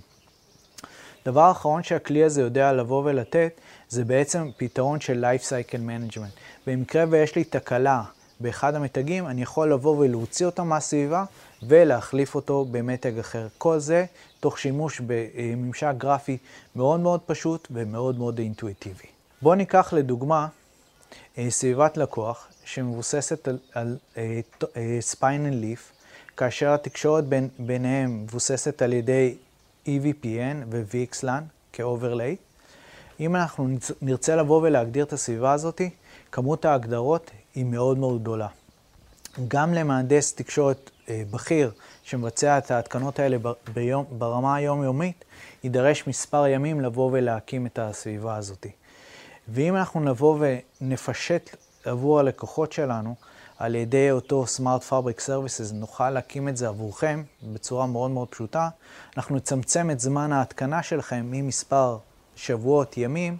[1.26, 3.52] דבר אחרון שהכלי הזה יודע לבוא ולתת,
[3.94, 6.40] זה בעצם פתרון של Life Cycle Management.
[6.68, 8.04] במקרה ויש לי תקלה
[8.40, 11.26] באחד המתגים, אני יכול לבוא ולהוציא אותו מהסביבה
[11.68, 13.48] ולהחליף אותו במתג אחר.
[13.58, 14.06] כל זה
[14.40, 16.38] תוך שימוש בממשק גרפי
[16.76, 19.08] מאוד מאוד פשוט ומאוד מאוד אינטואיטיבי.
[19.42, 20.48] בואו ניקח לדוגמה
[21.38, 23.98] אה, סביבת לקוח שמבוססת על, על
[25.00, 25.92] spine and leaf,
[26.38, 29.36] כאשר התקשורת בין, ביניהם מבוססת על ידי
[29.86, 31.44] EVPN ו-VXLAN
[31.74, 32.36] כ overlay.
[33.20, 33.68] אם אנחנו
[34.02, 35.82] נרצה לבוא ולהגדיר את הסביבה הזאת,
[36.32, 38.48] כמות ההגדרות היא מאוד מאוד גדולה.
[39.48, 41.72] גם למהנדס תקשורת אה, בכיר
[42.04, 43.38] שמבצע את ההתקנות האלה
[43.74, 45.26] ביום, ברמה היומיומית,
[45.64, 48.66] יידרש מספר ימים לבוא ולהקים את הסביבה הזאת.
[49.48, 50.40] ואם אנחנו נבוא
[50.82, 53.16] ונפשט עבור הלקוחות שלנו,
[53.58, 58.70] על ידי אותו Smart Fabric Services, נוכל להקים את זה עבורכם בצורה מאוד מאוד פשוטה.
[59.18, 61.98] אנחנו נצמצם את זמן ההתקנה שלכם ממספר
[62.36, 63.38] שבועות, ימים,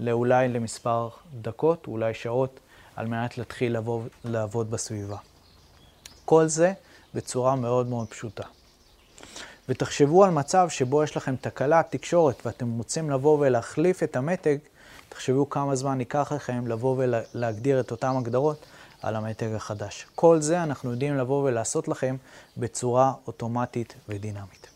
[0.00, 1.08] לאולי למספר
[1.40, 2.60] דקות, אולי שעות,
[2.96, 5.16] על מנת להתחיל לבוא, לעבוד בסביבה.
[6.24, 6.72] כל זה
[7.14, 8.44] בצורה מאוד מאוד פשוטה.
[9.68, 14.56] ותחשבו על מצב שבו יש לכם תקלת תקשורת ואתם רוצים לבוא ולהחליף את המתג,
[15.08, 18.66] תחשבו כמה זמן ייקח לכם לבוא ולהגדיר את אותן הגדרות
[19.02, 20.06] על המתג החדש.
[20.14, 22.16] כל זה אנחנו יודעים לבוא ולעשות לכם
[22.56, 24.66] בצורה אוטומטית ודינמית.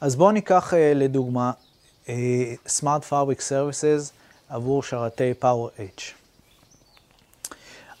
[0.00, 1.52] אז בואו ניקח uh, לדוגמה
[2.66, 4.10] Smart Fabric Services
[4.48, 6.02] עבור שרתי Power H.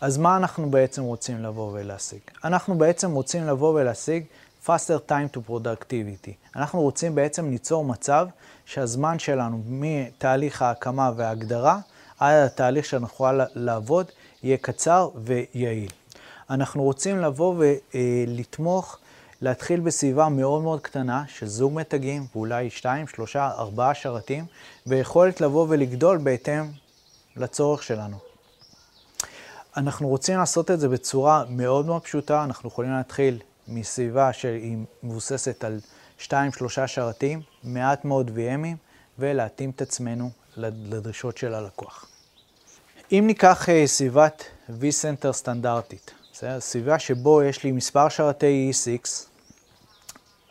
[0.00, 2.20] אז מה אנחנו בעצם רוצים לבוא ולהשיג?
[2.44, 4.24] אנחנו בעצם רוצים לבוא ולהשיג
[4.66, 6.56] faster time to productivity.
[6.56, 8.26] אנחנו רוצים בעצם ליצור מצב
[8.66, 11.78] שהזמן שלנו מתהליך ההקמה וההגדרה
[12.18, 14.06] עד התהליך שנוכל לעבוד
[14.42, 15.90] יהיה קצר ויעיל.
[16.50, 17.54] אנחנו רוצים לבוא
[17.94, 18.98] ולתמוך,
[19.42, 24.44] להתחיל בסביבה מאוד מאוד קטנה של זוג מתגים, ואולי 2, 3, 4 שרתים,
[24.86, 26.64] ויכולת לבוא ולגדול בהתאם
[27.36, 28.16] לצורך שלנו.
[29.76, 33.38] אנחנו רוצים לעשות את זה בצורה מאוד מאוד פשוטה, אנחנו יכולים להתחיל
[33.68, 35.80] מסביבה שהיא מבוססת על
[36.18, 36.22] 2-3
[36.86, 38.76] שרתים, מעט מאוד VMים,
[39.18, 42.06] ולהתאים את עצמנו לדרישות של הלקוח.
[43.12, 46.60] אם ניקח uh, סביבת vCenter סטנדרטית, בסדר?
[46.60, 49.31] סביבה שבו יש לי מספר שרתי E6,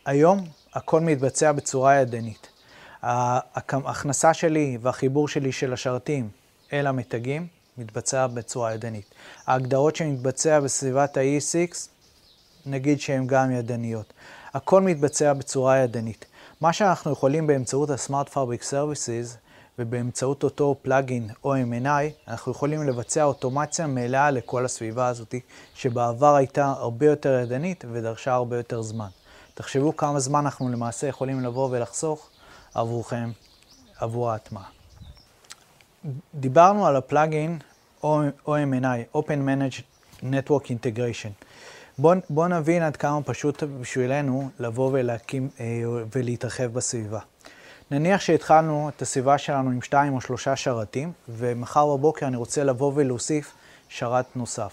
[0.06, 2.48] היום הכל מתבצע בצורה ידנית.
[3.02, 6.30] ההכנסה שלי והחיבור שלי של השרתים
[6.74, 7.48] אל המתגים
[7.78, 9.06] מתבצע בצורה ידנית.
[9.48, 11.88] ההגדרות שמתבצע בסביבת ה-E6,
[12.66, 14.14] נגיד שהן גם ידניות.
[14.54, 16.26] הכל מתבצע בצורה ידנית.
[16.62, 19.38] מה שאנחנו יכולים באמצעות ה-Smart Fabric Services
[19.80, 25.36] ובאמצעות אותו פלאגין או M&I, אנחנו יכולים לבצע אוטומציה מלאה לכל הסביבה הזאת,
[25.76, 29.08] שבעבר הייתה הרבה יותר ידנית ודרשה הרבה יותר זמן.
[29.54, 32.30] תחשבו כמה זמן אנחנו למעשה יכולים לבוא ולחסוך
[32.74, 33.32] עבורכם,
[33.98, 34.64] עבור ההטמעה.
[36.36, 37.60] דיברנו על הפלאגין
[38.04, 39.84] OMNI, Open Managed
[40.22, 41.46] Network Integration.
[41.98, 45.66] בואו בוא נבין עד כמה פשוט בשבילנו לבוא ולהקים אה,
[46.16, 47.20] ולהתרחב בסביבה.
[47.92, 52.92] נניח שהתחלנו את הסביבה שלנו עם שתיים או שלושה שרתים, ומחר בבוקר אני רוצה לבוא
[52.96, 53.54] ולהוסיף
[53.90, 54.72] שרת נוסף.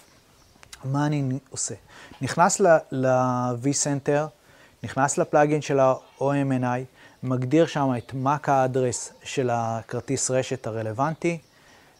[0.83, 1.75] מה אני עושה?
[2.21, 2.61] נכנס
[2.91, 4.38] ל-vCenter,
[4.83, 6.83] נכנס לפלאגין של ה-OMNI,
[7.23, 11.37] מגדיר שם את MAC האדרס של הכרטיס רשת הרלוונטי,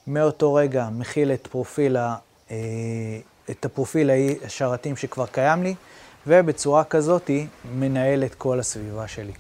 [0.08, 2.16] מאותו רגע מכיל את פרופיל, ה,
[2.52, 2.58] אה,
[3.50, 4.10] את הפרופיל
[4.46, 5.76] השרתים שכבר קיים לי,
[6.28, 7.30] ובצורה כזאת
[7.74, 9.34] מנהל את כל הסביבה שלי.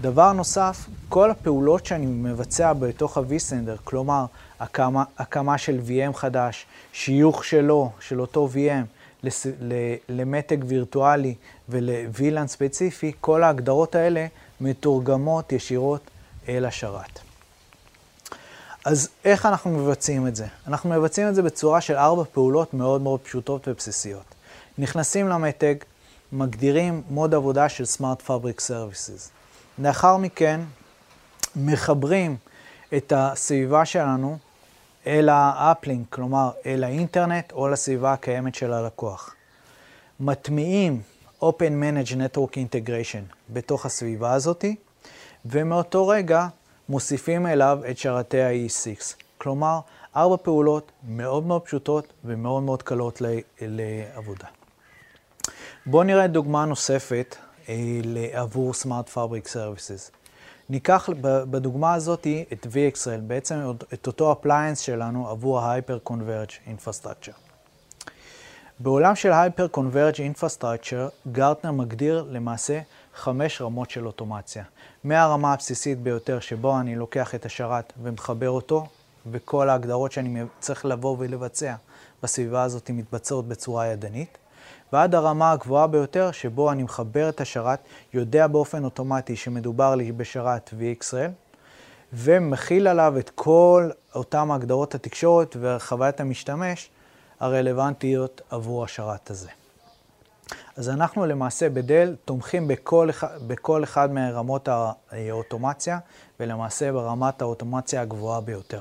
[0.00, 4.24] דבר נוסף, כל הפעולות שאני מבצע בתוך ה-vSender, כלומר
[4.60, 8.86] הקמה, הקמה של VM חדש, שיוך שלו, של אותו VM,
[9.24, 9.46] לס,
[10.08, 11.34] למתג וירטואלי
[11.68, 14.26] ול-VLAN ספציפי, כל ההגדרות האלה
[14.60, 16.10] מתורגמות ישירות
[16.48, 17.20] אל השרת.
[18.84, 20.46] אז איך אנחנו מבצעים את זה?
[20.66, 24.24] אנחנו מבצעים את זה בצורה של ארבע פעולות מאוד מאוד פשוטות ובסיסיות.
[24.78, 25.74] נכנסים למתג,
[26.32, 29.30] מגדירים מוד עבודה של Smart Fabric Services.
[29.78, 30.60] לאחר מכן
[31.56, 32.36] מחברים
[32.96, 34.38] את הסביבה שלנו
[35.06, 39.34] אל האפלינק, כלומר אל האינטרנט או לסביבה הקיימת של הלקוח.
[40.20, 41.02] מטמיעים
[41.40, 44.76] Open Manage Network Integration בתוך הסביבה הזאתי,
[45.46, 46.46] ומאותו רגע
[46.88, 49.14] מוסיפים אליו את שרתי ה-E6.
[49.38, 49.80] כלומר,
[50.16, 53.22] ארבע פעולות מאוד מאוד פשוטות ומאוד מאוד קלות
[53.60, 54.46] לעבודה.
[55.86, 57.36] בואו נראה דוגמה נוספת
[57.68, 57.74] אה,
[58.32, 60.23] עבור Smart Fabric Services.
[60.68, 67.44] ניקח בדוגמה הזאת את VXL, בעצם את אותו אפליינס שלנו עבור ה-Hyper Converge Infrastructure.
[68.78, 72.80] בעולם של Hyper Converge Infrastructure, גרטנר מגדיר למעשה
[73.14, 74.64] חמש רמות של אוטומציה.
[75.04, 78.86] מהרמה הבסיסית ביותר שבו אני לוקח את השרת ומחבר אותו,
[79.32, 81.74] וכל ההגדרות שאני צריך לבוא ולבצע
[82.22, 84.38] בסביבה הזאת מתבצעות בצורה ידנית.
[84.94, 87.78] ועד הרמה הגבוהה ביותר, שבו אני מחבר את השרת,
[88.12, 91.30] יודע באופן אוטומטי שמדובר לי בשרת VXL,
[92.12, 96.90] ומכיל עליו את כל אותם הגדרות התקשורת וחוויית המשתמש
[97.40, 99.48] הרלוונטיות עבור השרת הזה.
[100.76, 103.08] אז אנחנו למעשה בדל תומכים בכל,
[103.46, 104.68] בכל אחד מרמות
[105.10, 105.98] האוטומציה,
[106.40, 108.80] ולמעשה ברמת האוטומציה הגבוהה ביותר.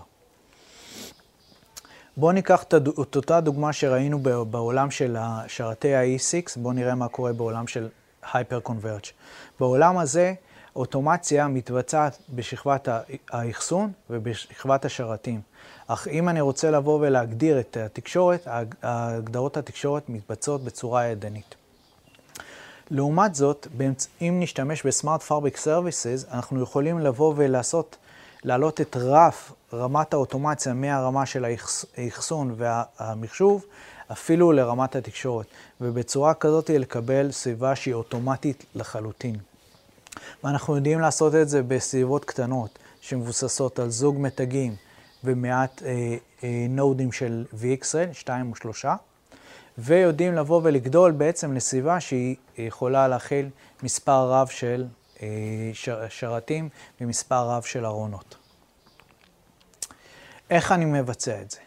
[2.17, 4.19] בואו ניקח את אותה דוגמה שראינו
[4.49, 5.17] בעולם של
[5.47, 7.89] שרתי ה-E6, בואו נראה מה קורה בעולם של
[8.23, 9.11] Hyper Converge.
[9.59, 10.33] בעולם הזה,
[10.75, 12.87] אוטומציה מתבצעת בשכבת
[13.29, 15.41] האחסון ובשכבת השרתים.
[15.87, 18.47] אך אם אני רוצה לבוא ולהגדיר את התקשורת,
[18.83, 21.55] הגדרות התקשורת מתבצעות בצורה ידנית.
[22.91, 23.67] לעומת זאת,
[24.21, 27.95] אם נשתמש בסמארט פארביק סרוויסס, אנחנו יכולים לבוא ולעשות,
[28.43, 31.45] להעלות את רף רמת האוטומציה מהרמה של
[31.97, 33.65] האחסון והמחשוב,
[34.11, 35.45] אפילו לרמת התקשורת,
[35.81, 39.35] ובצורה כזאת לקבל סביבה שהיא אוטומטית לחלוטין.
[40.43, 44.75] ואנחנו יודעים לעשות את זה בסביבות קטנות, שמבוססות על זוג מתגים
[45.23, 48.95] ומעט אה, אה, נודים של VXL, שתיים או שלושה.
[49.77, 53.49] ויודעים לבוא ולגדול בעצם לסביבה שהיא יכולה להכיל
[53.83, 54.85] מספר רב של
[56.09, 56.69] שרתים
[57.01, 58.35] ומספר רב של ארונות.
[60.49, 61.59] איך אני מבצע את זה?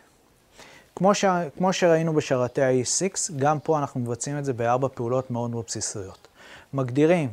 [0.96, 1.24] כמו, ש...
[1.58, 6.28] כמו שראינו בשרתי ה-E6, גם פה אנחנו מבצעים את זה בארבע פעולות מאוד מאוד בסיסיות.
[6.72, 7.28] מגדירים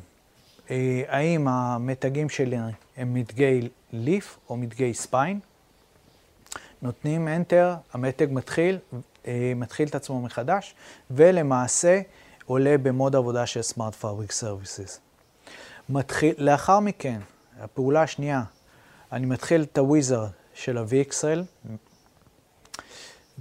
[0.70, 2.58] אה, האם המתגים שלי
[2.98, 5.40] הם מדגי ליף או מדגי ספיין,
[6.82, 8.80] נותנים Enter, המתג מתחיל
[9.28, 10.76] אה, מתחיל את עצמו מחדש,
[11.12, 12.02] ולמעשה
[12.46, 15.00] עולה במוד עבודה של Smart Fabric Services.
[15.90, 17.20] מתחיל, לאחר מכן,
[17.60, 18.44] הפעולה השנייה,
[19.12, 21.70] אני מתחיל את הוויזרד של ה-VXL,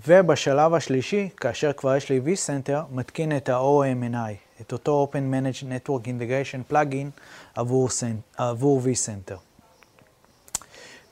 [0.06, 6.04] ובשלב השלישי, כאשר כבר יש לי vCenter, מתקין את ה-OMNI, את אותו Open Managed Network
[6.04, 7.20] Integration Plugin
[7.54, 7.88] עבור,
[8.36, 9.36] עבור vCenter.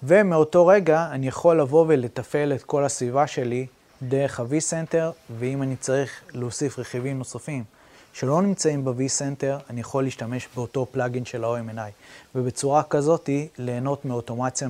[0.03, 3.67] ומאותו רגע אני יכול לבוא ולתפעל את כל הסביבה שלי
[4.03, 7.65] דרך ה-vCenter, ואם אני צריך להוסיף רכיבים נוספים
[8.13, 11.91] שלא נמצאים ב-vCenter, אני יכול להשתמש באותו plugin של ה-OMNI,
[12.35, 14.69] ובצורה כזאת ליהנות מאוטומציה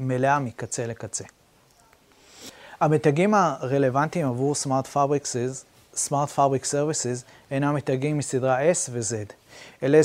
[0.00, 1.24] מלאה מקצה לקצה.
[2.80, 9.32] המתגים הרלוונטיים עבור Smart Fabrics, Smart Fabric Services הינם מתגים מסדרה S ו-Z.
[9.82, 10.00] אלה,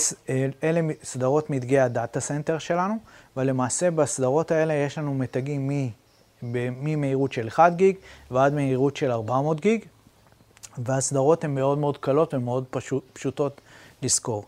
[0.64, 2.96] אלה סדרות מתגי ה data center שלנו,
[3.38, 5.90] ולמעשה בסדרות האלה יש לנו מתגים
[6.42, 7.96] ממהירות של 1 גיג
[8.32, 9.86] ועד מהירות של 400 גיג,
[10.78, 13.62] והסדרות הן מאוד מאוד קלות ומאוד פשוט, פשוטות
[14.02, 14.46] לזכור.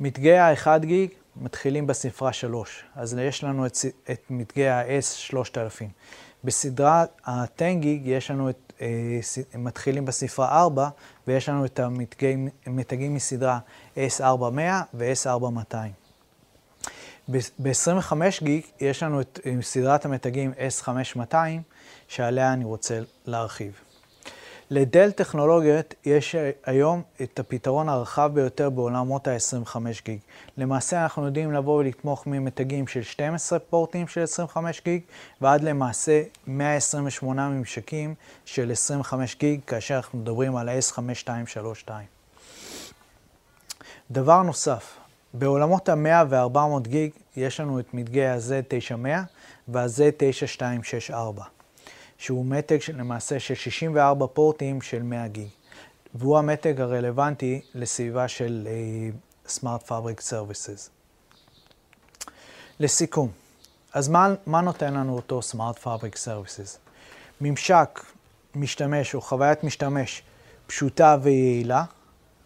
[0.00, 3.76] מתגי ה-1 גיג מתחילים בספרה 3, אז יש לנו את,
[4.10, 5.84] את מתגי ה-S3000.
[6.44, 9.18] בסדרה ה-10 גיג יש לנו את, אה,
[9.54, 10.88] מתחילים בספרה 4,
[11.26, 11.80] ויש לנו את
[12.66, 13.58] המתגים מסדרה
[13.96, 14.58] S4100
[14.94, 15.74] ו-S4200.
[17.58, 18.12] ב-25
[18.42, 21.34] גיג יש לנו את סדרת המתגים S5200,
[22.08, 23.87] שעליה אני רוצה להרחיב.
[24.70, 30.18] לדל טכנולוגיות יש היום את הפתרון הרחב ביותר בעולמות ה-25 גיג.
[30.56, 35.02] למעשה אנחנו יודעים לבוא ולתמוך ממתגים של 12 פורטים של 25 גיג
[35.40, 38.14] ועד למעשה 128 ממשקים
[38.44, 41.90] של 25 גיג כאשר אנחנו מדברים על ה-S5232.
[44.10, 44.96] דבר נוסף,
[45.34, 49.06] בעולמות ה-100 ו-400 גיג יש לנו את מדגי ה-Z900
[49.68, 51.57] וה-Z9264.
[52.18, 55.48] שהוא מתג למעשה של 64 פורטים של 100 גיג,
[56.14, 58.68] והוא המתג הרלוונטי לסביבה של
[59.46, 60.90] uh, Smart Fabric Services.
[62.80, 63.30] לסיכום,
[63.92, 66.78] אז מה, מה נותן לנו אותו Smart Fabric Services?
[67.40, 68.00] ממשק
[68.54, 70.22] משתמש או חוויית משתמש
[70.66, 71.84] פשוטה ויעילה,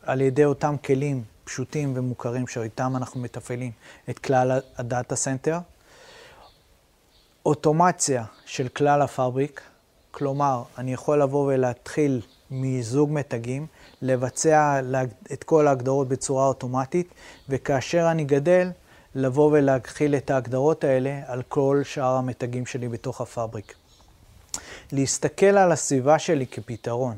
[0.03, 3.73] על ידי אותם כלים פשוטים ומוכרים שאיתם אנחנו מתפעלים
[4.11, 5.59] את כלל ה data center.
[7.47, 9.61] אוטומציה של כלל ה fabric,
[10.10, 12.20] כלומר, אני יכול לבוא ולהתחיל
[12.51, 13.66] מזוג מתגים,
[14.02, 14.81] לבצע
[15.32, 17.14] את כל ההגדרות בצורה אוטומטית,
[17.48, 18.70] וכאשר אני גדל,
[19.14, 23.74] לבוא ולהחיל את ההגדרות האלה על כל שאר המתגים שלי בתוך ה fabric.
[24.93, 27.16] להסתכל על הסביבה שלי כפתרון,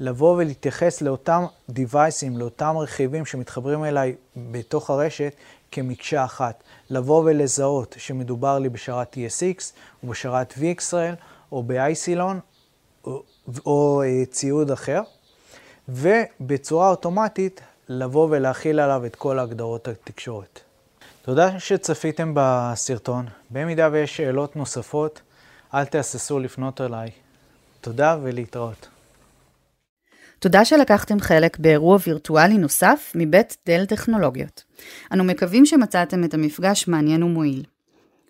[0.00, 5.34] לבוא ולהתייחס לאותם דיווייסים, לאותם רכיבים שמתחברים אליי בתוך הרשת
[5.72, 6.62] כמקשה אחת.
[6.90, 9.62] לבוא ולזהות שמדובר לי בשרת TSX
[10.04, 11.14] ובשרת VXRL
[11.52, 12.40] או באייסילון
[13.04, 13.22] או,
[13.66, 15.00] או אה, ציוד אחר,
[15.88, 20.60] ובצורה אוטומטית לבוא ולהכיל עליו את כל הגדרות התקשורת.
[21.22, 23.26] תודה שצפיתם בסרטון.
[23.50, 25.20] במידה ויש שאלות נוספות,
[25.74, 27.10] אל תהססו לפנות אליי.
[27.80, 28.88] תודה ולהתראות.
[30.38, 34.64] תודה שלקחתם חלק באירוע וירטואלי נוסף מבית דל טכנולוגיות.
[35.12, 37.62] אנו מקווים שמצאתם את המפגש מעניין ומועיל.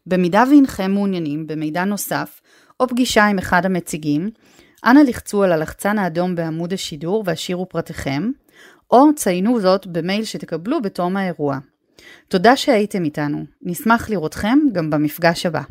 [0.06, 2.40] במידה והנכם מעוניינים במידע נוסף
[2.80, 4.30] או פגישה עם אחד המציגים,
[4.84, 8.30] אנא לחצו על הלחצן האדום בעמוד השידור והשאירו פרטיכם,
[8.90, 11.58] או ציינו זאת במייל שתקבלו בתום האירוע.
[12.28, 15.62] תודה שהייתם איתנו, נשמח לראותכם גם במפגש הבא.